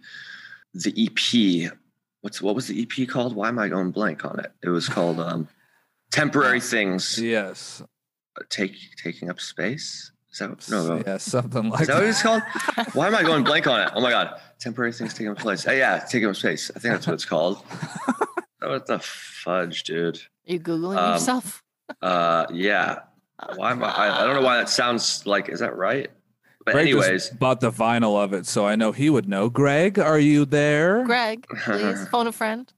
the 0.74 0.92
EP. 1.06 1.72
What's 2.20 2.42
what 2.42 2.54
was 2.54 2.66
the 2.66 2.82
EP 2.82 3.08
called? 3.08 3.34
Why 3.34 3.48
am 3.48 3.58
I 3.58 3.68
going 3.68 3.90
blank 3.90 4.24
on 4.24 4.40
it? 4.40 4.52
It 4.62 4.68
was 4.68 4.88
called 4.88 5.20
um, 5.20 5.48
Temporary 6.10 6.60
Things 6.60 7.20
Yes. 7.20 7.82
Take 8.50 8.74
taking 9.02 9.30
up 9.30 9.40
space. 9.40 10.12
Is 10.32 10.38
that 10.40 10.70
no, 10.70 10.86
no. 10.96 11.02
Yeah, 11.06 11.16
something 11.16 11.70
like 11.70 11.82
Is 11.82 11.86
that 11.88 11.94
what 11.94 12.04
it's 12.04 12.22
called? 12.22 12.42
Why 12.92 13.06
am 13.06 13.14
I 13.14 13.22
going 13.22 13.44
blank 13.44 13.66
on 13.66 13.80
it? 13.80 13.90
Oh 13.94 14.00
my 14.00 14.10
god, 14.10 14.40
temporary 14.60 14.92
things 14.92 15.12
taking 15.14 15.28
up 15.28 15.38
place. 15.38 15.66
Oh, 15.66 15.72
yeah, 15.72 15.98
taking 16.00 16.28
up 16.28 16.36
space. 16.36 16.70
I 16.74 16.78
think 16.78 16.94
that's 16.94 17.06
what 17.06 17.14
it's 17.14 17.24
called. 17.24 17.64
Oh, 18.06 18.14
what 18.70 18.86
the 18.86 18.98
fudge, 18.98 19.84
dude? 19.84 20.16
Are 20.18 20.52
you 20.52 20.60
googling 20.60 20.98
Um, 20.98 21.12
yourself? 21.14 21.62
Uh, 22.02 22.46
yeah. 22.52 23.00
Why 23.56 23.70
am 23.70 23.82
I, 23.82 23.88
I? 23.88 24.22
I 24.22 24.24
don't 24.26 24.34
know 24.34 24.42
why 24.42 24.58
that 24.58 24.68
sounds 24.68 25.24
like. 25.26 25.48
Is 25.48 25.60
that 25.60 25.76
right? 25.76 26.10
But 26.64 26.72
Greg 26.72 26.88
just 26.88 27.02
anyways, 27.06 27.30
bought 27.30 27.60
the 27.60 27.70
vinyl 27.72 28.22
of 28.22 28.34
it, 28.34 28.44
so 28.46 28.66
I 28.66 28.76
know 28.76 28.92
he 28.92 29.08
would 29.08 29.28
know. 29.28 29.48
Greg, 29.48 29.98
are 29.98 30.18
you 30.18 30.44
there? 30.44 31.04
Greg, 31.04 31.46
please 31.64 32.06
phone 32.10 32.26
a 32.26 32.32
friend. 32.32 32.70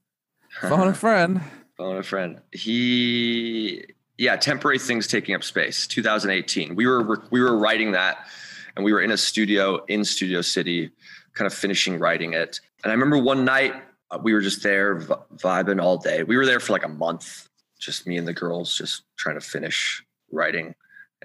Phone 0.61 0.87
a 0.87 0.93
friend. 0.93 1.41
phone 1.77 1.97
a 1.97 2.03
friend. 2.03 2.39
He, 2.53 3.83
yeah, 4.21 4.35
temporary 4.35 4.77
things 4.77 5.07
taking 5.07 5.33
up 5.33 5.43
space. 5.43 5.87
2018. 5.87 6.75
We 6.75 6.85
were 6.85 7.23
we 7.31 7.41
were 7.41 7.57
writing 7.57 7.93
that, 7.93 8.27
and 8.75 8.85
we 8.85 8.93
were 8.93 9.01
in 9.01 9.09
a 9.09 9.17
studio 9.17 9.83
in 9.85 10.05
Studio 10.05 10.41
City, 10.41 10.91
kind 11.33 11.47
of 11.47 11.53
finishing 11.55 11.97
writing 11.97 12.33
it. 12.33 12.59
And 12.83 12.91
I 12.91 12.93
remember 12.93 13.17
one 13.17 13.43
night 13.43 13.73
uh, 14.11 14.19
we 14.21 14.33
were 14.33 14.41
just 14.41 14.61
there 14.61 14.99
v- 14.99 15.15
vibing 15.37 15.81
all 15.81 15.97
day. 15.97 16.21
We 16.21 16.37
were 16.37 16.45
there 16.45 16.59
for 16.59 16.71
like 16.71 16.85
a 16.85 16.87
month, 16.87 17.49
just 17.79 18.05
me 18.05 18.15
and 18.15 18.27
the 18.27 18.33
girls, 18.33 18.77
just 18.77 19.01
trying 19.17 19.39
to 19.39 19.41
finish 19.41 20.03
writing 20.31 20.75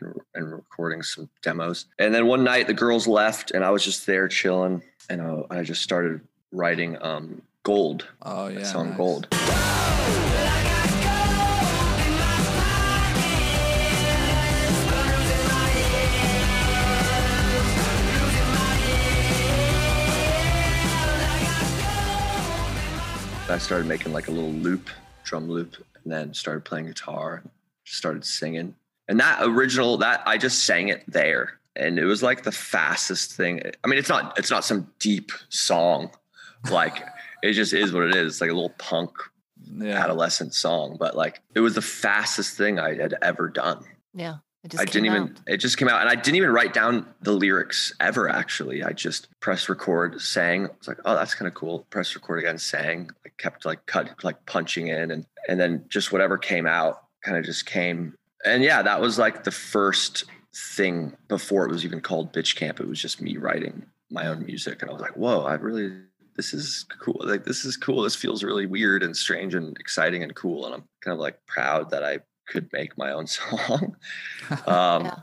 and, 0.00 0.18
and 0.34 0.50
recording 0.50 1.02
some 1.02 1.28
demos. 1.42 1.84
And 1.98 2.14
then 2.14 2.26
one 2.26 2.44
night 2.44 2.66
the 2.66 2.72
girls 2.72 3.06
left, 3.06 3.50
and 3.50 3.62
I 3.62 3.72
was 3.72 3.84
just 3.84 4.06
there 4.06 4.26
chilling, 4.26 4.82
and 5.10 5.20
uh, 5.20 5.42
I 5.50 5.64
just 5.64 5.82
started 5.82 6.22
writing 6.50 6.96
um, 7.02 7.42
"Gold." 7.62 8.08
Oh 8.22 8.46
that 8.46 8.54
yeah. 8.54 8.64
song 8.64 8.88
nice. 8.88 8.96
"Gold." 8.96 10.45
I 23.48 23.58
started 23.58 23.86
making 23.86 24.12
like 24.12 24.28
a 24.28 24.30
little 24.32 24.50
loop, 24.52 24.90
drum 25.24 25.48
loop, 25.48 25.76
and 26.02 26.12
then 26.12 26.34
started 26.34 26.64
playing 26.64 26.86
guitar, 26.86 27.42
started 27.84 28.24
singing. 28.24 28.74
And 29.08 29.20
that 29.20 29.38
original, 29.42 29.96
that 29.98 30.22
I 30.26 30.36
just 30.36 30.64
sang 30.64 30.88
it 30.88 31.04
there. 31.06 31.58
And 31.76 31.98
it 31.98 32.04
was 32.04 32.22
like 32.22 32.42
the 32.42 32.50
fastest 32.52 33.34
thing. 33.34 33.60
I 33.84 33.86
mean, 33.88 33.98
it's 33.98 34.08
not 34.08 34.38
it's 34.38 34.50
not 34.50 34.64
some 34.64 34.90
deep 34.98 35.30
song. 35.48 36.10
Like 36.70 37.04
it 37.42 37.52
just 37.52 37.72
is 37.72 37.92
what 37.92 38.04
it 38.04 38.14
is. 38.16 38.34
It's 38.34 38.40
like 38.40 38.50
a 38.50 38.54
little 38.54 38.74
punk 38.78 39.12
Yeah. 39.78 40.02
adolescent 40.02 40.54
song, 40.54 40.96
but 40.98 41.16
like 41.16 41.40
it 41.54 41.60
was 41.60 41.74
the 41.74 41.82
fastest 41.82 42.56
thing 42.56 42.78
I 42.80 42.94
had 42.94 43.14
ever 43.22 43.48
done. 43.48 43.84
Yeah. 44.14 44.36
I 44.78 44.84
didn't 44.84 45.06
even 45.06 45.22
out. 45.22 45.30
it 45.46 45.58
just 45.58 45.78
came 45.78 45.88
out 45.88 46.00
and 46.00 46.10
I 46.10 46.14
didn't 46.14 46.36
even 46.36 46.50
write 46.50 46.72
down 46.72 47.06
the 47.22 47.32
lyrics 47.32 47.92
ever 48.00 48.28
actually. 48.28 48.82
I 48.82 48.92
just 48.92 49.28
pressed 49.40 49.68
record, 49.68 50.20
sang. 50.20 50.66
I 50.66 50.70
was 50.78 50.88
like, 50.88 50.98
oh 51.04 51.14
that's 51.14 51.34
kind 51.34 51.48
of 51.48 51.54
cool. 51.54 51.86
Press 51.90 52.14
record 52.14 52.38
again, 52.40 52.58
sang. 52.58 53.10
I 53.24 53.30
kept 53.38 53.64
like 53.64 53.84
cut 53.86 54.24
like 54.24 54.44
punching 54.46 54.88
in 54.88 55.10
and 55.10 55.26
and 55.48 55.60
then 55.60 55.84
just 55.88 56.12
whatever 56.12 56.38
came 56.38 56.66
out 56.66 57.02
kind 57.22 57.36
of 57.36 57.44
just 57.44 57.66
came. 57.66 58.14
And 58.44 58.62
yeah, 58.62 58.82
that 58.82 59.00
was 59.00 59.18
like 59.18 59.44
the 59.44 59.50
first 59.50 60.24
thing 60.54 61.16
before 61.28 61.64
it 61.66 61.70
was 61.70 61.84
even 61.84 62.00
called 62.00 62.32
Bitch 62.32 62.56
Camp. 62.56 62.80
It 62.80 62.88
was 62.88 63.00
just 63.00 63.20
me 63.20 63.36
writing 63.36 63.84
my 64.10 64.26
own 64.26 64.44
music. 64.44 64.80
And 64.80 64.90
I 64.90 64.94
was 64.94 65.02
like, 65.02 65.16
whoa, 65.16 65.42
I 65.42 65.54
really, 65.54 65.92
this 66.36 66.54
is 66.54 66.86
cool. 67.00 67.20
Like, 67.20 67.44
this 67.44 67.64
is 67.64 67.76
cool. 67.76 68.02
This 68.02 68.16
feels 68.16 68.42
really 68.42 68.66
weird 68.66 69.02
and 69.02 69.16
strange 69.16 69.54
and 69.54 69.76
exciting 69.78 70.22
and 70.22 70.34
cool. 70.34 70.64
And 70.64 70.74
I'm 70.74 70.84
kind 71.02 71.12
of 71.12 71.18
like 71.18 71.44
proud 71.46 71.90
that 71.90 72.04
I 72.04 72.20
could 72.46 72.72
make 72.72 72.96
my 72.96 73.12
own 73.12 73.26
song. 73.38 73.96
um, 74.66 75.04
Yeah. 75.04 75.16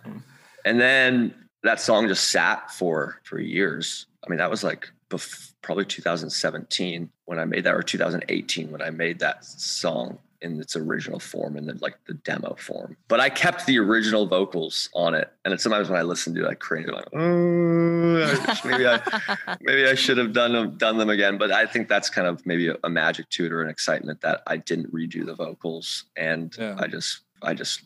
And 0.66 0.80
then 0.80 1.34
that 1.64 1.80
song 1.80 2.08
just 2.08 2.30
sat 2.30 2.72
for 2.72 3.20
for 3.24 3.40
years. 3.40 4.06
I 4.26 4.30
mean, 4.30 4.38
that 4.38 4.50
was 4.50 4.64
like 4.64 4.90
bef- 5.10 5.54
probably 5.62 5.86
2017 5.86 7.10
when 7.26 7.40
I 7.40 7.46
made 7.46 7.66
that, 7.66 7.74
or 7.74 7.84
2018 7.84 8.72
when 8.72 8.82
I 8.82 8.90
made 8.90 9.20
that 9.20 9.44
song 9.44 10.20
in 10.44 10.60
its 10.60 10.76
original 10.76 11.20
form 11.20 11.56
and 11.58 11.68
then 11.68 11.78
like 11.82 11.96
the 12.06 12.14
demo 12.14 12.54
form. 12.60 12.96
But 13.08 13.20
I 13.20 13.30
kept 13.30 13.66
the 13.66 13.80
original 13.80 14.28
vocals 14.28 14.90
on 14.94 15.16
it, 15.16 15.32
and 15.44 15.54
it's 15.54 15.64
sometimes 15.64 15.90
when 15.90 15.98
I 15.98 16.04
listen 16.04 16.36
to 16.36 16.46
it, 16.46 16.50
I 16.50 16.54
cringe. 16.54 16.88
I'm 16.90 16.96
like, 16.96 17.08
oh, 17.14 18.60
maybe 18.66 18.86
I 18.88 19.58
maybe 19.62 19.88
I 19.88 19.96
should 19.96 20.18
have 20.18 20.34
done 20.34 20.54
them 20.54 20.78
done 20.78 20.98
them 20.98 21.10
again. 21.10 21.38
But 21.38 21.52
I 21.52 21.66
think 21.66 21.88
that's 21.88 22.10
kind 22.10 22.28
of 22.28 22.46
maybe 22.46 22.68
a, 22.68 22.76
a 22.84 22.90
magic 22.90 23.30
to 23.30 23.46
it 23.46 23.52
or 23.52 23.62
an 23.64 23.70
excitement 23.70 24.22
that 24.22 24.44
I 24.46 24.58
didn't 24.58 24.94
redo 24.94 25.26
the 25.26 25.34
vocals, 25.36 26.06
and 26.16 26.54
Yeah. 26.58 26.76
I 26.78 26.88
just 26.88 27.22
I 27.42 27.54
just 27.54 27.82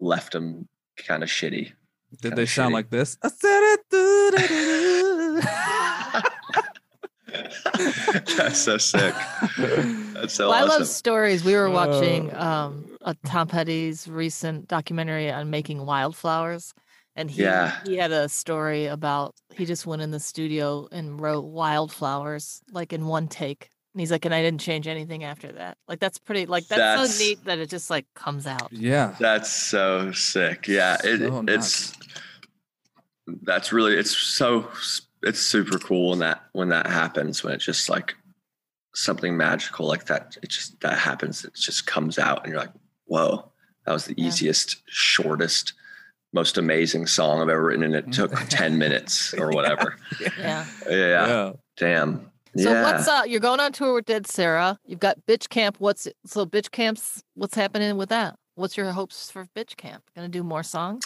left 0.00 0.32
them 0.32 0.68
kind 0.96 1.22
of 1.22 1.28
shitty. 1.28 1.72
Did 2.22 2.36
they 2.36 2.46
sound 2.46 2.72
like 2.72 2.90
this? 2.90 3.18
I 3.22 3.28
said 3.28 3.60
it. 3.74 4.82
That's 8.36 8.58
so 8.58 8.78
sick. 8.78 9.14
That's 9.58 10.34
so 10.34 10.48
well, 10.50 10.64
I 10.64 10.66
love 10.66 10.86
stories. 10.86 11.44
We 11.44 11.54
were 11.54 11.70
watching 11.70 12.30
Uh. 12.32 12.40
um, 12.70 12.96
a 13.02 13.14
Tom 13.26 13.48
Petty's 13.48 14.08
recent 14.08 14.68
documentary 14.68 15.30
on 15.30 15.50
making 15.50 15.84
wildflowers, 15.84 16.74
and 17.14 17.30
he 17.30 17.42
Yeah. 17.42 17.76
he 17.84 17.96
had 17.96 18.12
a 18.12 18.28
story 18.28 18.86
about 18.86 19.34
he 19.54 19.64
just 19.64 19.86
went 19.86 20.02
in 20.02 20.10
the 20.10 20.20
studio 20.20 20.88
and 20.92 21.20
wrote 21.20 21.44
wildflowers 21.44 22.62
like 22.70 22.92
in 22.92 23.06
one 23.06 23.28
take. 23.28 23.70
And 23.94 24.00
he's 24.00 24.10
like, 24.10 24.26
and 24.26 24.34
I 24.34 24.42
didn't 24.42 24.60
change 24.60 24.86
anything 24.86 25.24
after 25.24 25.50
that. 25.52 25.78
Like 25.88 26.00
that's 26.00 26.18
pretty. 26.18 26.44
Like 26.46 26.66
that's, 26.68 26.78
That's- 26.78 27.14
so 27.16 27.24
neat 27.24 27.44
that 27.44 27.58
it 27.58 27.70
just 27.70 27.88
like 27.88 28.06
comes 28.14 28.46
out. 28.46 28.68
yeah. 28.72 29.14
That's 29.18 29.50
so 29.50 30.12
sick. 30.12 30.68
Yeah, 30.68 30.96
it, 31.02 31.20
So 31.20 31.44
it's 31.48 31.92
that's 33.42 33.72
really 33.72 33.94
it's 33.96 34.16
so 34.16 34.68
it's 35.26 35.40
super 35.40 35.78
cool 35.78 36.10
when 36.10 36.20
that 36.20 36.44
when 36.52 36.68
that 36.70 36.86
happens 36.86 37.42
when 37.44 37.52
it's 37.52 37.64
just 37.64 37.88
like 37.90 38.14
something 38.94 39.36
magical 39.36 39.86
like 39.86 40.06
that. 40.06 40.36
It 40.42 40.48
just 40.48 40.80
that 40.80 40.98
happens. 40.98 41.44
It 41.44 41.54
just 41.54 41.86
comes 41.86 42.18
out 42.18 42.42
and 42.44 42.52
you're 42.52 42.60
like, 42.60 42.72
whoa, 43.06 43.50
that 43.84 43.92
was 43.92 44.06
the 44.06 44.14
Yeah. 44.16 44.28
easiest, 44.28 44.82
shortest, 44.86 45.74
most 46.32 46.56
amazing 46.58 47.06
song 47.06 47.40
I've 47.42 47.48
ever 47.48 47.64
written, 47.64 47.82
and 47.84 47.94
it 47.94 48.12
took 48.12 48.32
ten 48.48 48.78
minutes 48.84 49.34
or 49.34 49.50
whatever. 49.50 49.96
Yeah. 50.38 50.64
Yeah, 50.88 50.96
Yeah. 51.26 51.52
damn. 51.76 52.30
So 52.56 52.70
yeah. 52.72 52.82
what's 52.84 53.06
uh 53.06 53.22
you're 53.26 53.40
going 53.40 53.60
on 53.60 53.72
tour 53.72 53.92
with 53.94 54.06
Dead 54.06 54.26
Sara. 54.26 54.78
You've 54.86 55.00
got 55.00 55.18
Bitch 55.28 55.48
Camp. 55.50 55.76
What's 55.78 56.08
so 56.24 56.46
Bitch 56.46 56.70
Camp's 56.70 57.22
what's 57.34 57.54
happening 57.54 57.96
with 57.98 58.08
that? 58.08 58.36
What's 58.54 58.76
your 58.78 58.90
hopes 58.92 59.30
for 59.30 59.46
Bitch 59.54 59.76
Camp? 59.76 60.04
Gonna 60.14 60.28
do 60.28 60.42
more 60.42 60.62
songs? 60.62 61.04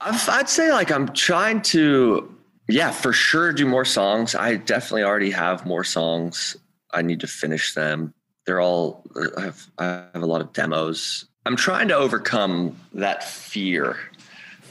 I've- 0.00 0.28
I'd 0.28 0.48
say 0.48 0.72
like 0.72 0.90
I'm 0.90 1.06
trying 1.12 1.62
to, 1.62 2.34
yeah, 2.68 2.90
for 2.90 3.12
sure 3.12 3.52
do 3.52 3.66
more 3.66 3.84
songs. 3.84 4.34
I 4.34 4.56
definitely 4.56 5.04
already 5.04 5.30
have 5.30 5.66
more 5.66 5.84
songs. 5.84 6.56
I 6.92 7.02
need 7.02 7.20
to 7.20 7.26
finish 7.26 7.74
them. 7.74 8.14
They're 8.46 8.60
all. 8.60 9.04
Uh, 9.14 9.28
I 9.36 9.40
have 9.42 9.66
I 9.78 9.84
have 10.14 10.22
a 10.22 10.26
lot 10.26 10.40
of 10.40 10.52
demos. 10.52 11.26
I'm 11.44 11.56
trying 11.56 11.88
to 11.88 11.96
overcome 11.96 12.76
that 12.94 13.24
fear 13.24 13.96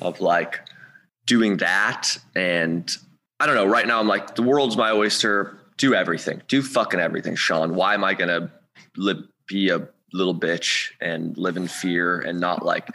of 0.02 0.22
like 0.22 0.60
doing 1.26 1.58
that, 1.58 2.18
and 2.36 2.96
I 3.39 3.46
don't 3.46 3.56
know. 3.56 3.66
Right 3.66 3.88
now, 3.88 4.00
I'm 4.00 4.08
like 4.08 4.36
the 4.36 4.44
world's 4.44 4.78
my 4.78 4.92
oyster. 4.92 5.58
Do 5.78 5.94
everything. 5.94 6.42
Do 6.48 6.62
fucking 6.62 7.00
everything, 7.00 7.36
Sean. 7.36 7.76
Why 7.76 7.94
am 7.94 8.04
I 8.04 8.14
gonna 8.14 8.52
live, 8.98 9.24
be 9.48 9.70
a 9.70 9.88
little 10.14 10.36
bitch 10.36 10.92
and 11.02 11.36
live 11.38 11.58
in 11.58 11.68
fear 11.68 12.20
and 12.20 12.39
not 12.39 12.64
like 12.64 12.88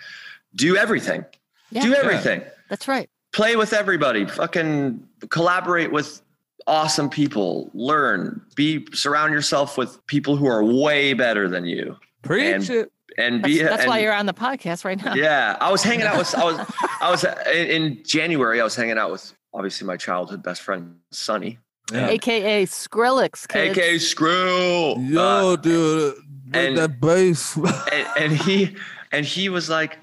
do 0.54 0.76
everything? 0.76 1.24
Yeah. 1.70 1.82
do 1.82 1.94
everything 1.94 2.42
That's 2.68 2.86
right. 2.86 3.10
Play 3.36 3.54
with 3.56 3.72
everybody 3.72 4.24
fucking 4.26 5.06
collaborate 5.28 5.92
with 5.92 6.22
awesome 6.66 7.08
people 7.10 7.70
learn 7.74 8.40
be 8.56 8.86
surround 8.92 9.32
yourself 9.32 9.76
with 9.78 10.04
people 10.06 10.36
who 10.36 10.46
are 10.46 10.64
way 10.64 11.12
better 11.12 11.48
than 11.48 11.64
you 11.64 11.96
Preach 12.22 12.68
And- 12.68 12.70
it. 12.70 12.92
and 13.18 13.42
be 13.42 13.62
that's 13.62 13.86
why 13.86 13.96
and- 13.98 14.04
you're 14.04 14.12
on 14.14 14.26
the 14.26 14.34
podcast 14.34 14.84
right 14.84 15.02
now. 15.04 15.14
yeah 15.14 15.56
i 15.60 15.70
was 15.70 15.82
hanging 15.82 16.06
out 16.06 16.16
with 16.18 16.34
i 16.34 16.44
was 16.44 16.58
i 17.00 17.10
was 17.10 17.24
in, 17.54 17.66
in 17.76 18.02
january 18.04 18.60
i 18.60 18.64
was 18.64 18.74
hanging 18.74 18.98
out 18.98 19.12
with 19.12 19.32
obviously 19.54 19.86
my 19.86 19.96
childhood 19.96 20.42
best 20.42 20.62
friend 20.62 20.96
sonny 21.12 21.58
Yeah. 21.92 22.08
AKA 22.08 22.64
Skrillex, 22.66 23.46
kids. 23.46 23.78
aka 23.78 23.98
screw 23.98 24.98
Yo, 24.98 25.52
Uh, 25.52 25.56
dude. 25.56 26.14
And- 26.52 26.76
that 26.78 27.00
bass. 27.00 27.56
and, 27.56 28.06
and 28.18 28.32
he 28.32 28.74
and 29.12 29.24
he 29.26 29.48
was 29.50 29.68
like 29.68 29.98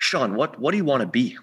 sean 0.00 0.34
what 0.34 0.58
what 0.60 0.72
do 0.72 0.76
you 0.76 0.84
want 0.84 1.00
to 1.02 1.06
be 1.08 1.38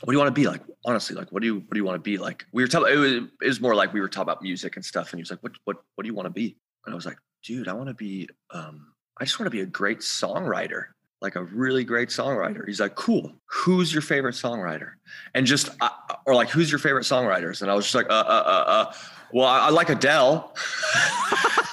what 0.00 0.12
do 0.12 0.12
you 0.12 0.18
want 0.18 0.34
to 0.34 0.40
be 0.40 0.46
like? 0.46 0.62
Honestly 0.84 1.14
like 1.14 1.30
what 1.30 1.40
do 1.42 1.46
you 1.46 1.56
what 1.56 1.72
do 1.72 1.78
you 1.78 1.84
want 1.84 1.96
to 1.96 2.10
be 2.10 2.18
like? 2.18 2.44
We 2.52 2.62
were 2.62 2.68
talking 2.68 2.92
it 2.92 2.96
was, 2.96 3.12
it 3.12 3.46
was 3.46 3.60
more 3.60 3.74
like 3.74 3.92
we 3.92 4.00
were 4.00 4.08
talking 4.08 4.30
about 4.30 4.42
music 4.42 4.76
and 4.76 4.84
stuff 4.84 5.12
and 5.12 5.18
he 5.18 5.22
was 5.22 5.30
like 5.30 5.42
what 5.42 5.52
what 5.64 5.76
what 5.94 6.04
do 6.04 6.08
you 6.08 6.14
want 6.14 6.26
to 6.26 6.30
be? 6.30 6.56
And 6.84 6.92
i 6.92 6.96
was 6.96 7.06
like 7.06 7.18
dude 7.44 7.68
i 7.68 7.72
want 7.72 7.88
to 7.88 7.94
be 7.94 8.28
um 8.50 8.92
i 9.18 9.24
just 9.24 9.38
want 9.38 9.46
to 9.46 9.50
be 9.50 9.60
a 9.60 9.66
great 9.66 9.98
songwriter 10.00 10.86
like 11.22 11.36
a 11.36 11.44
really 11.44 11.84
great 11.84 12.08
songwriter. 12.08 12.66
He's 12.66 12.80
like 12.80 12.96
cool. 12.96 13.32
Who's 13.46 13.92
your 13.92 14.02
favorite 14.02 14.34
songwriter? 14.34 14.94
And 15.34 15.46
just 15.46 15.70
uh, 15.80 15.88
or 16.26 16.34
like 16.34 16.50
who's 16.50 16.70
your 16.70 16.80
favorite 16.80 17.04
songwriters? 17.04 17.62
And 17.62 17.70
i 17.70 17.74
was 17.74 17.84
just 17.84 17.94
like 17.94 18.10
uh 18.10 18.24
uh 18.26 18.42
uh, 18.44 18.64
uh 18.70 18.92
well 19.32 19.46
i, 19.46 19.68
I 19.68 19.70
like 19.70 19.88
adele. 19.88 20.54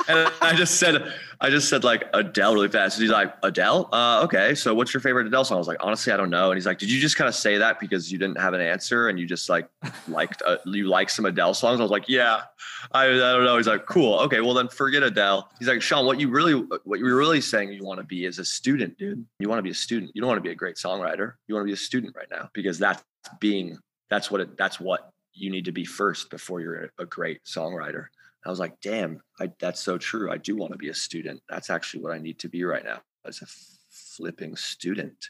And 0.07 0.32
i 0.41 0.55
just 0.55 0.80
said 0.80 1.13
I 1.41 1.49
just 1.49 1.69
said 1.69 1.85
like 1.85 2.03
Adele 2.13 2.53
really 2.53 2.67
fast. 2.67 2.97
And 2.97 3.03
he's 3.03 3.11
like, 3.11 3.33
Adele? 3.43 3.87
Uh, 3.93 4.21
okay. 4.25 4.53
So 4.55 4.75
what's 4.75 4.93
your 4.93 4.99
favorite 4.99 5.25
Adele 5.27 5.45
song? 5.45 5.55
I 5.55 5.59
was 5.59 5.69
like, 5.69 5.77
honestly, 5.79 6.11
I 6.11 6.17
don't 6.17 6.29
know. 6.29 6.51
And 6.51 6.57
he's 6.57 6.65
like, 6.65 6.79
did 6.79 6.91
you 6.91 6.99
just 6.99 7.15
kind 7.15 7.29
of 7.29 7.35
say 7.35 7.57
that 7.57 7.79
because 7.79 8.11
you 8.11 8.17
didn't 8.17 8.37
have 8.37 8.53
an 8.53 8.59
answer 8.59 9.07
and 9.07 9.17
you 9.17 9.25
just 9.25 9.47
like 9.47 9.69
liked, 10.09 10.41
uh, 10.45 10.57
you 10.65 10.89
like 10.89 11.09
some 11.09 11.25
Adele 11.25 11.53
songs? 11.53 11.79
I 11.79 11.83
was 11.83 11.91
like, 11.91 12.09
yeah, 12.09 12.41
I, 12.91 13.05
I 13.05 13.07
don't 13.07 13.45
know. 13.45 13.55
He's 13.55 13.67
like, 13.67 13.85
cool. 13.85 14.19
Okay. 14.19 14.41
Well 14.41 14.53
then 14.53 14.67
forget 14.67 15.01
Adele. 15.01 15.49
He's 15.59 15.69
like, 15.69 15.81
Sean, 15.81 16.05
what 16.05 16.19
you 16.19 16.29
really, 16.29 16.55
what 16.83 16.99
you're 16.99 17.15
really 17.15 17.41
saying 17.41 17.71
you 17.71 17.85
want 17.85 17.99
to 17.99 18.05
be 18.05 18.25
is 18.25 18.39
a 18.39 18.45
student, 18.45 18.97
dude. 18.97 19.25
You 19.39 19.47
want 19.47 19.59
to 19.59 19.63
be 19.63 19.71
a 19.71 19.75
student. 19.75 20.11
You 20.13 20.21
don't 20.21 20.27
want 20.27 20.39
to 20.39 20.47
be 20.47 20.51
a 20.51 20.55
great 20.55 20.75
songwriter. 20.75 21.35
You 21.47 21.55
want 21.55 21.63
to 21.63 21.69
be 21.69 21.73
a 21.73 21.77
student 21.77 22.15
right 22.17 22.27
now 22.29 22.49
because 22.53 22.77
that's 22.77 23.01
being, 23.39 23.77
that's 24.09 24.29
what 24.29 24.41
it, 24.41 24.57
that's 24.57 24.79
what 24.79 25.09
you 25.33 25.49
need 25.49 25.65
to 25.65 25.71
be 25.71 25.85
first 25.85 26.29
before 26.29 26.59
you're 26.59 26.91
a 26.99 27.05
great 27.05 27.41
songwriter. 27.45 28.07
I 28.50 28.52
was 28.52 28.60
like, 28.60 28.82
damn, 28.82 29.22
I, 29.39 29.52
that's 29.60 29.80
so 29.80 30.00
true. 30.00 30.32
I 30.32 30.38
do 30.38 30.56
want 30.56 30.72
to 30.72 30.78
be 30.80 30.89
a 30.89 30.93
student. 30.95 31.39
That's 31.47 31.70
actually 31.70 32.02
what 32.02 32.14
I 32.14 32.18
need 32.18 32.39
to 32.39 32.50
be 32.50 32.64
right 32.64 32.84
now 32.84 33.02
as 33.24 33.43
a 33.43 33.45
flipping 33.91 34.56
student 34.56 35.30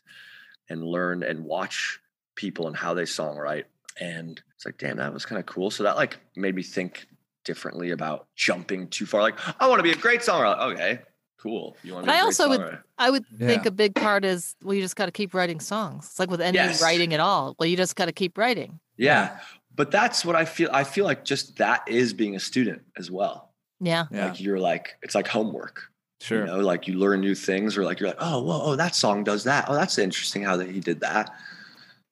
and 0.69 0.81
learn 0.83 1.21
and 1.23 1.43
watch 1.43 1.99
people 2.35 2.67
and 2.67 2.77
how 2.77 2.93
they 2.93 3.03
songwrite. 3.03 3.65
And 3.99 4.41
it's 4.55 4.65
like, 4.65 4.77
damn, 4.77 4.95
that 4.97 5.13
was 5.13 5.25
kind 5.25 5.37
of 5.37 5.45
cool. 5.45 5.69
So 5.69 5.83
that 5.83 5.97
like 5.97 6.17
made 6.37 6.55
me 6.55 6.63
think 6.63 7.07
differently 7.43 7.91
about 7.91 8.27
jumping 8.37 8.87
too 8.87 9.05
far. 9.05 9.21
Like, 9.21 9.37
I 9.61 9.67
want 9.67 9.79
to 9.79 9.83
be 9.83 9.91
a 9.91 9.95
great 9.95 10.21
songwriter. 10.21 10.71
Okay, 10.71 10.99
cool. 11.41 11.75
You 11.83 11.95
want 11.95 12.05
to 12.05 12.07
But 12.07 12.13
be 12.13 12.17
I 12.19 12.21
a 12.21 12.23
also 12.25 12.47
would- 12.49 12.79
I 12.97 13.09
would 13.09 13.25
think 13.37 13.65
a 13.65 13.71
big 13.71 13.95
part 13.95 14.23
is 14.23 14.55
well, 14.63 14.75
you 14.75 14.81
just 14.81 14.95
got 14.95 15.07
to 15.07 15.11
keep 15.11 15.33
writing 15.33 15.59
songs. 15.59 16.05
It's 16.05 16.19
like 16.19 16.31
with 16.31 16.39
any 16.41 16.55
Yes. 16.55 16.81
writing 16.81 17.13
at 17.13 17.19
all. 17.19 17.55
Well, 17.59 17.67
you 17.67 17.75
just 17.75 17.97
got 17.97 18.05
to 18.05 18.13
keep 18.13 18.37
writing. 18.37 18.79
Yeah. 18.95 19.37
But 19.79 19.91
that's 19.91 20.25
what 20.25 20.35
I 20.35 20.43
feel. 20.43 20.69
I 20.73 20.83
feel 20.83 21.05
like 21.05 21.23
just 21.23 21.55
that 21.59 21.87
is 21.87 22.11
being 22.11 22.35
a 22.35 22.39
student 22.41 22.81
as 22.97 23.09
well. 23.09 23.53
Yeah. 23.79 24.07
Yeah. 24.11 24.25
Like 24.25 24.41
you're 24.41 24.59
like, 24.59 24.97
it's 25.01 25.15
like 25.15 25.25
homework. 25.25 25.83
Sure. 26.19 26.41
You 26.41 26.47
know, 26.47 26.59
like 26.59 26.89
you 26.89 26.95
learn 26.95 27.21
new 27.21 27.33
things, 27.33 27.77
or 27.77 27.85
like 27.85 28.01
you're 28.01 28.09
like, 28.09 28.17
oh, 28.19 28.43
whoa, 28.43 28.61
oh, 28.61 28.75
that 28.75 28.93
song 28.93 29.23
does 29.23 29.45
that. 29.45 29.69
Oh, 29.69 29.73
that's 29.73 29.97
interesting 29.97 30.43
how 30.43 30.57
that 30.57 30.69
he 30.69 30.81
did 30.81 30.99
that. 30.99 31.33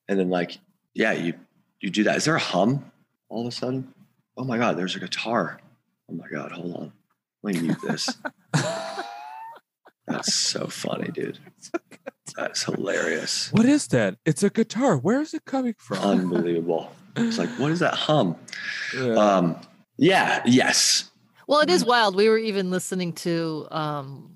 And 0.07 0.17
then 0.17 0.29
like, 0.29 0.59
yeah, 0.93 1.11
you 1.11 1.33
you 1.81 1.89
do 1.89 2.05
that. 2.05 2.15
Is 2.15 2.23
there 2.23 2.37
a 2.37 2.39
hum 2.39 2.89
all 3.27 3.41
of 3.41 3.47
a 3.47 3.51
sudden? 3.51 3.93
Oh 4.37 4.45
my 4.45 4.57
god, 4.57 4.77
there's 4.77 4.95
a 4.95 5.01
guitar. 5.01 5.59
Oh 6.09 6.13
my 6.13 6.29
god, 6.29 6.53
hold 6.53 6.73
on. 6.73 6.93
Let 7.43 7.55
me 7.55 7.61
mute 7.63 7.81
this. 7.81 8.09
That's 10.07 10.33
so 10.33 10.67
funny, 10.67 11.09
dude. 11.11 11.37
That's 12.37 12.63
hilarious. 12.63 13.51
What 13.51 13.65
is 13.65 13.87
that? 13.87 14.15
It's 14.25 14.41
a 14.41 14.49
guitar. 14.49 14.95
Where 14.95 15.19
is 15.19 15.33
it 15.33 15.43
coming 15.43 15.75
from? 15.77 15.97
Unbelievable. 15.97 16.93
It's 17.17 17.37
like, 17.37 17.49
what 17.51 17.71
is 17.71 17.79
that 17.79 17.93
hum? 17.95 18.35
Yeah. 18.95 19.13
Um, 19.13 19.55
yeah, 19.97 20.41
yes. 20.45 21.09
Well, 21.47 21.61
it 21.61 21.69
is 21.69 21.83
wild. 21.85 22.15
We 22.15 22.29
were 22.29 22.37
even 22.37 22.71
listening 22.71 23.13
to 23.13 23.67
um 23.71 24.33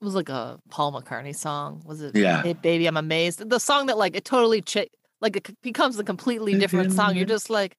it 0.00 0.04
was 0.04 0.14
like 0.14 0.28
a 0.28 0.58
Paul 0.70 0.92
McCartney 0.92 1.34
song. 1.34 1.82
Was 1.86 2.00
it 2.02 2.14
Yeah. 2.14 2.42
Hey 2.42 2.52
Baby, 2.52 2.86
I'm 2.86 2.96
amazed. 2.96 3.48
The 3.48 3.58
song 3.58 3.86
that 3.86 3.98
like 3.98 4.14
it 4.16 4.24
totally 4.24 4.60
cha- 4.62 4.84
like 5.20 5.36
it 5.36 5.46
c- 5.46 5.54
becomes 5.62 5.98
a 5.98 6.04
completely 6.04 6.54
different 6.58 6.92
song. 6.92 7.16
You're 7.16 7.24
just 7.26 7.48
like, 7.50 7.76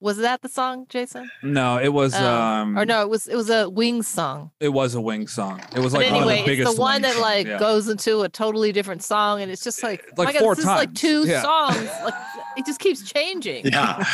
Was 0.00 0.18
that 0.18 0.42
the 0.42 0.48
song, 0.48 0.86
Jason? 0.88 1.28
No, 1.42 1.78
it 1.78 1.88
was 1.88 2.14
Oh. 2.14 2.24
um 2.24 2.78
or 2.78 2.86
no, 2.86 3.02
it 3.02 3.08
was 3.08 3.26
it 3.26 3.34
was 3.34 3.50
a 3.50 3.68
Wings 3.68 4.06
song. 4.06 4.50
it 4.60 4.68
was 4.68 4.94
a 4.94 5.00
wing 5.00 5.26
song. 5.26 5.60
It 5.74 5.80
was 5.80 5.92
But 5.92 6.02
like 6.02 6.10
one 6.12 6.20
anyway, 6.22 6.38
of 6.40 6.44
the 6.44 6.50
biggest 6.52 6.68
it's 6.68 6.76
the 6.76 6.80
one 6.80 7.02
Wings 7.02 7.14
that 7.16 7.20
like 7.20 7.46
yeah. 7.48 7.58
goes 7.58 7.88
into 7.88 8.22
a 8.22 8.28
totally 8.28 8.70
different 8.70 9.02
song, 9.02 9.42
and 9.42 9.50
it's 9.50 9.64
just 9.64 9.82
like, 9.82 10.04
oh 10.10 10.12
Like 10.22 10.26
my 10.28 10.32
God, 10.34 10.38
four 10.40 10.54
this 10.54 10.64
is 10.64 10.68
like 10.70 10.94
two 10.94 11.26
Yeah. 11.26 11.42
songs. 11.42 11.88
Like 12.04 12.14
it 12.56 12.64
just 12.64 12.78
keeps 12.80 13.02
changing. 13.02 13.66
Yeah. 13.66 14.04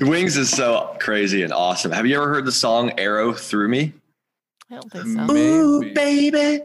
Wings 0.00 0.36
is 0.36 0.50
so 0.50 0.94
crazy 1.00 1.42
and 1.42 1.52
awesome. 1.54 1.90
Have 1.92 2.06
you 2.06 2.16
ever 2.16 2.28
heard 2.28 2.44
the 2.44 2.52
song 2.52 2.92
Arrow 2.98 3.32
Through 3.32 3.68
Me? 3.68 3.92
I 4.70 4.74
don't 4.74 4.92
think 4.92 5.06
so. 5.06 5.24
Maybe. 5.32 5.40
Ooh, 5.40 5.94
baby, 5.94 6.60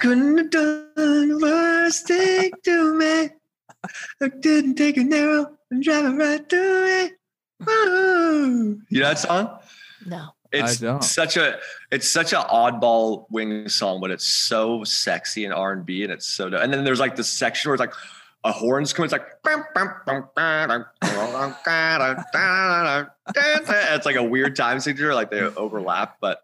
couldn't 0.00 0.38
have 0.38 0.50
done 0.50 0.88
the 0.96 1.38
worst 1.40 2.06
thing 2.08 2.50
to 2.64 2.94
me. 2.94 3.28
I 4.22 4.28
didn't 4.40 4.74
take 4.76 4.96
an 4.96 5.12
arrow 5.12 5.56
and 5.70 5.82
drive 5.82 6.06
it 6.06 6.16
right 6.16 6.48
through 6.48 6.86
it. 7.04 7.12
Ooh. 7.66 8.80
You 8.88 9.00
know 9.00 9.08
that 9.08 9.18
song? 9.18 9.58
No. 10.06 10.28
It's 10.50 10.78
don't. 10.78 11.04
such 11.04 11.36
a 11.36 11.58
it's 11.90 12.08
such 12.08 12.32
an 12.32 12.40
oddball 12.40 13.26
wing 13.30 13.68
song, 13.68 14.00
but 14.00 14.10
it's 14.10 14.26
so 14.26 14.82
sexy 14.84 15.44
and 15.44 15.52
R 15.52 15.72
and 15.72 15.84
B, 15.84 16.02
and 16.04 16.12
it's 16.12 16.26
so. 16.26 16.46
And 16.46 16.72
then 16.72 16.84
there's 16.84 17.00
like 17.00 17.16
this 17.16 17.28
section 17.28 17.68
where 17.68 17.74
it's 17.74 17.80
like 17.80 17.92
a 18.44 18.52
horns 18.52 18.94
come. 18.94 19.04
It's 19.04 19.12
like 19.12 19.26
it's 23.36 24.06
like 24.06 24.16
a 24.16 24.22
weird 24.22 24.56
time 24.56 24.80
signature, 24.80 25.14
like 25.14 25.30
they 25.30 25.40
overlap. 25.40 26.16
But 26.20 26.40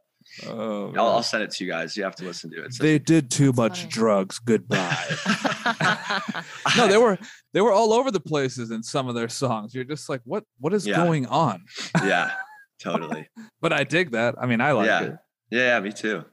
Oh, 0.47 0.93
I'll, 0.97 1.07
I'll 1.09 1.23
send 1.23 1.43
it 1.45 1.51
to 1.53 1.65
you 1.65 1.71
guys. 1.71 1.97
You 1.97 2.05
have 2.05 2.17
to 2.17 2.25
listen 2.25 2.51
to 2.51 2.63
it. 2.63 2.67
It's 2.67 2.79
they 2.79 2.99
did 2.99 3.31
too 3.31 3.47
That's 3.47 3.57
much 3.57 3.79
funny. 3.81 3.91
drugs. 3.91 4.39
Goodbye. 4.41 5.05
no, 6.77 6.89
they 6.89 6.99
were 6.99 7.19
they 7.53 7.61
were 7.61 7.73
all 7.73 7.93
over 7.93 8.11
the 8.11 8.21
places 8.21 8.71
in 8.71 8.83
some 8.83 9.09
of 9.09 9.15
their 9.15 9.29
songs. 9.29 9.75
You're 9.75 9.85
just 9.85 10.09
like, 10.09 10.21
what 10.25 10.45
what 10.59 10.73
is 10.75 10.87
Yeah. 10.87 10.97
going 10.97 11.27
on? 11.27 11.63
yeah, 12.03 12.33
totally. 12.83 13.29
But 13.61 13.73
I 13.73 13.85
dig 13.85 14.11
that. 14.13 14.35
I 14.41 14.47
mean, 14.47 14.61
I 14.61 14.73
like 14.73 14.87
Yeah. 14.87 15.03
it, 15.03 15.17
Yeah, 15.51 15.81
me 15.81 15.93
too. 15.93 16.25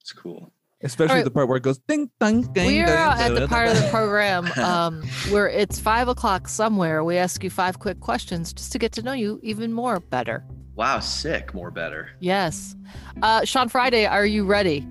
It's 0.00 0.12
cool. 0.12 0.52
especially 0.82 1.10
Alright. 1.14 1.24
the 1.24 1.30
part 1.32 1.48
where 1.48 1.56
it 1.56 1.62
goes 1.64 1.78
ding 1.88 2.10
ding 2.20 2.42
ding. 2.52 2.66
We 2.66 2.72
ding, 2.74 2.82
are 2.84 2.88
at 2.96 3.34
the 3.34 3.48
part 3.48 3.68
of 3.68 3.76
the 3.82 3.88
program 3.90 4.46
um, 4.58 5.02
where 5.30 5.48
it's 5.48 5.78
five 5.80 6.08
o'clock 6.08 6.48
somewhere. 6.48 7.02
We 7.04 7.16
ask 7.16 7.42
you 7.42 7.50
five 7.50 7.78
quick 7.78 8.00
questions 8.00 8.52
just 8.52 8.72
to 8.72 8.78
get 8.78 8.92
to 8.92 9.02
know 9.02 9.12
you 9.12 9.40
even 9.42 9.72
more 9.72 9.98
better. 10.00 10.44
Wow, 10.78 11.00
sick. 11.00 11.52
More 11.54 11.72
better. 11.72 12.10
Yes. 12.20 12.76
Uh, 13.20 13.44
Sean 13.44 13.68
Friday, 13.68 14.06
are 14.06 14.24
you 14.24 14.44
ready? 14.44 14.86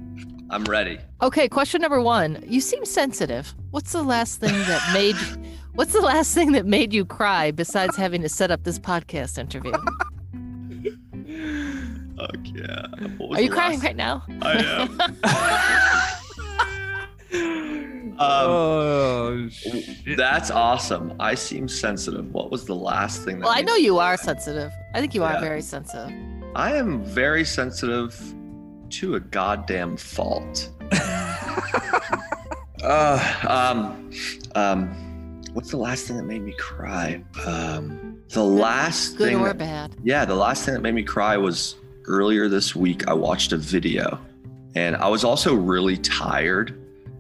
I'm 0.50 0.66
ready. 0.66 1.00
Okay, 1.22 1.48
question 1.48 1.80
number 1.80 2.02
one. 2.02 2.44
You 2.46 2.60
seem 2.60 2.84
sensitive. 2.84 3.56
What's 3.72 3.94
the 3.94 4.04
last 4.04 4.42
thing 4.42 4.52
that 4.52 4.82
made 4.94 5.16
what's 5.76 5.94
the 5.94 6.02
last 6.02 6.34
thing 6.34 6.52
that 6.52 6.66
made 6.66 6.94
you 6.94 7.06
cry 7.06 7.52
besides 7.52 7.96
having 7.96 8.22
to 8.24 8.28
set 8.28 8.52
up 8.52 8.66
this 8.66 8.78
podcast 8.78 9.38
interview? 9.38 9.72
Fuck 12.18 12.36
yeah. 12.54 12.88
Are 13.32 13.42
you 13.42 13.50
crying 13.50 13.80
right 13.80 13.96
now? 13.96 14.26
I 14.42 14.58
am. 17.32 17.74
um, 18.20 18.50
oh 18.50 19.50
shit. 19.50 20.18
That's 20.18 20.50
awesome. 20.52 21.14
I 21.20 21.36
seem 21.36 21.68
sensitive. 21.68 22.34
What 22.34 22.52
was 22.52 22.66
the 22.66 22.76
last 22.76 23.24
thing 23.24 23.40
that 23.40 23.46
Well, 23.46 23.54
I 23.56 23.62
know 23.62 23.76
you 23.76 24.00
are 24.00 24.18
sensitive. 24.18 24.72
I 24.94 25.00
think 25.00 25.14
you 25.14 25.24
are 25.24 25.40
very 25.40 25.62
sensitive. 25.62 26.12
I 26.56 26.76
am 26.76 27.04
very 27.04 27.46
sensitive 27.46 28.20
to 28.92 29.16
a 29.16 29.20
goddamn 29.20 29.98
fault. 29.98 30.70
uh, 32.84 33.36
um, 33.48 34.10
um, 34.56 35.44
what's 35.54 35.72
the 35.72 35.78
last 35.78 36.08
thing 36.08 36.18
that 36.18 36.24
made 36.24 36.42
me 36.42 36.54
cry? 36.58 37.24
Um, 37.46 38.22
the 38.30 38.44
last 38.44 39.18
Good 39.18 39.28
thing 39.28 39.40
or 39.40 39.48
that- 39.48 39.58
bad. 39.58 39.96
Yeah, 40.04 40.26
the 40.26 40.36
last 40.36 40.66
thing 40.66 40.74
that 40.74 40.82
made 40.82 40.96
me 40.96 41.04
cry 41.04 41.38
was 41.38 41.76
earlier 42.06 42.48
this 42.48 42.76
week. 42.76 43.08
I 43.08 43.14
watched 43.14 43.52
a 43.52 43.58
video, 43.58 44.20
and 44.76 44.96
I 44.96 45.08
was 45.08 45.24
also 45.24 45.54
really 45.54 45.98
tired. 45.98 46.80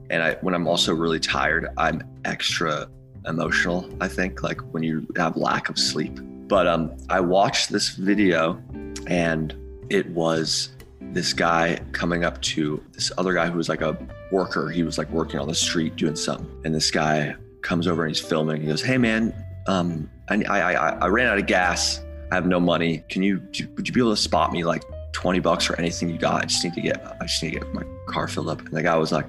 And 0.09 0.23
I, 0.23 0.35
when 0.41 0.53
I'm 0.53 0.67
also 0.67 0.93
really 0.93 1.19
tired, 1.19 1.67
I'm 1.77 2.01
extra 2.25 2.87
emotional. 3.25 3.89
I 3.99 4.07
think 4.07 4.43
like 4.43 4.61
when 4.73 4.83
you 4.83 5.07
have 5.17 5.35
lack 5.37 5.69
of 5.69 5.77
sleep. 5.77 6.19
But 6.47 6.67
um, 6.67 6.95
I 7.09 7.19
watched 7.19 7.69
this 7.69 7.89
video, 7.89 8.61
and 9.07 9.53
it 9.89 10.09
was 10.11 10.69
this 11.01 11.33
guy 11.33 11.79
coming 11.91 12.23
up 12.23 12.41
to 12.41 12.81
this 12.93 13.11
other 13.17 13.33
guy 13.33 13.47
who 13.47 13.57
was 13.57 13.67
like 13.67 13.81
a 13.81 13.97
worker. 14.31 14.69
He 14.69 14.83
was 14.83 14.97
like 14.97 15.09
working 15.09 15.39
on 15.39 15.47
the 15.47 15.55
street 15.55 15.97
doing 15.97 16.15
something, 16.15 16.49
and 16.63 16.73
this 16.73 16.89
guy 16.89 17.35
comes 17.63 17.85
over 17.85 18.03
and 18.03 18.15
he's 18.15 18.25
filming. 18.25 18.61
He 18.61 18.67
goes, 18.67 18.81
"Hey 18.81 18.97
man, 18.97 19.33
um, 19.67 20.09
I, 20.29 20.43
I, 20.43 20.73
I, 20.73 20.89
I 20.89 21.07
ran 21.07 21.27
out 21.27 21.37
of 21.37 21.45
gas. 21.45 22.01
I 22.31 22.35
have 22.35 22.47
no 22.47 22.59
money. 22.59 23.03
Can 23.09 23.21
you, 23.21 23.41
would 23.75 23.87
you 23.87 23.93
be 23.93 23.99
able 23.99 24.11
to 24.11 24.21
spot 24.21 24.51
me 24.51 24.63
like 24.63 24.83
20 25.13 25.39
bucks 25.39 25.69
or 25.69 25.77
anything 25.79 26.09
you 26.09 26.17
got? 26.17 26.43
I 26.43 26.45
just 26.45 26.63
need 26.63 26.73
to 26.73 26.81
get, 26.81 27.05
I 27.21 27.25
just 27.25 27.41
need 27.41 27.53
to 27.53 27.59
get 27.59 27.73
my 27.73 27.83
car 28.07 28.27
filled 28.27 28.49
up. 28.49 28.59
And 28.59 28.69
the 28.69 28.83
guy 28.83 28.97
was 28.97 29.11
like, 29.11 29.27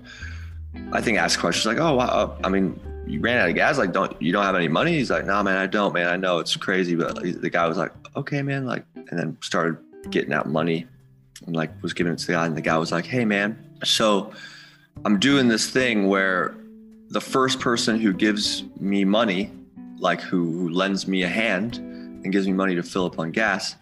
I 0.92 1.00
think 1.00 1.18
asked 1.18 1.38
questions 1.38 1.66
like, 1.66 1.78
oh, 1.78 1.94
wow, 1.94 2.06
uh, 2.06 2.38
I 2.44 2.48
mean, 2.48 2.80
you 3.06 3.20
ran 3.20 3.38
out 3.38 3.48
of 3.48 3.54
gas. 3.54 3.78
Like, 3.78 3.92
don't, 3.92 4.20
you 4.20 4.32
don't 4.32 4.44
have 4.44 4.54
any 4.54 4.68
money? 4.68 4.92
He's 4.92 5.10
like, 5.10 5.26
nah, 5.26 5.42
man, 5.42 5.56
I 5.56 5.66
don't, 5.66 5.92
man. 5.94 6.08
I 6.08 6.16
know 6.16 6.38
it's 6.38 6.56
crazy. 6.56 6.94
But 6.94 7.16
the 7.22 7.50
guy 7.50 7.66
was 7.66 7.78
like, 7.78 7.92
okay, 8.16 8.42
man. 8.42 8.66
Like, 8.66 8.84
and 8.94 9.18
then 9.18 9.36
started 9.40 9.78
getting 10.10 10.32
out 10.32 10.48
money 10.48 10.86
and 11.46 11.54
like 11.54 11.70
was 11.82 11.92
giving 11.92 12.12
it 12.12 12.18
to 12.20 12.26
the 12.26 12.32
guy. 12.32 12.46
And 12.46 12.56
the 12.56 12.60
guy 12.60 12.78
was 12.78 12.92
like, 12.92 13.06
hey, 13.06 13.24
man, 13.24 13.58
so 13.84 14.32
I'm 15.04 15.18
doing 15.18 15.48
this 15.48 15.70
thing 15.70 16.08
where 16.08 16.54
the 17.10 17.20
first 17.20 17.60
person 17.60 18.00
who 18.00 18.12
gives 18.12 18.64
me 18.80 19.04
money, 19.04 19.50
like 19.98 20.20
who, 20.20 20.52
who 20.52 20.68
lends 20.70 21.06
me 21.06 21.22
a 21.22 21.28
hand 21.28 21.76
and 21.76 22.32
gives 22.32 22.46
me 22.46 22.52
money 22.52 22.74
to 22.74 22.82
fill 22.82 23.06
up 23.06 23.18
on 23.18 23.30
gas, 23.30 23.76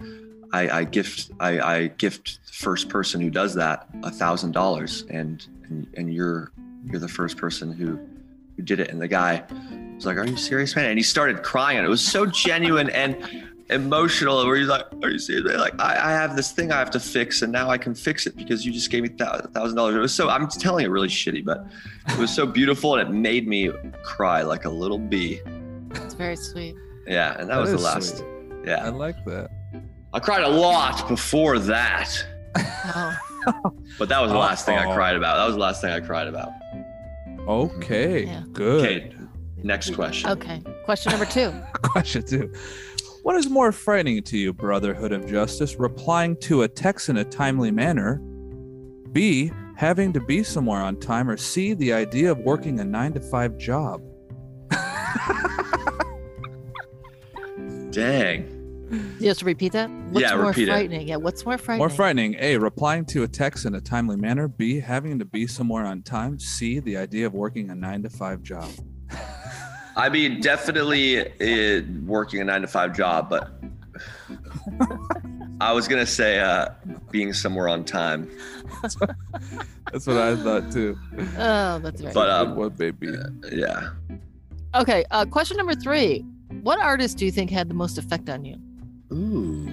I, 0.53 0.69
I 0.81 0.85
gift 0.85 1.31
I, 1.41 1.61
I 1.61 1.87
gift 1.89 2.39
the 2.47 2.53
first 2.53 2.89
person 2.89 3.21
who 3.21 3.31
does 3.31 3.55
that 3.55 3.89
a 4.03 4.11
thousand 4.11 4.53
dollars, 4.53 5.05
and 5.11 5.45
and 5.97 6.13
you're 6.13 6.53
you're 6.91 7.01
the 7.01 7.09
first 7.09 7.37
person 7.37 7.73
who 7.73 7.99
who 8.57 8.63
did 8.63 8.81
it. 8.81 8.91
And 8.91 9.01
the 9.01 9.09
guy 9.09 9.45
was 9.95 10.07
like, 10.07 10.17
"Are 10.17 10.27
you 10.27 10.37
serious, 10.37 10.75
man?" 10.77 10.87
And 10.87 10.99
he 10.99 11.03
started 11.03 11.43
crying, 11.43 11.83
it 11.83 11.89
was 11.89 12.05
so 12.05 12.27
genuine 12.27 12.91
and 12.91 13.17
emotional. 13.71 14.45
Where 14.47 14.57
he's 14.57 14.69
like, 14.69 14.87
"Are 15.03 15.11
you 15.11 15.19
serious?" 15.19 15.45
Man? 15.45 15.59
Like, 15.59 15.79
I, 15.81 15.93
I 15.95 16.13
have 16.13 16.37
this 16.37 16.53
thing 16.53 16.73
I 16.73 16.79
have 16.79 16.91
to 16.93 17.01
fix, 17.01 17.43
and 17.43 17.53
now 17.53 17.69
I 17.69 17.79
can 17.79 17.95
fix 17.95 18.27
it 18.27 18.37
because 18.37 18.65
you 18.65 18.73
just 18.73 18.91
gave 18.91 19.03
me 19.03 19.11
a 19.21 19.49
thousand 19.49 19.77
dollars. 19.77 19.95
It 19.95 19.99
was 19.99 20.15
so 20.15 20.29
I'm 20.29 20.49
telling 20.49 20.85
it 20.85 20.89
really 20.89 21.09
shitty, 21.09 21.45
but 21.45 21.67
it 22.09 22.19
was 22.19 22.35
so 22.35 22.47
beautiful, 22.47 22.95
and 22.97 23.09
it 23.09 23.13
made 23.13 23.47
me 23.47 23.71
cry 24.03 24.43
like 24.43 24.65
a 24.65 24.71
little 24.71 24.99
bee. 24.99 25.41
It's 25.93 26.15
very 26.15 26.37
sweet. 26.37 26.77
Yeah, 27.07 27.37
and 27.39 27.49
that, 27.51 27.55
That 27.55 27.61
was 27.61 27.71
the 27.71 27.79
last. 27.79 28.19
sweet. 28.19 28.69
I 28.69 28.89
like 28.89 29.25
that. 29.27 29.51
I 30.13 30.19
cried 30.19 30.43
a 30.43 30.49
lot 30.49 31.07
before 31.09 31.59
that, 31.61 32.11
Oh, 33.47 33.73
but 33.99 34.09
that 34.09 34.21
was 34.21 34.33
the 34.33 34.39
last 34.39 34.67
thing 34.67 34.77
I 34.77 34.87
oh. 34.87 34.95
cried 34.95 35.15
about. 35.15 35.37
That 35.37 35.47
was 35.47 35.55
the 35.55 35.61
last 35.61 35.81
thing 35.81 35.93
I 35.93 36.01
cried 36.01 36.27
about. 36.27 36.51
Okay, 37.47 38.25
Yeah. 38.27 38.43
good. 38.53 38.85
Okay, 38.85 39.13
next 39.63 39.95
question. 39.95 40.31
okay. 40.31 40.63
Question 40.85 41.11
number 41.11 41.27
two. 41.27 41.53
Question 41.83 42.23
two. 42.25 42.53
What 43.23 43.37
is 43.37 43.49
more 43.51 43.73
frightening 43.73 44.23
to 44.25 44.39
you, 44.39 44.53
Brotherhood 44.53 45.13
of 45.13 45.27
Justice? 45.27 45.77
Replying 45.77 46.37
to 46.43 46.63
a 46.63 46.69
text 46.69 47.09
in 47.09 47.17
a 47.17 47.25
timely 47.25 47.71
manner? 47.71 48.19
B. 49.13 49.51
Having 49.77 50.13
to 50.15 50.21
be 50.21 50.43
somewhere 50.43 50.81
on 50.81 50.99
time? 51.01 51.29
Or 51.29 51.37
C. 51.37 51.75
The 51.75 51.93
idea 51.93 52.31
of 52.31 52.39
working 52.39 52.81
a 52.81 52.85
nine 52.85 53.13
to 53.15 53.21
five 53.21 53.59
job? 53.59 54.01
Dang. 57.91 58.56
You 59.19 59.29
have 59.29 59.39
to 59.39 59.45
repeat 59.45 59.73
that? 59.73 59.91
What's 60.11 60.21
Yeah, 60.23 60.37
more 60.37 60.47
repeat 60.49 60.69
it. 60.69 60.71
frightening? 60.71 61.09
Yeah, 61.09 61.17
what's 61.17 61.45
more 61.45 61.59
frightening? 61.59 61.79
More 61.79 61.89
frightening. 61.89 62.37
A. 62.39 62.57
Replying 62.59 63.05
to 63.07 63.25
a 63.25 63.29
text 63.29 63.65
in 63.67 63.75
a 63.75 63.81
timely 63.81 64.17
manner. 64.17 64.47
B. 64.49 64.79
Having 64.81 65.19
to 65.19 65.25
be 65.25 65.47
somewhere 65.47 65.85
on 65.85 66.03
time. 66.03 66.39
C. 66.39 66.79
The 66.79 66.97
idea 66.97 67.27
of 67.27 67.35
working 67.35 67.71
a 67.71 67.75
nine 67.75 68.03
to 68.05 68.11
five 68.11 68.43
job. 68.43 68.69
I 69.97 70.09
mean, 70.09 70.41
definitely 70.41 71.21
uh, 71.21 71.83
working 72.05 72.41
a 72.41 72.45
nine 72.45 72.61
to 72.63 72.69
five 72.69 72.95
job, 72.95 73.31
but 73.31 73.51
I 75.61 75.73
was 75.73 75.89
gonna 75.89 76.07
say 76.07 76.39
uh, 76.39 76.69
being 77.11 77.33
somewhere 77.33 77.69
on 77.69 77.83
time. 77.85 78.31
That's 78.83 80.07
what 80.07 80.17
I 80.19 80.37
thought 80.37 80.71
too. 80.73 80.99
Oh, 81.39 81.79
that's 81.79 82.01
very 82.01 82.13
But, 82.13 82.27
Good 82.27 82.49
um, 82.51 82.57
one, 82.57 82.69
baby. 82.71 83.15
Yeah. 83.53 83.91
Okay. 84.75 85.05
Uh, 85.13 85.25
question 85.25 85.57
number 85.57 85.75
three. 85.75 86.25
What 86.63 86.81
artist 86.81 87.17
do 87.19 87.25
you 87.25 87.31
think 87.31 87.51
had 87.51 87.69
the 87.69 87.75
most 87.75 87.97
effect 87.97 88.29
on 88.29 88.45
you? 88.45 88.59
Ooh. 89.13 89.69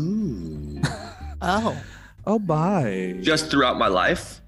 Ooh. 0.00 0.80
Oh, 1.44 1.76
Oh, 2.24 2.38
bye. 2.38 3.16
Just 3.20 3.50
throughout 3.50 3.76
my 3.76 3.88
life, 3.88 4.40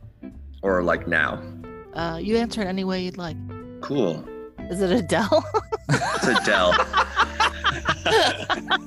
or 0.62 0.80
like 0.84 1.08
now. 1.08 1.42
uh, 1.94 2.20
you 2.22 2.36
answer 2.36 2.62
it 2.62 2.66
any 2.68 2.84
way 2.84 3.02
you'd 3.02 3.18
like. 3.18 3.36
Cool. 3.80 4.24
Is 4.70 4.80
it 4.80 4.92
Adele? 4.92 5.44
It's 5.88 6.26
Adele. 6.28 6.72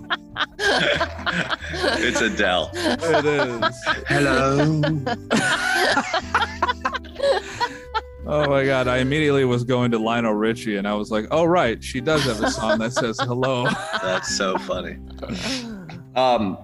it's 2.00 2.22
Adele. 2.22 2.72
it 2.74 3.26
is. 3.26 3.76
Hello. 4.08 4.82
Oh 8.30 8.50
my 8.50 8.66
god! 8.66 8.88
I 8.88 8.98
immediately 8.98 9.46
was 9.46 9.64
going 9.64 9.92
to 9.92 10.00
Lionel 10.00 10.34
Richie, 10.34 10.76
and 10.78 10.88
I 10.88 10.94
was 10.94 11.12
like, 11.12 11.28
"Oh 11.32 11.46
right, 11.46 11.82
she 11.84 12.02
does 12.02 12.24
have 12.26 12.42
a 12.44 12.52
song 12.52 12.80
that 12.80 12.92
says 12.94 13.20
hello." 13.20 13.66
That's 14.02 14.36
so 14.36 14.58
funny. 14.58 14.98
Um, 16.16 16.58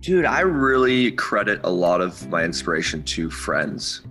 dude, 0.00 0.24
I 0.24 0.40
really 0.40 1.12
credit 1.12 1.60
a 1.64 1.70
lot 1.70 2.00
of 2.00 2.28
my 2.28 2.42
inspiration 2.44 3.02
to 3.04 3.30
friends, 3.30 4.02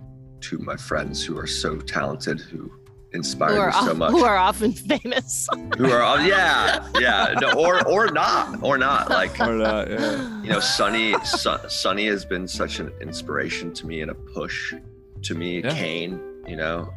to 0.42 0.58
my 0.58 0.76
friends 0.76 1.24
who 1.24 1.38
are 1.38 1.46
so 1.46 1.76
talented, 1.78 2.40
who 2.40 2.70
inspire 3.12 3.70
Who 3.70 3.78
me 3.80 3.84
so 3.86 3.90
of- 3.92 3.98
much. 3.98 4.10
who 4.12 4.24
are 4.24 4.36
often 4.36 4.72
famous. 4.72 5.48
who 5.78 5.90
are 5.90 6.20
yeah 6.26 6.88
yeah 6.98 7.34
no, 7.40 7.52
or 7.52 7.86
or 7.86 8.10
not 8.10 8.60
or 8.62 8.76
not 8.78 9.08
like 9.10 9.38
Or 9.40 9.52
not, 9.52 9.88
yeah. 9.90 10.42
you 10.42 10.48
know 10.50 10.58
sonny 10.58 11.14
Sun, 11.24 11.60
sonny 11.70 12.06
has 12.06 12.24
been 12.24 12.48
such 12.48 12.80
an 12.80 12.90
inspiration 13.00 13.72
to 13.74 13.86
me 13.86 14.00
and 14.00 14.10
a 14.10 14.14
push 14.14 14.74
to 15.22 15.34
me 15.36 15.62
Yeah. 15.62 15.72
kane 15.74 16.20
you 16.46 16.56
know 16.56 16.92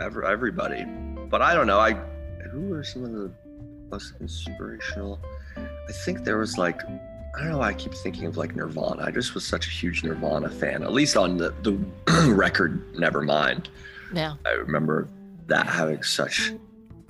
ever 0.00 0.24
everybody. 0.24 0.84
But 1.30 1.42
i 1.42 1.54
don't 1.54 1.66
know 1.66 1.78
i 1.78 1.92
who 2.50 2.72
are 2.72 2.82
some 2.82 3.04
of 3.04 3.12
the 3.12 3.30
most 3.90 4.14
inspirational? 4.20 5.20
I 5.56 5.92
think 5.92 6.24
there 6.24 6.38
was 6.38 6.58
like 6.58 6.82
i 6.84 7.38
don't 7.40 7.50
know 7.50 7.58
why 7.58 7.68
i 7.68 7.74
keep 7.74 7.94
thinking 7.94 8.26
of 8.26 8.36
like 8.36 8.54
nirvana. 8.56 9.04
I 9.04 9.10
just 9.10 9.34
was 9.34 9.46
such 9.46 9.66
a 9.66 9.70
huge 9.70 10.02
nirvana 10.02 10.50
fan 10.50 10.82
at 10.82 10.92
least 10.92 11.16
on 11.16 11.36
the, 11.36 11.54
the 11.62 12.32
record 12.32 12.82
nevermind 12.94 13.66
yeah. 14.12 14.34
i 14.46 14.50
remember 14.50 15.08
that 15.46 15.66
having 15.66 16.02
such 16.02 16.52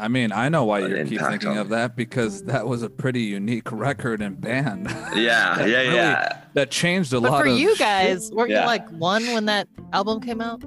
I 0.01 0.07
mean, 0.09 0.31
I 0.31 0.49
know 0.49 0.65
why 0.65 0.79
you 0.81 0.89
keep 1.05 1.13
impact 1.15 1.31
thinking 1.31 1.49
on 1.51 1.59
of 1.59 1.69
that 1.71 1.97
because 1.97 2.45
that 2.45 2.67
was 2.69 2.83
a 2.85 2.89
pretty 2.89 3.23
unique 3.23 3.71
record 3.73 4.23
and 4.23 4.41
band. 4.41 4.87
yeah 5.17 5.17
yeah 5.17 5.57
really- 5.65 5.95
yeah 5.97 6.43
that 6.55 6.71
changed 6.71 7.13
a 7.13 7.21
But 7.21 7.31
lot 7.33 7.43
for 7.43 7.49
of 7.49 7.59
you 7.59 7.71
shit. 7.71 7.79
guys, 7.81 8.31
weren't 8.33 8.51
you 8.51 8.57
like 8.57 8.89
one 8.91 9.25
when 9.33 9.45
that 9.47 9.69
album 9.93 10.21
came 10.21 10.41
out? 10.41 10.63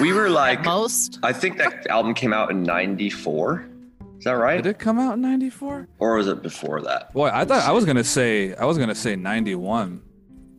we 0.00 0.12
were 0.12 0.28
like 0.30 0.64
most? 0.64 1.18
I 1.22 1.32
think 1.32 1.58
that 1.58 1.86
album 1.88 2.14
came 2.14 2.32
out 2.32 2.50
in 2.50 2.62
'94. 2.62 3.66
Is 4.18 4.24
that 4.24 4.32
right? 4.32 4.62
Did 4.62 4.66
it 4.70 4.78
come 4.78 4.98
out 4.98 5.14
in 5.14 5.22
94? 5.22 5.88
Or 5.98 6.16
was 6.16 6.28
it 6.28 6.42
before 6.42 6.82
that? 6.82 7.10
Boy, 7.14 7.30
I 7.32 7.46
thought 7.46 7.62
I 7.64 7.72
was 7.72 7.86
gonna 7.86 8.04
say 8.04 8.54
I 8.54 8.66
was 8.66 8.76
gonna 8.76 8.94
say 8.94 9.16
91. 9.16 10.02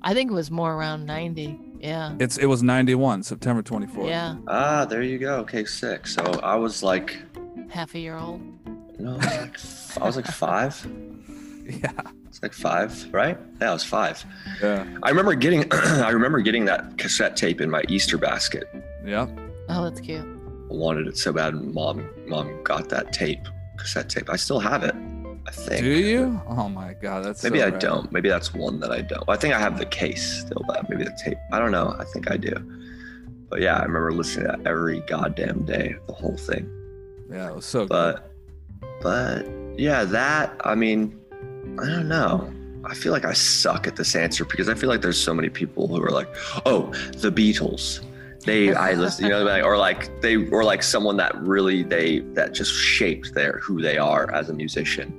I 0.01 0.15
think 0.15 0.32
it 0.32 0.34
was 0.34 0.49
more 0.49 0.74
around 0.74 1.05
90. 1.05 1.59
Yeah. 1.80 2.15
It's 2.19 2.38
it 2.38 2.47
was 2.47 2.63
91, 2.63 3.22
September 3.22 3.61
24th. 3.61 4.07
Yeah. 4.07 4.36
Ah, 4.47 4.86
there 4.86 5.03
you 5.03 5.19
go. 5.19 5.36
Okay, 5.41 5.63
six. 5.65 6.15
So 6.15 6.24
I 6.41 6.55
was 6.55 6.82
like, 6.82 7.19
Half 7.72 7.95
a 7.95 7.99
year 7.99 8.17
old. 8.17 8.41
no, 8.99 9.13
I 9.13 9.15
was 9.15 9.26
like, 9.26 10.01
I 10.01 10.05
was 10.05 10.15
like 10.17 10.28
five. 10.28 10.88
Yeah. 11.63 11.91
It's 12.28 12.41
like 12.41 12.53
five, 12.53 13.07
right? 13.13 13.38
Yeah, 13.61 13.69
I 13.69 13.74
was 13.74 13.84
five. 13.84 14.26
Yeah. 14.61 14.84
I 15.03 15.09
remember 15.09 15.36
getting, 15.36 15.65
I 15.72 16.09
remember 16.09 16.41
getting 16.41 16.65
that 16.65 16.97
cassette 16.97 17.38
tape 17.38 17.61
in 17.61 17.69
my 17.69 17.84
Easter 17.88 18.17
basket. 18.17 18.65
Yeah. 19.05 19.28
Oh, 19.69 19.84
that's 19.84 20.01
cute. 20.01 20.22
I 20.26 20.74
wanted 20.74 21.07
it 21.07 21.17
so 21.17 21.32
bad. 21.32 21.53
and 21.53 21.72
Mom, 21.74 22.09
mom 22.28 22.61
got 22.63 22.89
that 22.89 23.13
tape, 23.13 23.47
cassette 23.78 24.09
tape. 24.09 24.30
I 24.30 24.36
still 24.38 24.59
have 24.59 24.84
it. 24.84 24.95
I 25.47 25.51
think. 25.51 25.82
Do 25.84 25.91
you? 25.91 26.41
Oh 26.47 26.67
my 26.67 26.93
god, 26.93 27.24
that's 27.26 27.43
Maybe 27.43 27.59
so 27.59 27.67
I 27.67 27.69
rad. 27.69 27.80
don't. 27.80 28.11
Maybe 28.11 28.28
that's 28.28 28.53
one 28.53 28.80
that 28.82 28.91
I 28.91 29.01
don't. 29.01 29.24
I 29.30 29.38
think 29.38 29.53
I 29.53 29.59
have 29.59 29.78
the 29.78 29.86
case 29.86 30.41
still, 30.41 30.63
but 30.67 30.89
maybe 30.89 31.03
the 31.03 31.17
tape. 31.24 31.38
I 31.53 31.59
don't 31.59 31.72
know. 31.72 31.95
I 31.97 32.03
think 32.05 32.30
I 32.30 32.38
do. 32.38 32.53
But 33.49 33.61
yeah, 33.61 33.78
I 33.78 33.84
remember 33.84 34.11
listening 34.11 34.47
to 34.47 34.57
that 34.57 34.67
every 34.67 35.01
goddamn 35.01 35.63
day, 35.65 35.95
the 36.07 36.13
whole 36.13 36.38
thing. 36.38 36.69
Yeah, 37.32 37.49
it 37.49 37.55
was 37.55 37.65
so 37.65 37.82
good. 37.86 37.89
But, 37.89 38.32
but 39.01 39.47
yeah, 39.79 40.03
that. 40.05 40.59
I 40.63 40.75
mean, 40.75 41.19
I 41.82 41.86
don't 41.86 42.07
know. 42.07 42.51
I 42.84 42.95
feel 42.95 43.11
like 43.11 43.25
I 43.25 43.34
suck 43.34 43.88
at 43.88 43.95
this 43.95 44.15
answer 44.15 44.43
because 44.43 44.67
I 44.67 44.73
feel 44.73 44.89
like 44.89 45.01
there's 45.01 45.21
so 45.21 45.34
many 45.34 45.49
people 45.49 45.88
who 45.88 46.01
are 46.03 46.09
like, 46.09 46.29
oh, 46.65 46.91
the 47.17 47.32
Beatles. 47.32 48.03
They, 48.43 48.73
I 48.73 48.93
listen, 48.95 49.25
you 49.25 49.32
know, 49.32 49.43
like, 49.43 49.63
or 49.63 49.77
like 49.77 50.21
they, 50.21 50.36
or 50.49 50.63
like 50.63 50.82
someone 50.82 51.15
that 51.17 51.36
really 51.41 51.84
they 51.84 52.19
that 52.34 52.53
just 52.53 52.73
shaped 52.73 53.34
their 53.36 53.59
who 53.59 53.82
they 53.82 53.97
are 53.97 54.32
as 54.34 54.49
a 54.49 54.53
musician. 54.53 55.17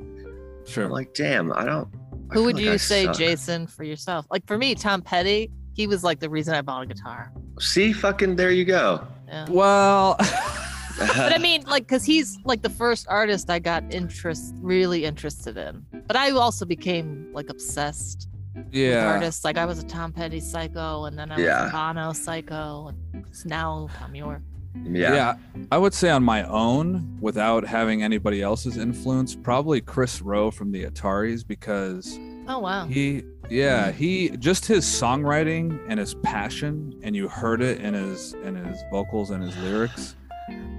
Sure. 0.67 0.85
I'm 0.85 0.91
like, 0.91 1.15
damn, 1.15 1.53
I 1.53 1.65
don't. 1.65 1.89
I 2.31 2.35
Who 2.35 2.41
feel 2.41 2.45
would 2.45 2.57
like 2.57 2.65
you 2.65 2.73
I 2.73 2.77
say, 2.77 3.05
suck. 3.05 3.17
Jason, 3.17 3.67
for 3.67 3.85
yourself? 3.85 4.27
Like 4.31 4.47
for 4.47 4.59
me, 4.59 4.75
Tom 4.75 5.03
Petty, 5.03 5.51
he 5.75 5.87
was 5.87 6.03
like 6.03 6.19
the 6.19 6.31
reason 6.31 6.55
I 6.55 6.63
bought 6.63 6.83
a 6.83 6.87
guitar. 6.87 7.33
See, 7.61 7.93
fucking, 7.93 8.37
there 8.37 8.51
you 8.51 8.65
go. 8.65 9.07
Yeah. 9.29 9.47
well, 9.51 10.17
But 11.17 11.33
I 11.33 11.39
mean, 11.39 11.63
like, 11.65 11.85
because 11.85 12.05
he's 12.05 12.39
like 12.45 12.63
the 12.63 12.71
first 12.71 13.07
artist 13.09 13.51
I 13.51 13.59
got 13.59 13.83
interest, 13.93 14.55
really 14.61 15.05
interested 15.05 15.57
in. 15.57 15.85
But 16.07 16.17
I 16.17 16.31
also 16.31 16.65
became 16.65 17.29
like 17.33 17.49
obsessed 17.51 18.29
with 18.55 18.67
yeah. 18.75 19.07
artists. 19.07 19.45
Like 19.45 19.57
I 19.59 19.65
was 19.67 19.79
a 19.79 19.87
Tom 19.87 20.13
Petty 20.13 20.41
psycho, 20.41 21.05
and 21.05 21.19
then 21.19 21.31
I 21.33 21.39
Yeah. 21.39 21.65
was 21.65 21.71
a 21.71 21.73
Bono 21.73 22.13
psycho, 22.13 22.89
and 22.89 23.25
now 23.45 23.89
Thom 23.99 24.15
Yorke. 24.15 24.43
yeah. 24.85 25.15
Yeah, 25.15 25.35
I 25.71 25.79
would 25.79 25.95
say 25.95 26.11
on 26.11 26.23
my 26.23 26.45
own, 26.45 27.19
without 27.21 27.67
having 27.67 28.03
anybody 28.03 28.43
else's 28.43 28.77
influence, 28.77 29.35
probably 29.35 29.81
Kris 29.81 30.21
Roe 30.23 30.51
from 30.51 30.73
the 30.73 30.85
Ataris 30.85 31.47
because 31.47 32.19
Oh 32.49 32.59
wow. 32.59 32.87
he, 32.87 33.23
yeah, 33.51 33.91
he 33.93 34.31
just 34.39 34.67
his 34.67 34.85
songwriting 34.85 35.79
and 35.89 35.99
his 36.01 36.15
passion, 36.15 36.99
and 37.03 37.15
you 37.15 37.29
heard 37.29 37.61
it 37.63 37.81
in 37.81 37.95
his 37.95 38.35
in 38.45 38.55
his 38.57 38.83
vocals 38.91 39.31
and 39.31 39.43
his 39.43 39.57
lyrics. 39.59 40.17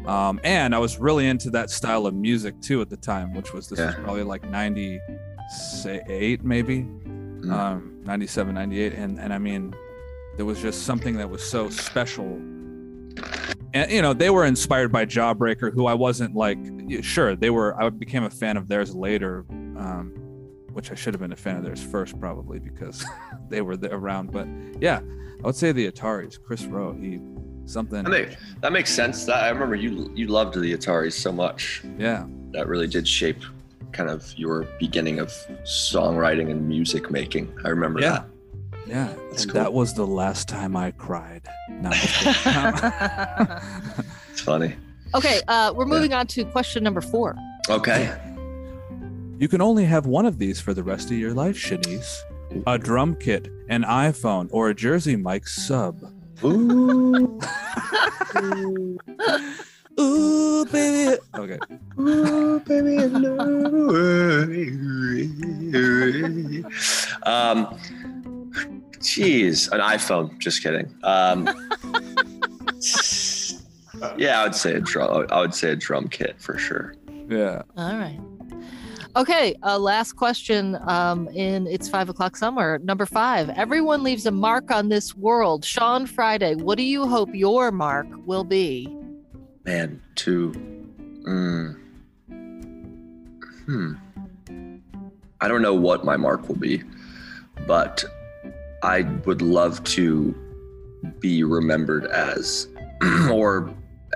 Um, 0.05 0.39
and 0.43 0.75
I 0.75 0.79
was 0.79 0.99
really 0.99 1.27
into 1.27 1.49
that 1.51 1.69
style 1.69 2.05
of 2.05 2.13
music 2.13 2.59
too 2.61 2.81
at 2.81 2.89
the 2.89 2.97
time, 2.97 3.33
which 3.33 3.53
was 3.53 3.69
this 3.69 3.79
was 3.79 3.95
probably 3.95 4.23
like 4.23 4.43
98 4.49 6.43
maybe, 6.43 6.79
Mm. 6.83 7.51
um, 7.51 7.99
97, 8.05 8.53
98. 8.55 8.93
And, 8.93 9.19
and 9.19 9.33
I 9.33 9.37
mean, 9.37 9.73
there 10.37 10.45
was 10.45 10.61
just 10.61 10.83
something 10.83 11.17
that 11.17 11.29
was 11.29 11.43
so 11.43 11.69
special. 11.69 12.25
And, 13.73 13.91
you 13.91 14.01
know, 14.01 14.13
they 14.13 14.29
were 14.29 14.45
inspired 14.45 14.91
by 14.91 15.05
Jawbreaker, 15.05 15.73
who 15.73 15.85
I 15.85 15.93
wasn't 15.93 16.35
like, 16.35 16.57
sure, 17.01 17.35
they 17.35 17.49
were, 17.49 17.81
I 17.81 17.89
became 17.89 18.23
a 18.23 18.29
fan 18.29 18.55
of 18.55 18.67
theirs 18.67 18.95
later, 18.95 19.45
um, 19.49 20.13
which 20.73 20.91
I 20.91 20.95
should 20.95 21.13
have 21.13 21.21
been 21.21 21.33
a 21.33 21.35
fan 21.37 21.57
of 21.57 21.63
theirs 21.63 21.83
first, 21.83 22.17
probably 22.19 22.59
because 22.59 23.05
they 23.49 23.61
were 23.61 23.75
there 23.77 23.93
around. 23.93 24.31
But 24.31 24.47
yeah, 24.81 25.01
I 25.43 25.45
would 25.47 25.55
say 25.55 25.71
the 25.71 25.91
Ataris, 25.91 26.41
Kris 26.41 26.63
Roe, 26.65 26.93
he, 26.93 27.19
something, 27.66 28.03
That, 28.03 28.09
make, 28.09 28.38
that 28.61 28.72
makes 28.72 28.91
sense. 28.93 29.26
That 29.26 29.43
I 29.43 29.49
remember 29.49 29.76
you 29.76 30.11
you 30.16 30.28
loved 30.28 30.55
the 30.55 30.74
Ataris 30.74 31.14
so 31.14 31.32
much. 31.32 31.84
yeah. 31.97 32.26
That 32.51 32.68
really 32.68 32.88
did 32.88 33.07
shape 33.07 33.41
kind 33.93 34.09
of 34.09 34.32
your 34.38 34.68
beginning 34.80 35.20
of 35.20 35.30
songwriting 35.64 36.49
and 36.51 36.68
music 36.68 37.09
making. 37.11 37.51
I 37.66 37.70
remember 37.70 37.99
Yeah. 38.01 38.09
that. 38.11 38.26
Yeah, 38.86 39.14
That's 39.30 39.43
and 39.43 39.51
cool. 39.53 39.61
that 39.64 39.72
was 39.74 39.93
the 39.93 40.05
last 40.05 40.49
time 40.49 40.76
I 40.76 40.91
cried. 40.91 41.41
No, 41.70 41.89
I'm 41.89 41.93
just 41.93 42.43
kidding. 42.43 44.03
It's 44.32 44.41
funny. 44.41 44.76
okay, 45.16 45.39
uh, 45.47 45.72
we're 45.76 45.86
moving 45.86 46.11
on 46.14 46.28
to 46.28 46.43
question 46.45 46.84
number 46.84 46.99
four. 47.01 47.36
Okay. 47.70 48.11
you 49.39 49.47
can 49.47 49.61
only 49.61 49.86
have 49.86 50.05
one 50.05 50.26
of 50.26 50.38
these 50.38 50.59
for 50.59 50.74
the 50.74 50.84
rest 50.84 51.11
of 51.11 51.18
your 51.18 51.34
life, 51.34 51.55
Shanice. 51.55 52.18
A 52.68 52.78
drum 52.78 53.16
kit, 53.16 53.47
an 53.70 53.84
iPhone, 53.84 54.47
or 54.51 54.70
a 54.70 54.76
Jersey 54.76 55.16
Mike 55.16 55.47
sub. 55.47 56.01
Ooh. 56.45 57.39
Ooh, 59.99 60.65
baby. 60.71 61.17
Okay. 61.35 61.59
Ooh, 61.99 62.59
baby, 62.59 62.99
I 62.99 63.07
know. 63.07 63.89
um, 67.23 67.67
jeez, 68.99 69.71
an 69.71 69.79
iPhone. 69.79 70.37
Just 70.39 70.63
kidding. 70.63 70.93
Um, 71.03 71.45
yeah, 74.17 74.41
I 74.41 74.43
would 74.43 74.55
say 74.55 74.73
a 74.73 74.79
drum. 74.79 75.27
I 75.29 75.39
would 75.39 75.53
say 75.53 75.71
a 75.71 75.75
drum 75.75 76.07
kit 76.07 76.41
for 76.41 76.57
sure. 76.57 76.95
Yeah. 77.29 77.61
All 77.77 77.97
right. 77.97 78.19
Okay, 79.16 79.53
uh, 79.61 79.78
last 79.78 80.14
question 80.14 80.76
um, 80.88 81.28
in 81.28 81.68
It's 81.68 81.88
Five 81.88 82.09
O'Clock 82.09 82.36
Somewhere. 82.36 82.80
Number 82.80 83.05
five. 83.05 83.47
Everyone 83.49 84.01
leaves 84.01 84.26
a 84.26 84.32
mark 84.32 84.72
on 84.72 84.89
this 84.89 85.16
world. 85.16 85.64
Sean 85.64 86.07
Friday, 86.07 86.55
what 86.55 86.80
do 86.80 86.84
you 86.84 87.05
hope 87.05 87.30
your 87.32 87.72
mark 87.72 88.07
will 88.26 88.43
be? 88.43 88.88
Man, 89.66 90.01
to, 90.16 90.51
mm, 91.28 91.78
hmm. 93.66 93.93
I 95.41 95.47
don't 95.47 95.61
know 95.61 95.76
what 95.76 96.03
my 96.03 96.18
mark 96.18 96.47
will 96.49 96.55
be, 96.55 96.82
but 97.68 98.03
I 98.82 99.03
would 99.26 99.43
love 99.43 99.84
to 99.84 100.34
be 101.20 101.43
remembered 101.43 102.07
as, 102.07 102.68
or 103.32 103.72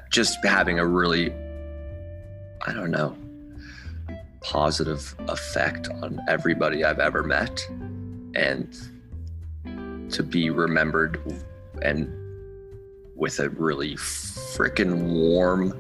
just 0.10 0.44
having 0.44 0.80
a 0.80 0.88
really, 0.88 1.32
I 2.66 2.74
don't 2.74 2.90
know, 2.90 3.16
positive 4.42 5.16
effect 5.28 5.90
on 6.02 6.20
everybody 6.28 6.84
I've 6.84 7.00
ever 7.00 7.24
met, 7.24 7.66
and 8.36 8.76
to 10.12 10.24
be 10.24 10.50
remembered 10.50 11.22
and 11.82 12.14
with 13.16 13.40
a 13.40 13.50
really 13.50 13.96
freaking 13.96 15.14
warm, 15.14 15.74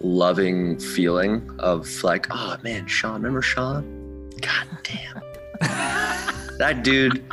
loving 0.00 0.78
feeling 0.78 1.50
of 1.58 2.02
like, 2.02 2.26
oh 2.30 2.56
man, 2.62 2.86
Sean, 2.86 3.14
remember 3.14 3.42
Sean? 3.42 4.30
God 4.40 4.66
damn. 4.82 5.22
that 6.58 6.82
dude 6.82 7.24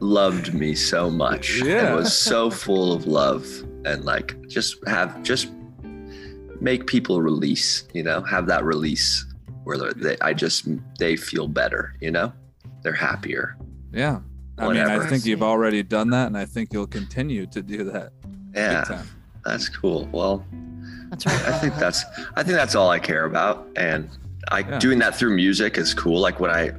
loved 0.00 0.54
me 0.54 0.74
so 0.74 1.10
much. 1.10 1.60
Yeah. 1.62 1.88
And 1.88 1.96
was 1.96 2.16
so 2.16 2.50
full 2.50 2.92
of 2.92 3.06
love 3.06 3.46
and 3.84 4.04
like 4.04 4.36
just 4.48 4.76
have 4.86 5.22
just 5.22 5.50
make 6.60 6.86
people 6.86 7.22
release, 7.22 7.84
you 7.94 8.02
know, 8.02 8.22
have 8.22 8.46
that 8.46 8.64
release 8.64 9.24
where 9.68 9.92
they, 9.92 10.16
I 10.22 10.32
just 10.32 10.66
they 10.98 11.14
feel 11.14 11.46
better, 11.46 11.94
you 12.00 12.10
know? 12.10 12.32
They're 12.82 12.94
happier. 12.94 13.58
Yeah. 13.92 14.20
I 14.56 14.68
mean, 14.68 14.78
I 14.78 15.06
think 15.06 15.26
you've 15.26 15.42
already 15.42 15.82
done 15.82 16.08
that, 16.10 16.26
and 16.28 16.36
I 16.38 16.46
think 16.46 16.72
you'll 16.72 16.86
continue 16.86 17.44
to 17.48 17.62
do 17.62 17.84
that. 17.84 18.12
Yeah, 18.54 19.02
that's 19.44 19.68
cool. 19.68 20.08
Well, 20.10 20.44
That's 21.10 21.26
right. 21.26 21.44
I 21.48 21.58
think 21.58 21.76
that's 21.76 22.02
I 22.34 22.42
think 22.42 22.56
that's 22.56 22.74
all 22.74 22.88
I 22.90 22.98
care 22.98 23.26
about, 23.26 23.68
and 23.76 24.08
I 24.50 24.60
Yeah. 24.60 24.78
doing 24.78 24.98
that 25.00 25.14
through 25.14 25.36
music 25.36 25.76
is 25.78 25.92
cool. 25.94 26.18
Like 26.18 26.40
when 26.40 26.50
I 26.50 26.72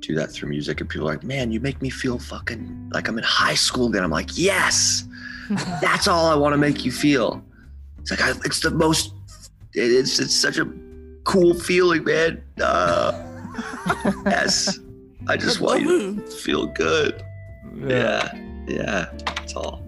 do 0.00 0.14
that 0.14 0.32
through 0.32 0.48
music, 0.48 0.80
and 0.80 0.88
people 0.90 1.08
are 1.08 1.12
like, 1.12 1.22
"Man, 1.24 1.52
you 1.52 1.60
make 1.60 1.80
me 1.82 1.90
feel 1.90 2.18
fucking 2.18 2.90
like 2.94 3.06
I'm 3.08 3.18
in 3.18 3.24
high 3.24 3.54
school." 3.54 3.88
again." 3.88 4.02
I'm 4.02 4.10
like, 4.10 4.36
"Yes, 4.38 5.04
that's 5.82 6.08
all 6.08 6.26
I 6.26 6.34
want 6.34 6.52
to 6.54 6.58
make 6.58 6.84
you 6.86 6.90
feel." 6.90 7.44
It's 8.00 8.10
like 8.10 8.22
I, 8.22 8.30
it's 8.44 8.60
the 8.60 8.70
most. 8.70 9.12
It's 9.74 10.18
it's 10.18 10.34
such 10.34 10.58
a 10.58 10.64
cool 11.28 11.54
feeling, 11.54 12.02
man. 12.04 12.42
Uh, 12.60 13.12
yes, 14.26 14.78
I 15.28 15.36
just 15.36 15.60
want 15.60 15.82
you 15.82 16.16
to 16.16 16.22
feel 16.22 16.66
good. 16.66 17.22
Yeah, 17.86 18.32
yeah. 18.66 19.10
It's 19.42 19.54
all 19.54 19.82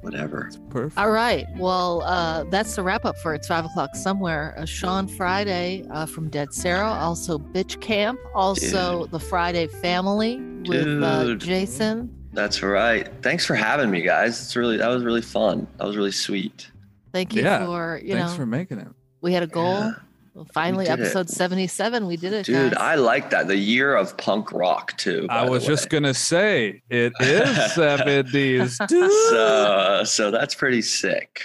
whatever. 0.00 0.50
Perfect. 0.70 0.96
All 0.98 1.10
right. 1.10 1.44
Well, 1.56 2.02
uh, 2.02 2.44
that's 2.44 2.76
the 2.76 2.82
wrap 2.84 3.04
up 3.04 3.16
for 3.18 3.34
It's 3.34 3.48
Five 3.48 3.64
O'Clock 3.64 3.96
Somewhere. 3.96 4.54
Uh, 4.56 4.64
Sean 4.64 5.08
Friday 5.08 5.84
uh, 5.90 6.06
from 6.06 6.28
Dead 6.30 6.54
Sara, 6.54 6.86
also 6.86 7.36
Bitch 7.38 7.80
Camp, 7.80 8.20
also 8.32 9.06
The 9.06 9.18
Friday 9.18 9.66
Family 9.66 10.36
with 10.68 11.02
uh, 11.02 11.34
Jason. 11.34 12.12
That's 12.32 12.62
right. 12.62 13.10
Thanks 13.22 13.44
for 13.44 13.56
having 13.56 13.90
me, 13.90 14.02
guys. 14.02 14.40
It's 14.40 14.54
really 14.54 14.76
that 14.76 14.88
was 14.88 15.02
really 15.02 15.22
fun. 15.22 15.66
That 15.78 15.86
was 15.86 15.96
really 15.96 16.12
sweet. 16.12 16.70
Thank 17.12 17.34
you 17.34 17.42
Yeah. 17.42 17.64
for, 17.66 18.00
you 18.04 18.14
Thanks 18.14 18.30
know, 18.32 18.36
for 18.36 18.46
making 18.46 18.78
it. 18.78 18.88
we 19.22 19.32
had 19.32 19.42
a 19.42 19.46
goal. 19.48 19.78
Yeah. 19.80 19.92
Well, 20.36 20.46
finally, 20.52 20.84
did 20.84 20.98
it. 20.98 21.02
episode 21.04 21.30
77, 21.30 22.06
we 22.06 22.18
did 22.18 22.34
it. 22.34 22.44
Dude, 22.44 22.74
guys. 22.74 22.78
I 22.78 22.94
like 22.96 23.30
that. 23.30 23.46
The 23.46 23.56
year 23.56 23.96
of 23.96 24.14
punk 24.18 24.52
rock 24.52 24.94
too. 24.98 25.26
I 25.30 25.48
was 25.48 25.64
just 25.64 25.88
gonna 25.88 26.12
say 26.12 26.82
it 26.90 27.14
is 27.20 27.72
seventies. 27.72 28.78
so 28.88 30.02
so 30.04 30.30
that's 30.30 30.54
pretty 30.54 30.82
sick. 30.82 31.40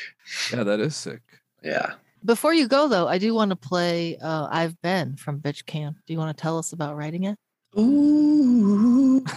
yeah, 0.52 0.64
that 0.64 0.82
is 0.82 0.94
sick. 0.94 1.22
Yeah. 1.64 1.94
Before 2.26 2.54
you 2.54 2.68
go, 2.68 2.90
though, 2.90 3.08
I 3.08 3.18
do 3.18 3.34
want 3.34 3.52
to 3.52 3.56
play 3.56 4.18
uh, 4.22 4.50
I've 4.52 4.80
Been 4.82 5.16
from 5.16 5.40
Bitch 5.40 5.66
Camp. 5.66 5.96
Do 6.06 6.12
you 6.12 6.20
want 6.20 6.36
to 6.38 6.42
tell 6.42 6.58
us 6.58 6.74
about 6.74 6.98
writing 6.98 7.24
it? 7.24 7.38
Ooh. 7.80 9.24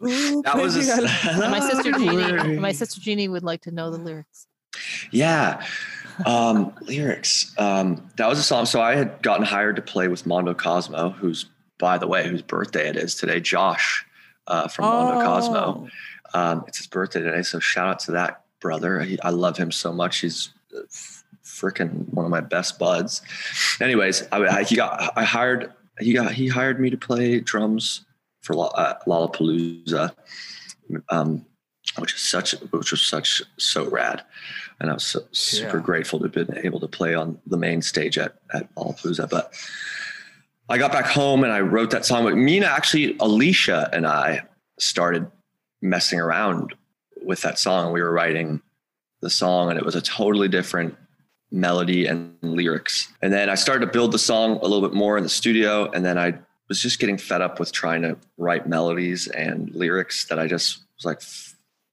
That 0.00 0.54
was 0.54 0.76
a, 0.76 1.48
my 1.50 1.58
sister 1.58 1.90
Jeannie, 1.90 2.56
my 2.58 2.70
sister 2.70 3.00
Jeannie 3.00 3.26
would 3.26 3.42
like 3.42 3.62
to 3.62 3.72
know 3.72 3.90
the 3.90 3.98
lyrics. 3.98 4.46
Yeah. 5.10 5.66
Um, 6.26 6.72
lyrics. 6.82 7.54
Um, 7.58 8.10
that 8.16 8.28
was 8.28 8.38
a 8.38 8.42
song. 8.42 8.66
So 8.66 8.80
I 8.80 8.96
had 8.96 9.22
gotten 9.22 9.44
hired 9.44 9.76
to 9.76 9.82
play 9.82 10.08
with 10.08 10.26
Mondo 10.26 10.54
Cozmo, 10.54 11.10
who's, 11.10 11.46
by 11.78 11.98
the 11.98 12.06
way, 12.06 12.28
whose 12.28 12.42
birthday 12.42 12.88
it 12.88 12.96
is 12.96 13.14
today, 13.14 13.40
Josh 13.40 14.04
uh, 14.46 14.68
from 14.68 14.86
Mondo 14.86 15.24
Cozmo. 15.24 15.88
Oh. 16.34 16.38
Um, 16.38 16.64
it's 16.66 16.78
his 16.78 16.86
birthday 16.86 17.20
today. 17.20 17.42
So 17.42 17.58
shout 17.58 17.88
out 17.88 17.98
to 18.00 18.12
that 18.12 18.42
brother. 18.60 19.00
He, 19.00 19.20
I 19.22 19.30
love 19.30 19.56
him 19.56 19.70
so 19.70 19.92
much. 19.92 20.18
He's 20.18 20.50
freaking 21.44 22.12
one 22.12 22.24
of 22.24 22.30
my 22.30 22.40
best 22.40 22.78
buds. 22.78 23.22
Anyways, 23.80 24.26
I, 24.32 24.58
I, 24.58 24.62
he 24.64 24.76
got, 24.76 25.12
I 25.16 25.24
hired, 25.24 25.72
he 26.00 26.12
got, 26.12 26.32
he 26.32 26.48
hired 26.48 26.80
me 26.80 26.90
to 26.90 26.96
play 26.96 27.40
drums 27.40 28.04
for 28.42 28.54
uh, 28.74 28.94
Lollapalooza. 29.06 30.14
Um, 31.10 31.44
which 31.98 32.14
is 32.14 32.20
such, 32.20 32.52
which 32.52 32.90
was 32.90 33.02
such, 33.02 33.42
so 33.56 33.88
rad. 33.88 34.22
And 34.80 34.90
I 34.90 34.94
was 34.94 35.04
so, 35.04 35.20
super 35.32 35.78
Yeah. 35.78 35.82
grateful 35.82 36.18
to 36.20 36.26
have 36.26 36.32
been 36.32 36.58
able 36.64 36.80
to 36.80 36.88
play 36.88 37.14
on 37.14 37.38
the 37.46 37.56
main 37.56 37.82
stage 37.82 38.16
at, 38.18 38.36
at 38.54 38.72
Lollapalooza. 38.76 39.28
But 39.28 39.52
I 40.68 40.78
got 40.78 40.92
back 40.92 41.06
home 41.06 41.44
and 41.44 41.52
I 41.52 41.60
wrote 41.60 41.90
that 41.90 42.04
song. 42.04 42.24
But 42.24 42.36
Mina, 42.36 42.66
actually, 42.66 43.16
Alicia 43.20 43.90
and 43.92 44.06
I 44.06 44.42
started 44.78 45.30
messing 45.82 46.20
around 46.20 46.74
with 47.24 47.42
that 47.42 47.58
song. 47.58 47.92
We 47.92 48.02
were 48.02 48.12
writing 48.12 48.60
the 49.20 49.30
song, 49.30 49.70
and 49.70 49.78
it 49.78 49.84
was 49.84 49.96
a 49.96 50.00
totally 50.00 50.46
different 50.48 50.96
melody 51.50 52.06
and 52.06 52.36
lyrics. 52.42 53.08
And 53.22 53.32
then 53.32 53.50
I 53.50 53.56
started 53.56 53.86
to 53.86 53.92
build 53.92 54.12
the 54.12 54.18
song 54.18 54.58
a 54.62 54.66
little 54.68 54.86
bit 54.86 54.94
more 54.94 55.16
in 55.16 55.24
the 55.24 55.28
studio. 55.28 55.90
And 55.90 56.04
then 56.04 56.18
I 56.18 56.34
was 56.68 56.80
just 56.80 57.00
getting 57.00 57.18
fed 57.18 57.40
up 57.40 57.58
with 57.58 57.72
trying 57.72 58.02
to 58.02 58.16
write 58.36 58.68
melodies 58.68 59.26
and 59.28 59.74
lyrics 59.74 60.26
that 60.26 60.38
I 60.38 60.46
just 60.46 60.84
was 60.96 61.04
like, 61.04 61.20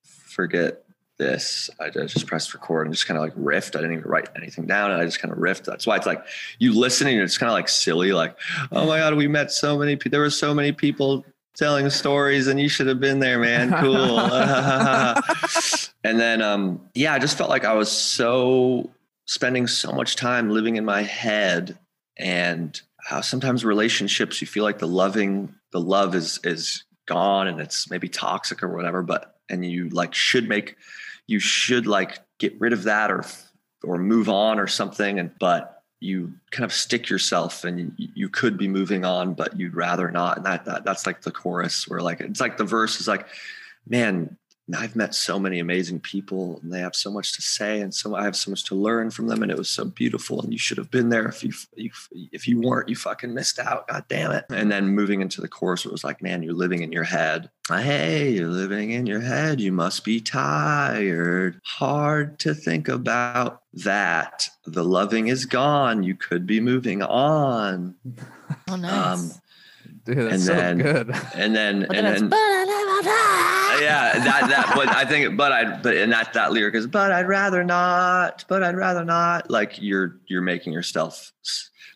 forget 0.04 0.84
this. 1.18 1.70
I 1.80 1.90
just 1.90 2.28
pressed 2.28 2.54
record 2.54 2.88
and 2.88 2.94
just 2.94 3.08
kind 3.08 3.18
of 3.18 3.24
like 3.24 3.36
riffed. 3.36 3.76
I 3.76 3.82
didn't 3.82 3.98
even 3.98 4.10
write 4.10 4.30
anything 4.36 4.66
down. 4.66 4.92
And 4.92 5.02
I 5.02 5.06
just 5.06 5.20
kind 5.20 5.32
of 5.32 5.38
riffed. 5.38 5.64
That's 5.64 5.88
why 5.88 5.96
it's 5.96 6.06
like 6.06 6.24
you 6.60 6.78
listening, 6.78 7.18
it's 7.18 7.38
kind 7.38 7.50
of 7.50 7.54
like 7.54 7.70
silly. 7.70 8.12
Like, 8.12 8.38
oh 8.72 8.86
my 8.86 9.00
God, 9.00 9.16
we 9.16 9.28
met 9.28 9.52
so 9.52 9.78
many 9.78 9.96
people. 9.96 10.12
There 10.12 10.22
were 10.22 10.30
so 10.30 10.54
many 10.54 10.72
people 10.72 11.26
telling 11.56 11.90
stories 11.90 12.48
and 12.48 12.60
you 12.60 12.68
should 12.68 12.88
have 12.88 13.00
been 13.00 13.20
there, 13.20 13.40
man. 13.40 13.72
Cool. 13.80 14.20
and 16.04 16.20
then, 16.20 16.42
um, 16.42 16.82
yeah, 16.94 17.14
I 17.14 17.20
just 17.20 17.38
felt 17.38 17.50
like 17.50 17.66
I 17.66 17.74
was 17.74 17.92
so 17.92 18.90
spending 19.26 19.68
so 19.68 19.92
much 19.92 20.16
time 20.16 20.50
living 20.50 20.76
in 20.76 20.86
my 20.86 21.02
head 21.02 21.78
and 22.18 22.80
how 23.00 23.22
sometimes 23.22 23.64
relationships, 23.64 24.42
you 24.42 24.48
feel 24.48 24.64
like 24.64 24.80
the 24.80 24.88
loving, 24.88 25.54
the 25.72 25.80
love 25.80 26.16
is, 26.16 26.40
is 26.44 26.84
gone 27.06 27.48
and 27.48 27.60
it's 27.60 27.90
maybe 27.90 28.10
toxic 28.10 28.62
or 28.62 28.76
whatever, 28.76 29.02
but, 29.02 29.38
and 29.50 29.66
you 29.66 29.90
like 29.90 30.14
should 30.14 30.50
make, 30.50 30.76
you 31.28 31.40
should 31.40 31.88
like 31.88 32.20
get 32.38 32.60
rid 32.60 32.74
of 32.74 32.84
that 32.84 33.12
or, 33.12 33.24
or 33.84 33.98
move 33.98 34.30
on 34.30 34.60
or 34.60 34.68
something. 34.68 35.20
And, 35.20 35.32
but 35.40 35.84
you 36.00 36.34
kind 36.52 36.66
of 36.66 36.74
stick 36.74 37.10
yourself 37.10 37.64
and 37.64 37.80
you, 37.98 38.10
you 38.14 38.30
could 38.30 38.58
be 38.58 38.68
moving 38.68 39.06
on, 39.06 39.34
but 39.34 39.58
you'd 39.58 39.76
rather 39.76 40.12
not. 40.12 40.38
And 40.38 40.46
that, 40.46 40.66
that 40.66 40.86
that's 40.86 41.06
like 41.06 41.22
the 41.22 41.32
chorus 41.32 41.88
where 41.88 42.02
like, 42.02 42.22
it's 42.22 42.42
like 42.42 42.58
the 42.58 42.64
verse 42.64 43.00
is 43.00 43.08
like, 43.08 43.28
man, 43.88 44.38
I've 44.74 44.96
met 44.96 45.14
so 45.14 45.38
many 45.38 45.60
amazing 45.60 46.00
people 46.00 46.60
and 46.64 46.74
they 46.74 46.80
have 46.80 46.96
so 46.96 47.12
much 47.12 47.36
to 47.36 47.42
say 47.42 47.82
and 47.82 47.94
so 47.94 48.16
I 48.16 48.24
have 48.24 48.36
so 48.36 48.50
much 48.50 48.64
to 48.66 48.76
learn 48.76 49.12
from 49.12 49.28
them 49.28 49.44
and 49.44 49.52
it 49.52 49.58
was 49.58 49.70
so 49.70 49.86
beautiful 49.86 50.42
and 50.42 50.52
you 50.52 50.58
should 50.58 50.80
have 50.80 50.90
been 50.90 51.10
there 51.10 51.28
if 51.28 51.44
you 51.44 51.52
if, 51.76 52.10
if 52.32 52.48
you 52.48 52.62
weren't 52.62 52.90
you 52.90 52.96
fucking 52.96 53.34
missed 53.34 53.60
out 53.60 53.88
god 53.88 54.06
damn 54.08 54.32
it. 54.32 54.46
And 54.50 54.72
then 54.72 54.88
moving 54.88 55.22
into 55.22 55.42
the 55.42 55.48
course 55.48 55.86
it 55.86 55.92
was 55.92 56.04
like 56.04 56.22
man 56.22 56.42
you're 56.42 56.54
living 56.54 56.82
in 56.82 56.92
your 56.92 57.04
head. 57.04 57.50
Hey 57.68 58.32
you're 58.32 58.48
living 58.48 58.92
in 58.92 59.06
your 59.06 59.22
head. 59.22 59.62
You 59.62 59.72
must 59.72 60.04
be 60.04 60.20
tired. 60.20 61.62
Hard 61.64 62.40
to 62.40 62.56
think 62.56 62.88
about 62.88 63.62
that. 63.74 64.50
The 64.66 64.84
loving 64.84 65.28
is 65.28 65.46
gone. 65.46 66.02
You 66.02 66.16
could 66.16 66.48
be 66.48 66.60
moving 66.60 67.04
on. 67.04 67.96
Oh, 68.70 68.76
nice. 68.76 69.34
Um, 69.36 69.42
Dude, 70.06 70.18
that's 70.18 70.34
And 70.34 70.42
so 70.44 70.54
then- 70.56 70.78
good. 70.78 71.10
and 71.34 71.56
then 71.56 71.84
and 71.84 71.92
then 71.92 72.06
it's, 72.06 72.22
then 72.22 72.30
but 72.30 72.38
I 72.38 72.64
never 72.64 73.02
die. 73.08 73.84
yeah, 73.84 74.24
that 74.24 74.50
that. 74.50 74.72
But 74.76 74.90
I 74.90 75.04
think, 75.06 75.36
but 75.36 75.52
I, 75.52 75.78
but 75.82 75.98
and 75.98 76.12
that 76.12 76.34
that 76.34 76.52
lyric 76.52 76.76
is, 76.76 76.86
but 76.88 77.12
I'd 77.12 77.28
rather 77.28 77.64
not. 77.64 78.46
But 78.48 78.62
I'd 78.64 78.76
rather 78.76 79.04
not. 79.04 79.50
Like 79.50 79.82
you're 79.82 80.20
you're 80.28 80.42
making 80.44 80.74
yourself 80.74 81.32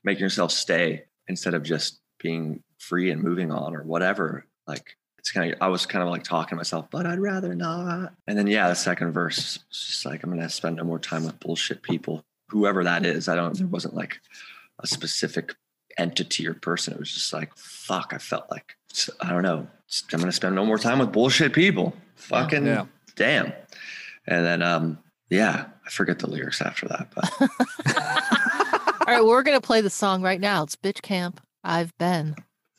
making 0.03 0.21
yourself 0.23 0.51
stay 0.51 1.03
instead 1.27 1.53
of 1.53 1.63
just 1.63 1.99
being 2.19 2.63
free 2.79 3.11
and 3.11 3.21
moving 3.21 3.51
on 3.51 3.75
or 3.75 3.83
whatever. 3.83 4.45
Like 4.65 4.95
it's 5.19 5.31
kind 5.31 5.53
of 5.53 5.61
I 5.61 5.67
was 5.67 5.85
kind 5.85 6.01
of 6.03 6.09
like 6.09 6.23
talking 6.23 6.49
to 6.51 6.55
myself, 6.55 6.87
but 6.89 7.05
I'd 7.05 7.19
rather 7.19 7.53
not. 7.53 8.13
And 8.27 8.37
then 8.37 8.47
yeah, 8.47 8.69
the 8.69 8.75
second 8.75 9.11
verse 9.11 9.37
is 9.37 9.59
just 9.87 10.05
like 10.05 10.23
I'm 10.23 10.29
gonna 10.31 10.49
spend 10.49 10.77
no 10.77 10.83
more 10.83 10.99
time 10.99 11.25
with 11.25 11.39
bullshit 11.39 11.83
people, 11.83 12.23
whoever 12.47 12.83
that 12.85 13.05
is. 13.05 13.27
I 13.27 13.35
don't. 13.35 13.55
There 13.55 13.67
wasn't 13.67 13.93
like 13.95 14.19
a 14.79 14.87
specific 14.87 15.53
entity 15.97 16.47
or 16.47 16.53
person. 16.53 16.93
It 16.93 16.99
was 16.99 17.11
just 17.13 17.33
like 17.33 17.55
fuck. 17.57 18.11
I 18.13 18.17
felt 18.17 18.49
like 18.51 18.75
I 19.21 19.29
don't 19.31 19.43
know. 19.43 19.67
I'm 20.13 20.19
gonna 20.19 20.31
spend 20.31 20.55
no 20.55 20.65
more 20.65 20.77
time 20.77 20.99
with 20.99 21.11
bullshit 21.11 21.53
people. 21.53 21.93
Fucking 22.15 22.65
Yeah. 22.65 22.85
damn. 23.15 23.53
And 24.27 24.45
then 24.45 24.61
um 24.61 24.99
yeah, 25.29 25.65
I 25.85 25.89
forget 25.89 26.19
the 26.19 26.27
lyrics 26.29 26.61
after 26.61 26.87
that, 26.87 27.07
but 27.13 27.31
All 29.07 29.15
right, 29.15 29.23
we're 29.25 29.41
going 29.43 29.59
to 29.59 29.65
play 29.65 29.81
the 29.81 29.89
song 29.89 30.21
right 30.21 30.39
now. 30.39 30.61
It's 30.63 30.75
Bitch 30.75 31.01
Camp. 31.01 31.41
I've 31.63 31.97
been 31.97 32.35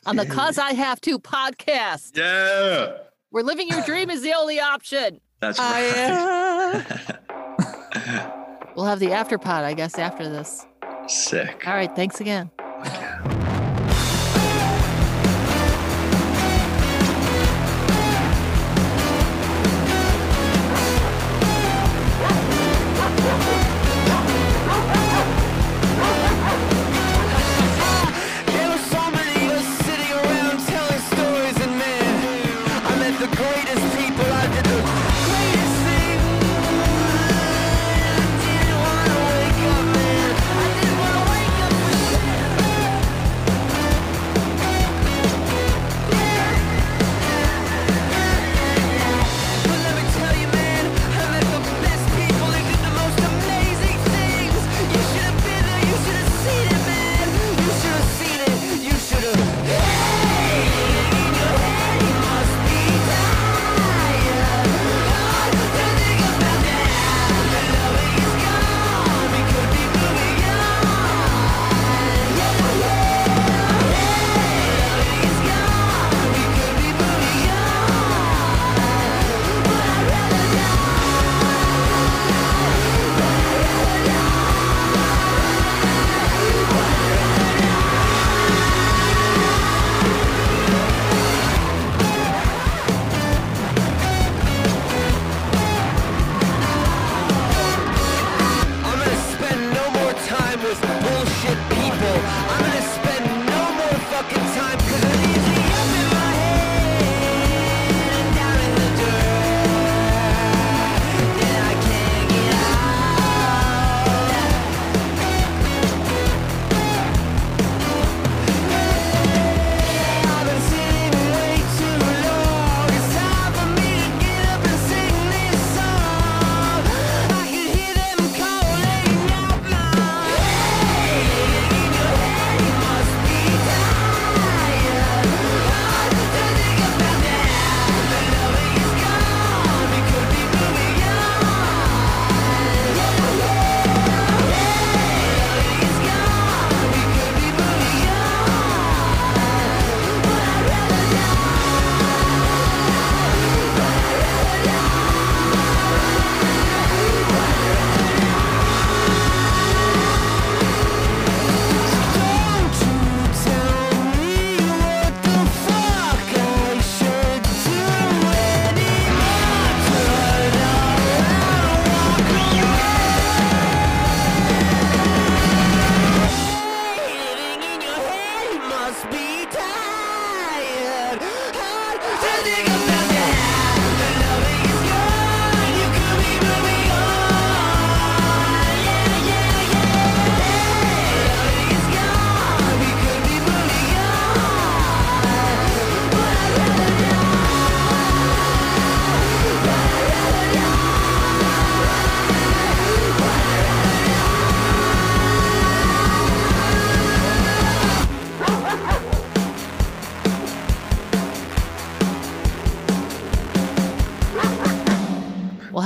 on 0.06 0.14
the 0.16 0.24
Cuz 0.26 0.58
I 0.58 0.74
Have 0.74 1.00
to 1.02 1.18
podcast. 1.18 2.16
yeah, 2.16 2.98
Where 3.30 3.42
living 3.42 3.66
your 3.68 3.82
dream 3.82 4.11
is 4.11 4.22
the 4.22 4.32
only 4.34 4.61
option. 4.61 5.20
that's 5.40 5.58
I 5.61 6.84
right. 7.28 8.70
We'll 8.76 8.86
have 8.86 9.00
the 9.00 9.12
after 9.12 9.38
pod, 9.38 9.64
I 9.64 9.74
guess, 9.74 9.98
after 9.98 10.28
this. 10.28 10.64
Sick. 11.08 11.66
All 11.66 11.74
right, 11.74 11.94
thanks 11.96 12.20
again. 12.20 12.50
There 12.83 13.39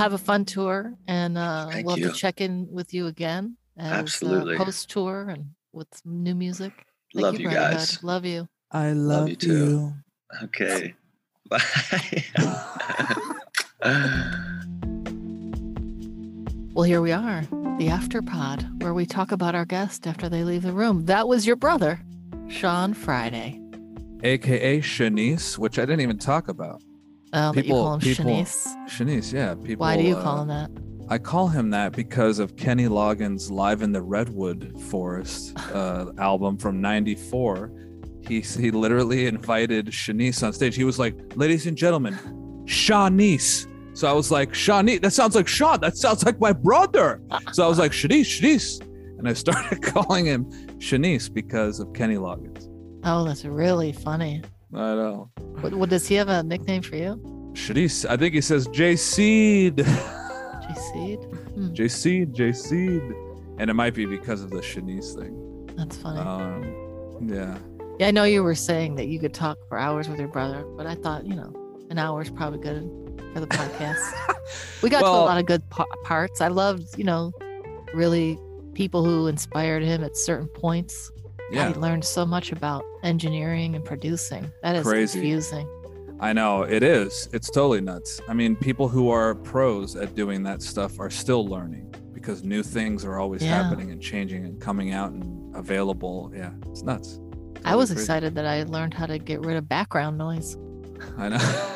have 0.05 0.13
a 0.13 0.19
fun 0.19 0.45
tour, 0.45 0.93
and 1.09 1.39
uh, 1.39 1.69
Thank 1.71 1.87
we'll 1.87 1.99
you. 1.99 2.09
to 2.11 2.15
check 2.15 2.41
in 2.43 2.69
with 2.71 2.93
you 2.93 3.07
again. 3.07 3.57
As, 3.79 3.93
Absolutely. 3.93 4.55
Uh, 4.57 4.65
Post 4.65 4.91
tour 4.91 5.31
and 5.31 5.47
with 5.73 5.89
some 5.95 6.23
new 6.23 6.35
music. 6.35 6.73
Thank 7.15 7.23
Love 7.25 7.41
you 7.41 7.49
Brotherhood. 7.49 7.79
guys. 7.79 8.05
Love 8.05 8.25
you. 8.27 8.47
I 8.71 8.93
Love 8.93 9.31
you 9.31 9.37
too. 9.37 9.93
Okay. 10.43 10.95
Bye. 11.49 11.61
Well, 16.75 16.83
here 16.85 17.01
we 17.01 17.13
are, 17.13 17.43
the 17.79 17.89
after 17.89 18.21
pod, 18.21 18.83
where 18.83 18.93
we 18.93 19.07
talk 19.07 19.33
about 19.33 19.55
our 19.55 19.65
guest 19.65 20.07
after 20.07 20.29
they 20.29 20.43
leave 20.45 20.63
the 20.63 20.73
room. 20.73 21.07
That 21.07 21.29
was 21.29 21.47
your 21.47 21.57
brother, 21.57 22.01
Sean 22.49 22.93
Friday. 22.95 23.61
AKA 24.23 24.81
Shanice, 24.81 25.57
which 25.57 25.79
I 25.79 25.83
didn't 25.83 26.01
even 26.01 26.19
talk 26.19 26.49
about. 26.49 26.83
Oh, 27.35 27.53
that 27.53 27.57
you 27.57 27.63
People- 27.65 27.83
call 27.83 27.95
him 27.95 28.01
people- 28.01 28.25
Shanice. 28.25 28.89
Shanice, 28.89 29.33
yeah. 29.33 29.55
People. 29.55 29.85
Why 29.85 29.97
do 29.97 30.03
you 30.05 30.17
uh, 30.17 30.23
call 30.23 30.43
him 30.43 30.49
that? 30.49 30.71
I 31.11 31.19
call 31.19 31.49
him 31.49 31.69
that 31.71 31.93
because 31.93 32.39
of 32.39 32.57
Kenny 32.57 32.87
Loggins' 32.87 33.51
Live 33.51 33.83
in 33.83 33.93
the 33.93 34.01
Redwood 34.01 34.81
Forest 34.89 35.53
uh, 35.75 36.13
album 36.19 36.57
from 36.57 36.81
94. 36.81 37.71
He, 38.27 38.41
he 38.41 38.71
literally 38.71 39.27
invited 39.27 39.87
Shanice 39.89 40.43
on 40.43 40.55
stage. 40.55 40.75
He 40.77 40.85
was 40.85 40.99
like, 40.99 41.15
ladies 41.37 41.67
and 41.67 41.77
gentlemen, 41.77 42.15
Shanice. 42.65 43.67
So 43.97 44.09
I 44.09 44.13
was 44.13 44.31
like, 44.31 44.53
Shanice, 44.53 45.03
that 45.03 45.13
sounds 45.13 45.35
like 45.35 45.47
Sean. 45.47 45.81
That 45.81 45.97
sounds 45.97 46.25
like 46.25 46.41
my 46.41 46.53
brother. 46.53 47.21
So 47.53 47.65
I 47.65 47.69
was 47.69 47.79
like, 47.79 47.93
Shanice, 47.93 48.41
Shanice. 48.41 48.81
And 49.19 49.29
I 49.29 49.35
started 49.35 49.83
calling 49.83 50.25
him 50.25 50.47
Shanice 50.79 51.33
because 51.33 51.81
of 51.81 51.93
Kenny 51.93 52.17
Loggins. 52.17 52.69
Oh, 53.05 53.25
that's 53.25 53.45
really 53.45 53.93
funny. 53.93 54.43
I 54.75 54.95
know. 54.95 55.31
What, 55.61 55.75
what 55.75 55.91
does 55.91 56.07
he 56.07 56.15
have 56.17 56.29
a 56.29 56.43
nickname 56.43 56.83
for 56.83 56.97
you? 56.97 57.21
Shanice, 57.53 58.05
I 58.09 58.17
think 58.17 58.35
he 58.35 58.41
says 58.41 58.67
J 58.69 58.97
Seed. 58.97 59.77
J 59.77 59.85
Seed? 60.93 61.19
Hmm, 61.55 61.73
J 61.73 61.87
Seed, 61.87 62.35
J 62.35 62.53
Seed. 62.53 63.01
And 63.59 63.71
it 63.71 63.75
might 63.75 63.95
be 63.95 64.07
because 64.07 64.43
of 64.43 64.51
the 64.51 64.57
Shanice 64.57 65.15
thing. 65.15 65.71
that's 65.77 65.97
funny. 65.97 66.19
Um, 66.19 67.29
yeah. 67.29 67.57
yeah, 68.01 68.09
I 68.09 68.11
know 68.11 68.25
you 68.25 68.43
were 68.43 68.57
saying 68.57 68.97
that 68.97 69.07
you 69.07 69.21
could 69.21 69.33
talk 69.33 69.57
for 69.69 69.79
hours 69.79 70.09
with 70.09 70.19
your 70.19 70.27
brother, 70.27 70.65
but 70.77 70.85
I 70.89 70.97
thought, 70.97 71.25
you 71.27 71.37
know, 71.37 71.53
an 71.91 71.99
hour 71.99 72.21
is 72.23 72.29
probably 72.31 72.59
good 72.59 72.91
for 73.33 73.39
the 73.39 73.47
podcast. 73.47 74.03
we 74.83 74.91
got 74.91 75.03
to 75.03 75.07
a 75.07 75.11
lot 75.11 75.39
of 75.39 75.47
good 75.47 75.63
pa- 75.71 75.87
parts. 76.03 76.41
I 76.41 76.49
loved, 76.49 76.99
you 76.99 77.05
know, 77.05 77.31
really 77.95 78.37
people 78.73 79.05
who 79.05 79.29
inspired 79.29 79.85
him 79.85 80.03
at 80.03 80.17
certain 80.17 80.49
points. 80.49 81.13
Yeah. 81.53 81.69
He 81.69 81.75
learned 81.75 82.05
so 82.05 82.27
much 82.27 82.51
about 82.51 82.85
engineering 83.05 83.75
and 83.77 83.85
producing. 83.85 84.51
That 84.63 84.77
is 84.77 84.87
Crazy. 84.87 85.21
confusing. 85.21 85.69
I 86.21 86.33
know 86.33 86.63
it 86.63 86.83
is. 86.83 87.29
It's 87.33 87.51
totally 87.51 87.81
nuts. 87.81 88.21
I 88.29 88.35
mean, 88.35 88.57
people 88.57 88.89
who 88.89 89.11
are 89.11 89.35
pros 89.35 89.95
at 89.97 90.15
doing 90.15 90.43
that 90.45 90.63
stuff 90.63 90.99
are 91.01 91.11
still 91.11 91.47
learning 91.47 91.95
because 92.13 92.43
new 92.45 92.63
things 92.63 93.05
are 93.05 93.19
always 93.19 93.43
Yeah. 93.43 93.63
happening 93.63 93.91
and 93.91 94.01
changing 94.01 94.45
and 94.45 94.61
coming 94.61 94.93
out 94.93 95.13
and 95.13 95.55
available. 95.55 96.33
Yeah, 96.35 96.51
it's 96.71 96.83
nuts. 96.83 97.21
I 97.65 97.77
was 97.77 97.91
crazy. 97.91 98.03
excited 98.03 98.35
that 98.37 98.47
I 98.47 98.63
learned 98.65 98.95
how 98.95 99.07
to 99.07 99.19
get 99.19 99.41
rid 99.45 99.57
of 99.57 99.69
background 99.69 100.17
noise. 100.19 100.57
I 101.19 101.29
know. 101.31 101.71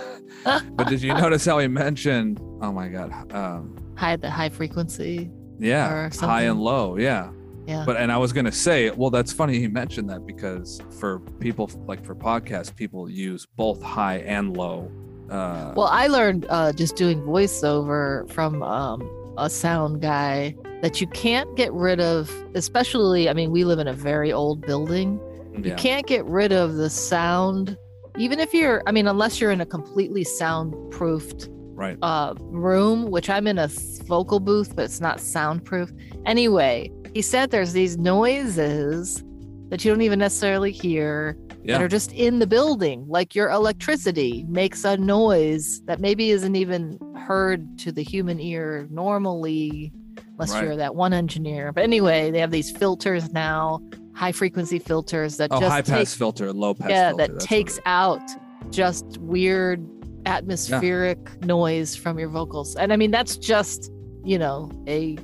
but 0.72 0.88
did 0.88 1.02
you 1.02 1.12
notice 1.14 1.44
how 1.44 1.58
he 1.58 1.66
mentioned? 1.68 2.38
Oh 2.62 2.72
my 2.72 2.88
god. 2.88 3.32
Um, 3.32 3.76
High 3.96 4.16
the 4.16 4.30
high 4.30 4.48
frequency. 4.50 5.30
yeah, 5.58 5.92
Or 5.92 6.10
high 6.20 6.42
and 6.42 6.60
low. 6.60 6.96
Yeah. 6.96 7.30
Yeah. 7.68 7.84
But 7.84 7.98
and 7.98 8.10
I 8.10 8.16
was 8.16 8.32
gonna 8.32 8.50
say, 8.50 8.90
well, 8.90 9.10
that's 9.10 9.30
funny 9.30 9.58
he 9.58 9.68
mentioned 9.68 10.08
that 10.08 10.26
because 10.26 10.80
for 10.98 11.20
people 11.38 11.70
like 11.86 12.02
for 12.02 12.14
podcasts, 12.14 12.74
people 12.74 13.10
use 13.10 13.44
both 13.44 13.82
high 13.82 14.18
and 14.20 14.56
low. 14.56 14.90
Uh, 15.30 15.74
Well, 15.76 15.88
I 15.88 16.06
learned 16.06 16.46
uh, 16.48 16.72
just 16.72 16.96
doing 16.96 17.20
voiceover 17.20 18.30
from 18.32 18.62
um, 18.62 19.34
a 19.36 19.50
sound 19.50 20.00
guy 20.00 20.56
that 20.80 21.02
you 21.02 21.06
can't 21.08 21.54
get 21.56 21.70
rid 21.74 22.00
of, 22.00 22.32
especially, 22.54 23.28
I 23.28 23.34
mean, 23.34 23.50
we 23.50 23.64
live 23.64 23.78
in 23.78 23.88
a 23.88 23.92
very 23.92 24.32
old 24.32 24.62
building. 24.62 25.20
You 25.62 25.74
can't 25.74 26.06
get 26.06 26.24
rid 26.24 26.52
of 26.52 26.76
the 26.76 26.88
sound, 26.88 27.76
even 28.16 28.38
if 28.38 28.54
you're, 28.54 28.80
I 28.86 28.92
mean, 28.92 29.08
unless 29.08 29.40
you're 29.40 29.50
in 29.50 29.60
a 29.60 29.66
completely 29.66 30.22
soundproofed 30.22 31.48
right. 31.74 31.98
uh, 32.00 32.34
room, 32.38 33.10
which 33.10 33.28
I'm 33.28 33.46
in 33.46 33.58
a 33.58 33.68
vocal 34.04 34.40
booth, 34.40 34.76
but 34.76 34.84
it's 34.84 35.00
not 35.00 35.20
soundproof. 35.20 35.90
Anyway, 36.26 36.92
he 37.14 37.22
said 37.22 37.50
there's 37.50 37.72
these 37.72 37.96
noises 37.98 39.22
that 39.70 39.84
you 39.84 39.90
don't 39.90 40.00
even 40.02 40.18
necessarily 40.18 40.72
hear 40.72 41.36
Yeah. 41.64 41.76
that 41.78 41.84
are 41.84 41.88
just 41.88 42.12
in 42.12 42.38
the 42.38 42.46
building, 42.46 43.04
like 43.08 43.34
your 43.34 43.50
electricity 43.50 44.44
makes 44.48 44.84
a 44.84 44.96
noise 44.96 45.82
that 45.86 46.00
maybe 46.00 46.30
isn't 46.30 46.56
even 46.56 46.98
heard 47.16 47.78
to 47.80 47.92
the 47.92 48.02
human 48.02 48.40
ear 48.40 48.86
normally, 48.90 49.92
unless 50.32 50.52
Right. 50.54 50.64
you're 50.64 50.76
that 50.76 50.94
one 50.94 51.12
engineer. 51.12 51.72
But 51.72 51.84
anyway, 51.84 52.30
they 52.30 52.38
have 52.40 52.50
these 52.50 52.70
filters 52.70 53.30
now, 53.32 53.80
high 54.14 54.32
frequency 54.32 54.78
filters 54.78 55.36
that 55.36 55.50
Oh, 55.52 55.60
just 55.60 55.70
high 55.70 55.82
take 55.82 55.94
pass 55.96 56.14
filter, 56.14 56.50
low 56.52 56.72
pass 56.74 56.88
yeah, 56.90 57.08
filter. 57.10 57.26
that 57.26 57.32
that's 57.34 57.44
takes 57.46 57.78
out 57.84 58.22
just 58.70 59.18
weird 59.18 59.86
atmospheric 60.26 61.18
noise 61.44 61.94
from 61.94 62.18
your 62.18 62.28
vocals. 62.28 62.74
And 62.76 62.92
I 62.92 62.96
mean, 62.96 63.10
that's 63.10 63.36
just, 63.36 63.90
you 64.24 64.38
know, 64.38 64.70
a 64.86 65.18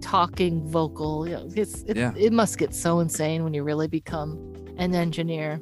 talking 0.00 0.66
vocal. 0.70 1.26
You 1.28 1.34
know, 1.36 1.48
it's, 1.54 1.82
it, 1.82 1.96
Yeah. 1.96 2.12
it 2.16 2.32
must 2.32 2.58
get 2.58 2.74
so 2.74 3.00
insane 3.00 3.44
when 3.44 3.54
you 3.54 3.62
really 3.62 3.88
become 3.88 4.52
an 4.78 4.94
engineer. 4.94 5.60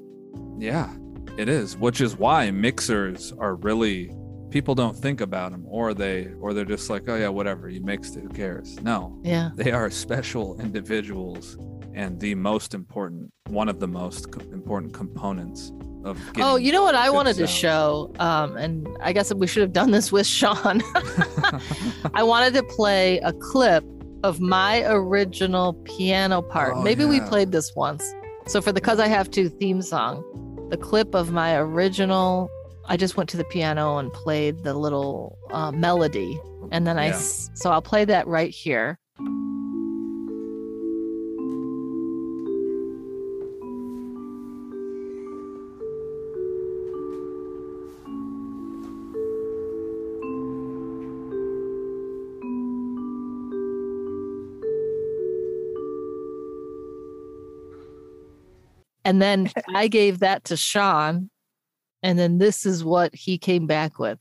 Yeah, 0.58 0.92
it 1.36 1.48
is. 1.48 1.76
Which 1.76 2.00
is 2.00 2.16
why 2.16 2.50
mixers 2.50 3.32
are 3.38 3.54
really 3.56 4.12
people 4.50 4.74
don't 4.74 4.96
think 4.96 5.20
about 5.20 5.52
them, 5.52 5.64
or 5.68 5.92
they 5.92 6.28
or 6.40 6.54
they're 6.54 6.64
just 6.64 6.88
like, 6.88 7.08
oh 7.08 7.16
yeah, 7.16 7.28
whatever, 7.28 7.68
you 7.68 7.82
mixed 7.82 8.16
it, 8.16 8.22
who 8.22 8.28
cares? 8.30 8.80
No, 8.82 9.18
Yeah. 9.22 9.50
they 9.54 9.72
are 9.72 9.90
special 9.90 10.58
individuals 10.60 11.58
and 11.94 12.18
the 12.20 12.34
most 12.34 12.74
important, 12.74 13.30
one 13.48 13.68
of 13.68 13.78
the 13.80 13.88
most 13.88 14.30
co- 14.30 14.40
important 14.52 14.94
components 14.94 15.72
of. 16.04 16.18
Oh, 16.36 16.56
you 16.56 16.70
know 16.72 16.82
what 16.82 16.94
I 16.94 17.10
wanted 17.10 17.34
to 17.36 17.46
show? 17.46 18.12
Um, 18.20 18.56
and 18.56 18.88
I 19.02 19.12
guess 19.12 19.34
we 19.34 19.46
should 19.48 19.62
have 19.62 19.72
done 19.72 19.90
this 19.90 20.10
with 20.12 20.26
Sean. 20.26 20.80
I 22.14 22.22
wanted 22.22 22.54
to 22.54 22.62
play 22.62 23.18
a 23.18 23.32
clip 23.32 23.84
of 24.24 24.40
my 24.40 24.82
original 24.86 25.74
piano 25.84 26.42
part. 26.42 26.74
Oh, 26.76 26.82
Maybe 26.82 27.04
we 27.04 27.20
played 27.20 27.52
this 27.52 27.72
once. 27.76 28.02
So 28.46 28.60
for 28.60 28.72
the 28.72 28.80
Cuz 28.80 28.98
I 28.98 29.06
Have 29.08 29.30
To 29.32 29.48
theme 29.48 29.82
song, 29.82 30.24
the 30.70 30.76
clip 30.76 31.14
of 31.14 31.30
my 31.32 31.56
original, 31.56 32.48
I 32.86 32.96
just 32.96 33.16
went 33.16 33.28
to 33.30 33.36
the 33.36 33.44
piano 33.44 33.98
and 33.98 34.12
played 34.12 34.62
the 34.64 34.74
little 34.74 35.38
uh, 35.50 35.70
melody. 35.72 36.40
And 36.70 36.86
then 36.86 36.98
I, 36.98 37.06
Yeah. 37.08 37.14
s- 37.14 37.50
so 37.54 37.70
I'll 37.70 37.82
play 37.82 38.04
that 38.06 38.26
right 38.26 38.50
here. 38.50 38.98
And 59.08 59.22
then 59.22 59.50
I 59.74 59.88
gave 59.88 60.18
that 60.18 60.44
to 60.44 60.56
Sean. 60.56 61.30
And 62.02 62.18
then 62.18 62.36
this 62.38 62.66
is 62.66 62.84
what 62.84 63.14
he 63.14 63.38
came 63.38 63.66
back 63.66 63.98
with. 63.98 64.18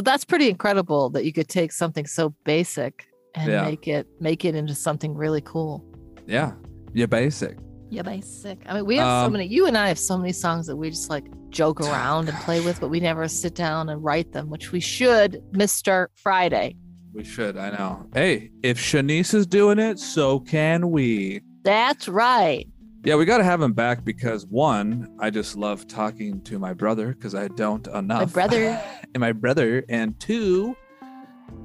So 0.00 0.04
that's 0.04 0.24
pretty 0.24 0.48
incredible 0.48 1.10
that 1.10 1.26
you 1.26 1.32
could 1.34 1.46
take 1.48 1.72
something 1.72 2.06
so 2.06 2.30
basic 2.44 3.04
and 3.34 3.52
Yeah. 3.52 3.64
make 3.64 3.86
it 3.86 4.06
make 4.18 4.46
it 4.46 4.54
into 4.54 4.74
something 4.74 5.12
really 5.14 5.42
cool. 5.42 5.84
yeah, 6.26 6.52
you're 6.94 7.06
basic. 7.06 7.58
Yeah, 7.90 8.00
basic. 8.00 8.62
I 8.66 8.72
mean, 8.76 8.86
we 8.86 8.96
have 8.96 9.04
so 9.24 9.26
Um, 9.26 9.32
many. 9.32 9.46
You 9.46 9.66
and 9.66 9.76
I 9.76 9.88
have 9.88 9.98
so 9.98 10.16
many 10.16 10.32
songs 10.32 10.66
that 10.68 10.76
we 10.76 10.88
just 10.88 11.10
like 11.10 11.26
joke 11.50 11.80
around 11.86 12.30
and 12.30 12.38
play 12.38 12.62
with, 12.64 12.80
but 12.80 12.88
we 12.88 12.98
never 12.98 13.28
sit 13.28 13.54
down 13.54 13.90
and 13.90 14.02
write 14.02 14.32
them, 14.32 14.48
which 14.48 14.72
we 14.72 14.80
should, 14.80 15.42
Mister 15.52 16.08
Friday. 16.14 16.76
We 17.12 17.22
should. 17.24 17.58
I 17.58 17.68
know. 17.68 18.06
Hey, 18.14 18.52
if 18.62 18.78
Shanice 18.78 19.34
is 19.34 19.46
doing 19.46 19.78
it, 19.78 19.98
so 19.98 20.40
can 20.40 20.90
we. 20.90 21.42
That's 21.62 22.08
right. 22.08 22.66
Yeah, 23.02 23.14
we 23.14 23.24
got 23.24 23.38
to 23.38 23.44
have 23.44 23.62
him 23.62 23.72
back 23.72 24.04
because 24.04 24.44
one, 24.46 25.08
I 25.18 25.30
just 25.30 25.56
love 25.56 25.86
talking 25.86 26.42
to 26.42 26.58
my 26.58 26.74
brother 26.74 27.14
because 27.14 27.34
I 27.34 27.48
don't 27.48 27.86
enough. 27.88 28.20
My 28.20 28.46
brother. 28.46 28.82
and 29.14 29.20
my 29.20 29.32
brother, 29.32 29.84
and 29.88 30.18
two, 30.20 30.76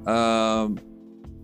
um, 0.07 0.79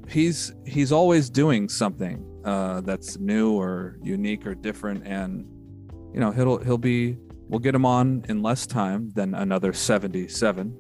he's 0.07 0.53
he's 0.65 0.93
always 0.93 1.29
doing 1.29 1.67
something 1.67 2.25
uh, 2.45 2.81
that's 2.81 3.17
new 3.17 3.51
or 3.51 3.97
unique 4.01 4.47
or 4.47 4.55
different, 4.55 5.05
and 5.05 5.45
you 6.13 6.21
know, 6.21 6.31
he'll 6.31 6.57
he'll 6.59 6.77
be. 6.77 7.17
We'll 7.49 7.59
get 7.59 7.75
him 7.75 7.85
on 7.85 8.23
in 8.29 8.41
less 8.41 8.65
time 8.65 9.11
than 9.13 9.35
another 9.35 9.73
seventy-seven 9.73 10.77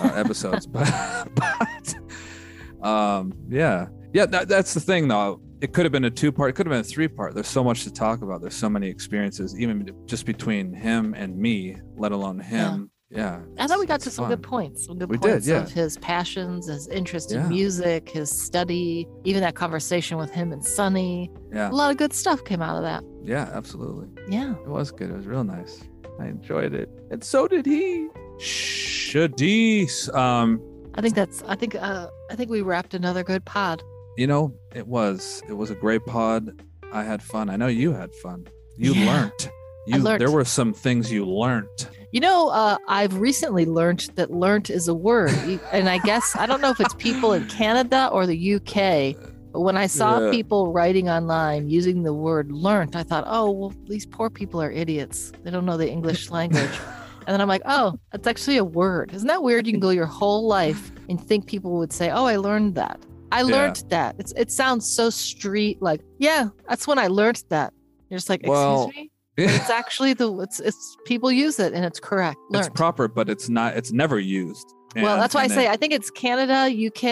uh, 0.00 0.12
episodes, 0.16 0.66
but 0.66 1.28
but 1.36 2.84
um, 2.84 3.34
yeah, 3.48 3.86
yeah. 4.12 4.26
That, 4.26 4.48
that's 4.48 4.74
the 4.74 4.80
thing, 4.80 5.06
though. 5.06 5.40
It 5.62 5.72
could 5.72 5.84
have 5.84 5.92
been 5.92 6.04
a 6.04 6.10
two-part. 6.10 6.50
It 6.50 6.52
could 6.54 6.66
have 6.66 6.72
been 6.72 6.80
a 6.80 6.84
three-part. 6.84 7.34
There's 7.34 7.46
so 7.46 7.62
much 7.62 7.84
to 7.84 7.92
talk 7.92 8.20
about. 8.20 8.40
There's 8.40 8.56
so 8.56 8.68
many 8.68 8.88
experiences, 8.88 9.56
even 9.58 9.88
just 10.06 10.26
between 10.26 10.72
him 10.74 11.14
and 11.16 11.36
me, 11.36 11.76
let 11.96 12.10
alone 12.10 12.40
him. 12.40 12.90
Yeah. 13.10 13.40
I 13.58 13.66
thought 13.68 13.78
we 13.78 13.86
got 13.86 14.00
to 14.00 14.10
some 14.10 14.26
good 14.26 14.42
points. 14.42 14.86
Some 14.86 14.98
good 14.98 15.08
We 15.08 15.18
did, 15.18 15.44
yeah. 15.46 15.62
of 15.62 15.70
his 15.70 15.98
passions, 15.98 16.66
his 16.66 16.88
interest 16.88 17.30
Yeah. 17.30 17.42
in 17.44 17.48
music, 17.50 18.08
his 18.08 18.28
study, 18.30 19.06
even 19.24 19.42
that 19.42 19.54
conversation 19.54 20.18
with 20.18 20.32
him 20.32 20.50
and 20.50 20.64
Sonny. 20.64 21.30
Yeah. 21.52 21.70
A 21.70 21.72
lot 21.72 21.90
of 21.92 21.96
good 21.96 22.12
stuff 22.12 22.42
came 22.44 22.60
out 22.60 22.76
of 22.76 22.82
that. 22.82 23.04
Yeah. 23.22 23.48
Absolutely. 23.52 24.08
Yeah. 24.28 24.54
It 24.54 24.66
was 24.68 24.90
good. 24.90 25.10
It 25.10 25.16
was 25.16 25.26
real 25.26 25.44
nice. 25.44 25.82
I 26.18 26.26
enjoyed 26.26 26.74
it, 26.74 26.88
and 27.10 27.22
so 27.22 27.46
did 27.48 27.66
he. 27.66 28.08
Shanice. 28.38 30.12
Um, 30.14 30.60
I 30.94 31.00
think 31.00 31.14
that's 31.14 31.42
I 31.44 31.54
think 31.54 31.74
uh 31.74 32.08
I 32.30 32.34
think 32.34 32.50
we 32.50 32.62
wrapped 32.62 32.94
another 32.94 33.22
good 33.22 33.44
pod. 33.44 33.82
You 34.16 34.26
know, 34.26 34.54
it 34.74 34.86
was 34.86 35.42
it 35.48 35.54
was 35.54 35.70
a 35.70 35.74
great 35.74 36.04
pod. 36.06 36.62
I 36.92 37.02
had 37.04 37.22
fun. 37.22 37.48
I 37.50 37.56
know 37.56 37.68
you 37.68 37.92
had 37.92 38.14
fun. 38.16 38.46
You 38.76 38.94
Yeah. 38.94 39.06
learned. 39.06 39.50
You 39.86 39.98
learned. 39.98 40.20
there 40.20 40.30
were 40.30 40.44
some 40.44 40.72
things 40.72 41.10
you 41.10 41.24
learned. 41.26 41.66
You 42.12 42.20
know, 42.20 42.50
uh, 42.50 42.76
I've 42.88 43.18
recently 43.18 43.64
learned 43.66 44.10
that 44.16 44.30
learnt 44.30 44.70
is 44.70 44.86
a 44.86 44.94
word. 44.94 45.34
And 45.72 45.88
I 45.88 45.98
guess, 45.98 46.36
I 46.36 46.46
don't 46.46 46.60
know 46.60 46.70
if 46.70 46.80
it's 46.80 46.94
people 46.98 47.32
in 47.32 47.46
Canada 47.48 48.08
or 48.12 48.26
the 48.26 48.36
UK, 48.56 49.16
but 49.52 49.62
when 49.62 49.76
I 49.78 49.86
saw 49.88 50.20
Yeah. 50.20 50.30
people 50.30 50.72
writing 50.72 51.08
online 51.08 51.68
using 51.70 52.02
the 52.02 52.12
word 52.14 52.52
learnt, 52.52 52.94
I 52.94 53.02
thought, 53.02 53.24
oh, 53.26 53.50
well, 53.50 53.72
these 53.88 54.04
poor 54.06 54.28
people 54.30 54.60
are 54.62 54.70
idiots. 54.70 55.32
They 55.42 55.50
don't 55.50 55.64
know 55.64 55.78
the 55.78 55.90
English 55.90 56.30
language. 56.30 56.78
And 57.24 57.32
then 57.32 57.40
I'm 57.40 57.46
like, 57.46 57.62
oh, 57.66 57.94
that's 58.10 58.26
actually 58.26 58.56
a 58.56 58.64
word. 58.64 59.12
Isn't 59.14 59.28
that 59.28 59.44
weird? 59.44 59.64
You 59.64 59.72
can 59.72 59.78
go 59.78 59.90
your 59.90 60.06
whole 60.06 60.48
life 60.48 60.90
and 61.08 61.20
think 61.24 61.46
people 61.46 61.78
would 61.78 61.92
say, 61.92 62.10
oh, 62.10 62.24
I 62.24 62.34
learned 62.34 62.74
that. 62.74 62.98
I 63.32 63.38
Yeah. 63.40 63.54
learned 63.56 63.82
that. 63.88 64.16
It's, 64.18 64.32
it 64.32 64.50
sounds 64.52 64.88
so 64.88 65.10
street 65.10 65.80
like, 65.82 66.00
yeah, 66.18 66.48
that's 66.68 66.86
when 66.86 66.98
I 66.98 67.06
learned 67.08 67.42
that. 67.48 67.72
You're 68.08 68.18
just 68.18 68.28
like, 68.28 68.40
excuse 68.40 68.56
Well, 68.58 68.88
me? 68.88 69.10
But 69.36 69.46
it's 69.46 69.70
actually 69.70 70.12
the 70.12 70.28
it's 70.42 70.60
it's 70.60 70.96
people 71.06 71.32
use 71.32 71.58
it 71.58 71.72
and 71.72 71.84
it's 71.86 71.98
correct. 71.98 72.36
it's 72.52 72.68
proper, 72.68 73.08
but 73.08 73.30
it's 73.30 73.48
not. 73.48 73.74
It's 73.78 73.90
never 73.90 74.18
used. 74.18 74.66
well, 74.94 75.16
that's 75.16 75.34
why 75.34 75.40
I 75.40 75.44
and 75.44 75.52
say 75.54 75.64
it- 75.66 75.70
I 75.70 75.76
think 75.76 75.94
it's 75.94 76.10
Canada, 76.10 76.68
UK. 76.88 77.04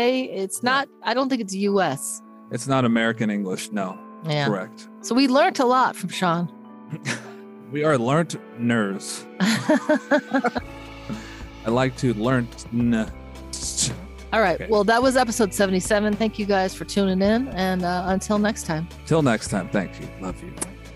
It's 0.42 0.62
not. 0.62 0.86
I 1.02 1.14
don't 1.14 1.30
think 1.30 1.40
it's 1.40 1.54
US. 1.54 2.20
it's 2.50 2.66
not 2.68 2.84
American 2.84 3.30
English. 3.30 3.72
No, 3.72 3.96
Yeah. 4.28 4.46
correct. 4.46 4.88
So 5.00 5.14
we 5.14 5.28
learned 5.28 5.60
a 5.60 5.64
lot 5.66 5.96
from 5.96 6.10
Sean. 6.10 6.44
We 7.72 7.84
are 7.84 7.96
learnt 7.96 8.36
ners. 8.58 9.24
I 11.66 11.70
like 11.70 11.96
to 11.98 12.12
learn. 12.14 12.48
N- 12.72 13.10
All 14.32 14.40
right. 14.40 14.60
Okay. 14.60 14.68
Well, 14.70 14.84
that 14.84 15.02
was 15.02 15.16
episode 15.16 15.52
seventy-seven. 15.52 16.14
Thank 16.14 16.38
you 16.38 16.46
guys 16.46 16.74
for 16.74 16.84
tuning 16.84 17.20
in, 17.20 17.48
and 17.48 17.84
uh, 17.84 18.04
until 18.06 18.38
next 18.38 18.64
time. 18.64 18.88
Till 19.06 19.22
next 19.22 19.48
time. 19.48 19.68
Thank 19.70 20.00
you. 20.00 20.08
Love 20.20 20.42
you. 20.42 20.52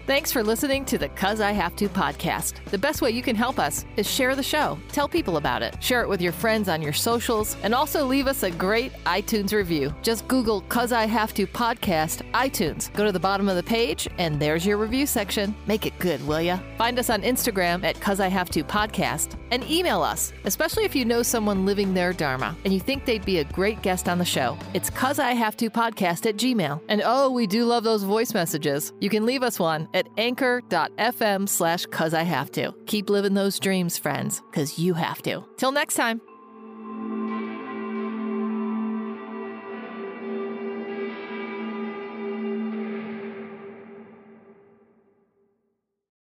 Thanks 0.06 0.31
for 0.31 0.43
listening 0.43 0.85
to 0.86 0.98
the 0.98 1.09
Cuz 1.09 1.40
I 1.40 1.52
Have 1.52 1.74
To 1.76 1.89
podcast. 1.89 2.62
The 2.66 2.76
best 2.76 3.01
way 3.01 3.10
you 3.10 3.22
can 3.22 3.35
help 3.35 3.59
us 3.59 3.86
is 3.97 4.06
share 4.06 4.36
the 4.36 4.43
show. 4.43 4.78
Tell 4.93 5.09
people 5.09 5.39
about 5.39 5.62
it. 5.62 5.82
Share 5.82 6.02
it 6.02 6.09
with 6.10 6.20
your 6.20 6.31
friends 6.32 6.68
on 6.68 6.82
your 6.82 6.93
socials 6.93 7.56
and 7.62 7.74
also 7.74 8.05
leave 8.05 8.26
us 8.26 8.43
a 8.43 8.51
great 8.51 8.93
iTunes 9.06 9.55
review. 9.55 9.94
Just 10.02 10.28
Google 10.28 10.60
Cuz 10.68 10.93
I 10.93 11.06
Have 11.06 11.32
To 11.35 11.47
podcast 11.47 12.20
iTunes. 12.32 12.93
Go 12.93 13.06
to 13.06 13.12
the 13.12 13.18
bottom 13.18 13.48
of 13.48 13.56
the 13.56 13.62
page 13.62 14.06
and 14.18 14.39
there's 14.39 14.66
your 14.66 14.76
review 14.76 15.06
section. 15.06 15.55
Make 15.66 15.86
it 15.86 15.98
good, 15.98 16.20
will 16.28 16.43
ya? 16.43 16.59
Find 16.76 16.98
us 16.98 17.09
on 17.09 17.22
Instagram 17.22 17.82
at 17.82 17.98
Cuz 17.98 18.20
I 18.20 18.28
Have 18.28 18.51
To 18.51 18.62
podcast 18.62 19.39
and 19.52 19.64
email 19.70 20.02
us, 20.02 20.35
especially 20.44 20.85
if 20.85 20.94
you 20.94 21.06
know 21.06 21.22
someone 21.22 21.64
living 21.64 21.94
their 21.94 22.12
Dharma 22.12 22.55
and 22.66 22.74
you 22.74 22.81
think 22.81 23.06
they'd 23.06 23.24
be 23.24 23.39
a 23.39 23.44
great 23.44 23.81
guest 23.81 24.10
on 24.10 24.18
the 24.18 24.24
show. 24.26 24.59
It's 24.74 24.90
Cuz 24.90 25.18
I 25.18 25.32
Have 25.32 25.56
To 25.56 25.70
podcast 25.70 26.26
at 26.26 26.36
Gmail. 26.36 26.82
And 26.90 27.01
oh, 27.06 27.31
we 27.31 27.47
do 27.47 27.64
love 27.64 27.85
those 27.85 28.02
voice 28.02 28.35
messages. 28.35 28.93
You 29.01 29.09
can 29.09 29.24
leave 29.24 29.43
us 29.43 29.59
one 29.59 29.89
at 29.94 30.08
anchor.fm 30.18 31.48
slash 31.48 31.86
cuz 31.86 32.12
I 32.12 32.22
have 32.22 32.52
to. 32.52 32.74
Keep 32.86 33.08
living 33.08 33.34
those 33.34 33.58
dreams, 33.58 33.96
friends, 33.96 34.42
because 34.50 34.78
you 34.78 34.94
have 34.94 35.22
to. 35.22 35.44
Till 35.56 35.72
next 35.72 35.94
time. 35.94 36.20